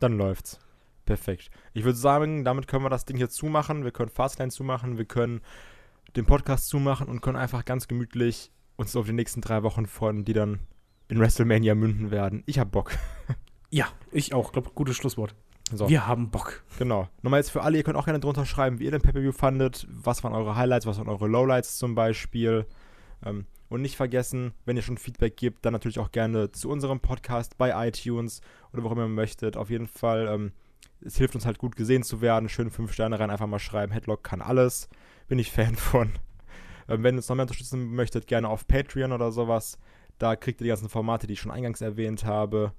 Dann 0.00 0.16
läuft's. 0.16 0.58
Perfekt. 1.04 1.50
Ich 1.74 1.84
würde 1.84 1.98
sagen, 1.98 2.44
damit 2.44 2.68
können 2.68 2.84
wir 2.84 2.90
das 2.90 3.04
Ding 3.04 3.16
hier 3.16 3.28
zumachen. 3.28 3.84
Wir 3.84 3.92
können 3.92 4.10
Fastlane 4.10 4.50
zumachen, 4.50 4.98
wir 4.98 5.06
können 5.06 5.40
den 6.16 6.26
Podcast 6.26 6.68
zumachen 6.68 7.06
und 7.06 7.20
können 7.20 7.36
einfach 7.36 7.64
ganz 7.64 7.88
gemütlich 7.88 8.50
uns 8.76 8.94
auf 8.96 9.06
die 9.06 9.12
nächsten 9.12 9.40
drei 9.40 9.62
Wochen 9.62 9.86
freuen, 9.86 10.24
die 10.24 10.32
dann 10.32 10.60
in 11.08 11.18
WrestleMania 11.18 11.74
münden 11.74 12.10
werden. 12.10 12.42
Ich 12.46 12.58
hab 12.58 12.70
Bock. 12.72 12.92
Ja, 13.70 13.88
ich 14.12 14.32
auch, 14.32 14.52
glaube, 14.52 14.70
gutes 14.74 14.96
Schlusswort. 14.96 15.34
So, 15.70 15.90
Wir 15.90 16.06
haben 16.06 16.30
Bock. 16.30 16.62
genau. 16.78 17.06
Nochmal 17.20 17.40
jetzt 17.40 17.50
für 17.50 17.62
alle, 17.62 17.76
ihr 17.76 17.82
könnt 17.82 17.98
auch 17.98 18.06
gerne 18.06 18.18
drunter 18.18 18.46
schreiben, 18.46 18.78
wie 18.78 18.84
ihr 18.84 18.90
den 18.90 19.02
Pay-Per-View 19.02 19.32
fandet. 19.32 19.86
Was 19.90 20.24
waren 20.24 20.32
eure 20.32 20.56
Highlights, 20.56 20.86
was 20.86 20.96
waren 20.96 21.10
eure 21.10 21.28
Lowlights 21.28 21.76
zum 21.76 21.94
Beispiel. 21.94 22.64
Ähm, 23.22 23.44
und 23.68 23.82
nicht 23.82 23.96
vergessen, 23.96 24.52
wenn 24.64 24.76
ihr 24.76 24.82
schon 24.82 24.96
Feedback 24.96 25.36
gibt, 25.36 25.66
dann 25.66 25.74
natürlich 25.74 25.98
auch 25.98 26.12
gerne 26.12 26.50
zu 26.52 26.70
unserem 26.70 27.00
Podcast 27.00 27.58
bei 27.58 27.86
iTunes 27.88 28.40
oder 28.72 28.82
wo 28.84 28.88
immer 28.88 29.02
ihr 29.02 29.08
möchtet. 29.08 29.58
Auf 29.58 29.68
jeden 29.68 29.86
Fall, 29.86 30.26
ähm, 30.28 30.52
es 31.02 31.18
hilft 31.18 31.34
uns 31.34 31.44
halt 31.44 31.58
gut 31.58 31.76
gesehen 31.76 32.02
zu 32.02 32.22
werden. 32.22 32.48
Schön 32.48 32.70
fünf 32.70 32.94
Sterne 32.94 33.20
rein, 33.20 33.28
einfach 33.28 33.46
mal 33.46 33.58
schreiben. 33.58 33.92
Headlock 33.92 34.24
kann 34.24 34.40
alles. 34.40 34.88
Bin 35.28 35.38
ich 35.38 35.52
Fan 35.52 35.74
von. 35.76 36.12
Ähm, 36.88 37.02
wenn 37.02 37.16
ihr 37.16 37.18
uns 37.18 37.28
noch 37.28 37.36
mehr 37.36 37.42
unterstützen 37.44 37.94
möchtet, 37.94 38.26
gerne 38.26 38.48
auf 38.48 38.66
Patreon 38.66 39.12
oder 39.12 39.30
sowas. 39.30 39.78
Da 40.18 40.36
kriegt 40.36 40.60
ihr 40.60 40.64
die 40.64 40.68
ganzen 40.68 40.88
Formate, 40.88 41.26
die 41.26 41.34
ich 41.34 41.40
schon 41.40 41.52
eingangs 41.52 41.80
erwähnt 41.80 42.24
habe. 42.24 42.72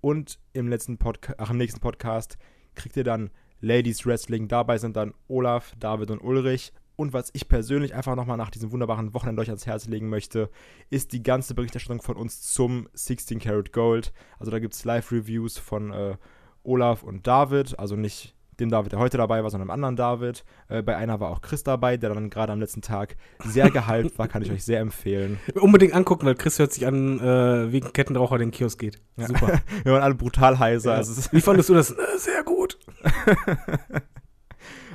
Und 0.00 0.38
im 0.52 0.68
letzten 0.68 0.98
Podca 0.98 1.34
ach, 1.38 1.50
im 1.50 1.58
nächsten 1.58 1.80
Podcast 1.80 2.38
kriegt 2.74 2.96
ihr 2.96 3.04
dann 3.04 3.30
Ladies 3.60 4.06
Wrestling. 4.06 4.48
Dabei 4.48 4.78
sind 4.78 4.96
dann 4.96 5.14
Olaf, 5.28 5.74
David 5.78 6.10
und 6.10 6.20
Ulrich. 6.20 6.72
Und 6.96 7.12
was 7.12 7.30
ich 7.32 7.48
persönlich 7.48 7.94
einfach 7.94 8.14
nochmal 8.14 8.36
nach 8.36 8.50
diesem 8.50 8.72
wunderbaren 8.72 9.14
Wochenende 9.14 9.40
euch 9.40 9.48
ans 9.48 9.66
Herz 9.66 9.86
legen 9.86 10.10
möchte, 10.10 10.50
ist 10.90 11.12
die 11.12 11.22
ganze 11.22 11.54
Berichterstattung 11.54 12.02
von 12.02 12.16
uns 12.16 12.42
zum 12.42 12.88
16 12.92 13.38
Karat 13.38 13.72
Gold. 13.72 14.12
Also 14.38 14.50
da 14.50 14.58
gibt 14.58 14.74
es 14.74 14.84
Live-Reviews 14.84 15.56
von 15.56 15.92
äh, 15.92 16.16
Olaf 16.62 17.02
und 17.02 17.26
David, 17.26 17.78
also 17.78 17.96
nicht 17.96 18.34
dem 18.60 18.70
David, 18.70 18.92
der 18.92 18.98
heute 18.98 19.16
dabei 19.16 19.42
war, 19.42 19.50
sondern 19.50 19.68
dem 19.68 19.72
anderen 19.72 19.96
David. 19.96 20.44
Äh, 20.68 20.82
bei 20.82 20.96
einer 20.96 21.20
war 21.20 21.30
auch 21.30 21.40
Chris 21.40 21.62
dabei, 21.62 21.96
der 21.96 22.14
dann 22.14 22.30
gerade 22.30 22.52
am 22.52 22.60
letzten 22.60 22.82
Tag 22.82 23.16
sehr 23.44 23.70
gehypt 23.70 24.18
war, 24.18 24.28
kann 24.28 24.42
ich 24.42 24.50
euch 24.50 24.64
sehr 24.64 24.80
empfehlen. 24.80 25.38
Unbedingt 25.54 25.94
angucken, 25.94 26.26
weil 26.26 26.34
Chris 26.34 26.58
hört 26.58 26.72
sich 26.72 26.86
an, 26.86 27.18
äh, 27.20 27.72
wie 27.72 27.82
ein 27.82 27.92
Kettenraucher 27.92 28.38
den 28.38 28.50
Kiosk 28.50 28.78
geht. 28.78 29.00
Ja. 29.16 29.26
Super. 29.26 29.60
Wir 29.84 29.92
waren 29.92 30.02
alle 30.02 30.14
brutal 30.14 30.58
heiser. 30.58 30.92
Ja. 30.92 30.96
Also 30.98 31.20
Wie 31.32 31.40
fandest 31.40 31.68
du 31.68 31.74
das? 31.74 31.90
Äh, 31.90 31.96
sehr 32.18 32.44
gut. 32.44 32.78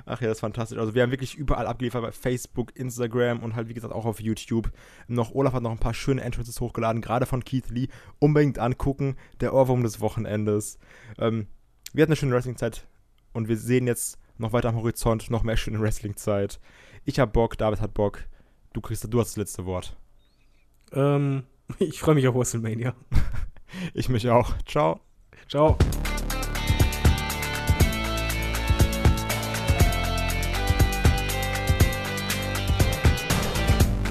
Ach 0.07 0.21
ja, 0.21 0.27
das 0.27 0.37
ist 0.37 0.41
fantastisch. 0.41 0.77
Also 0.77 0.93
wir 0.93 1.01
haben 1.01 1.09
wirklich 1.09 1.35
überall 1.35 1.65
abgeliefert 1.65 2.03
bei 2.03 2.11
Facebook, 2.11 2.75
Instagram 2.75 3.41
und 3.41 3.55
halt 3.55 3.69
wie 3.69 3.73
gesagt 3.73 3.93
auch 3.93 4.05
auf 4.05 4.21
YouTube. 4.21 4.71
Noch 5.07 5.33
Olaf 5.33 5.53
hat 5.53 5.63
noch 5.63 5.71
ein 5.71 5.79
paar 5.79 5.95
schöne 5.95 6.21
Entrances 6.21 6.61
hochgeladen, 6.61 7.01
gerade 7.01 7.25
von 7.25 7.43
Keith 7.43 7.69
Lee. 7.69 7.87
Unbedingt 8.19 8.59
angucken. 8.59 9.15
Der 9.41 9.53
Ohrwurm 9.53 9.81
des 9.81 10.01
Wochenendes. 10.01 10.77
Ähm, 11.17 11.47
wir 11.93 12.03
hatten 12.03 12.11
eine 12.11 12.17
schöne 12.17 12.35
Wrestling-Zeit 12.35 12.85
und 13.35 13.49
wir 13.49 13.57
sehen 13.57 13.85
jetzt 13.85 14.17
noch 14.37 14.53
weiter 14.53 14.69
am 14.69 14.77
Horizont 14.77 15.29
noch 15.29 15.43
mehr 15.43 15.57
schöne 15.57 15.79
Wrestling-Zeit. 15.79 16.59
Ich 17.03 17.19
hab 17.19 17.33
Bock, 17.33 17.57
David 17.57 17.81
hat 17.81 17.93
Bock. 17.93 18.23
Du 18.73 18.81
kriegst, 18.81 19.05
du 19.13 19.19
hast 19.19 19.31
das 19.31 19.37
letzte 19.37 19.65
Wort. 19.65 19.95
Ähm, 20.93 21.43
ich 21.79 21.99
freue 21.99 22.15
mich 22.15 22.27
auf 22.27 22.35
WrestleMania. 22.35 22.95
Ich 23.93 24.07
mich 24.07 24.29
auch. 24.29 24.53
Ciao. 24.65 25.01
Ciao. 25.49 25.77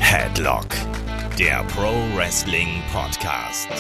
Headlock, 0.01 0.67
der 1.39 1.65
Pro 1.65 1.95
Wrestling 2.15 2.83
Podcast. 2.93 3.71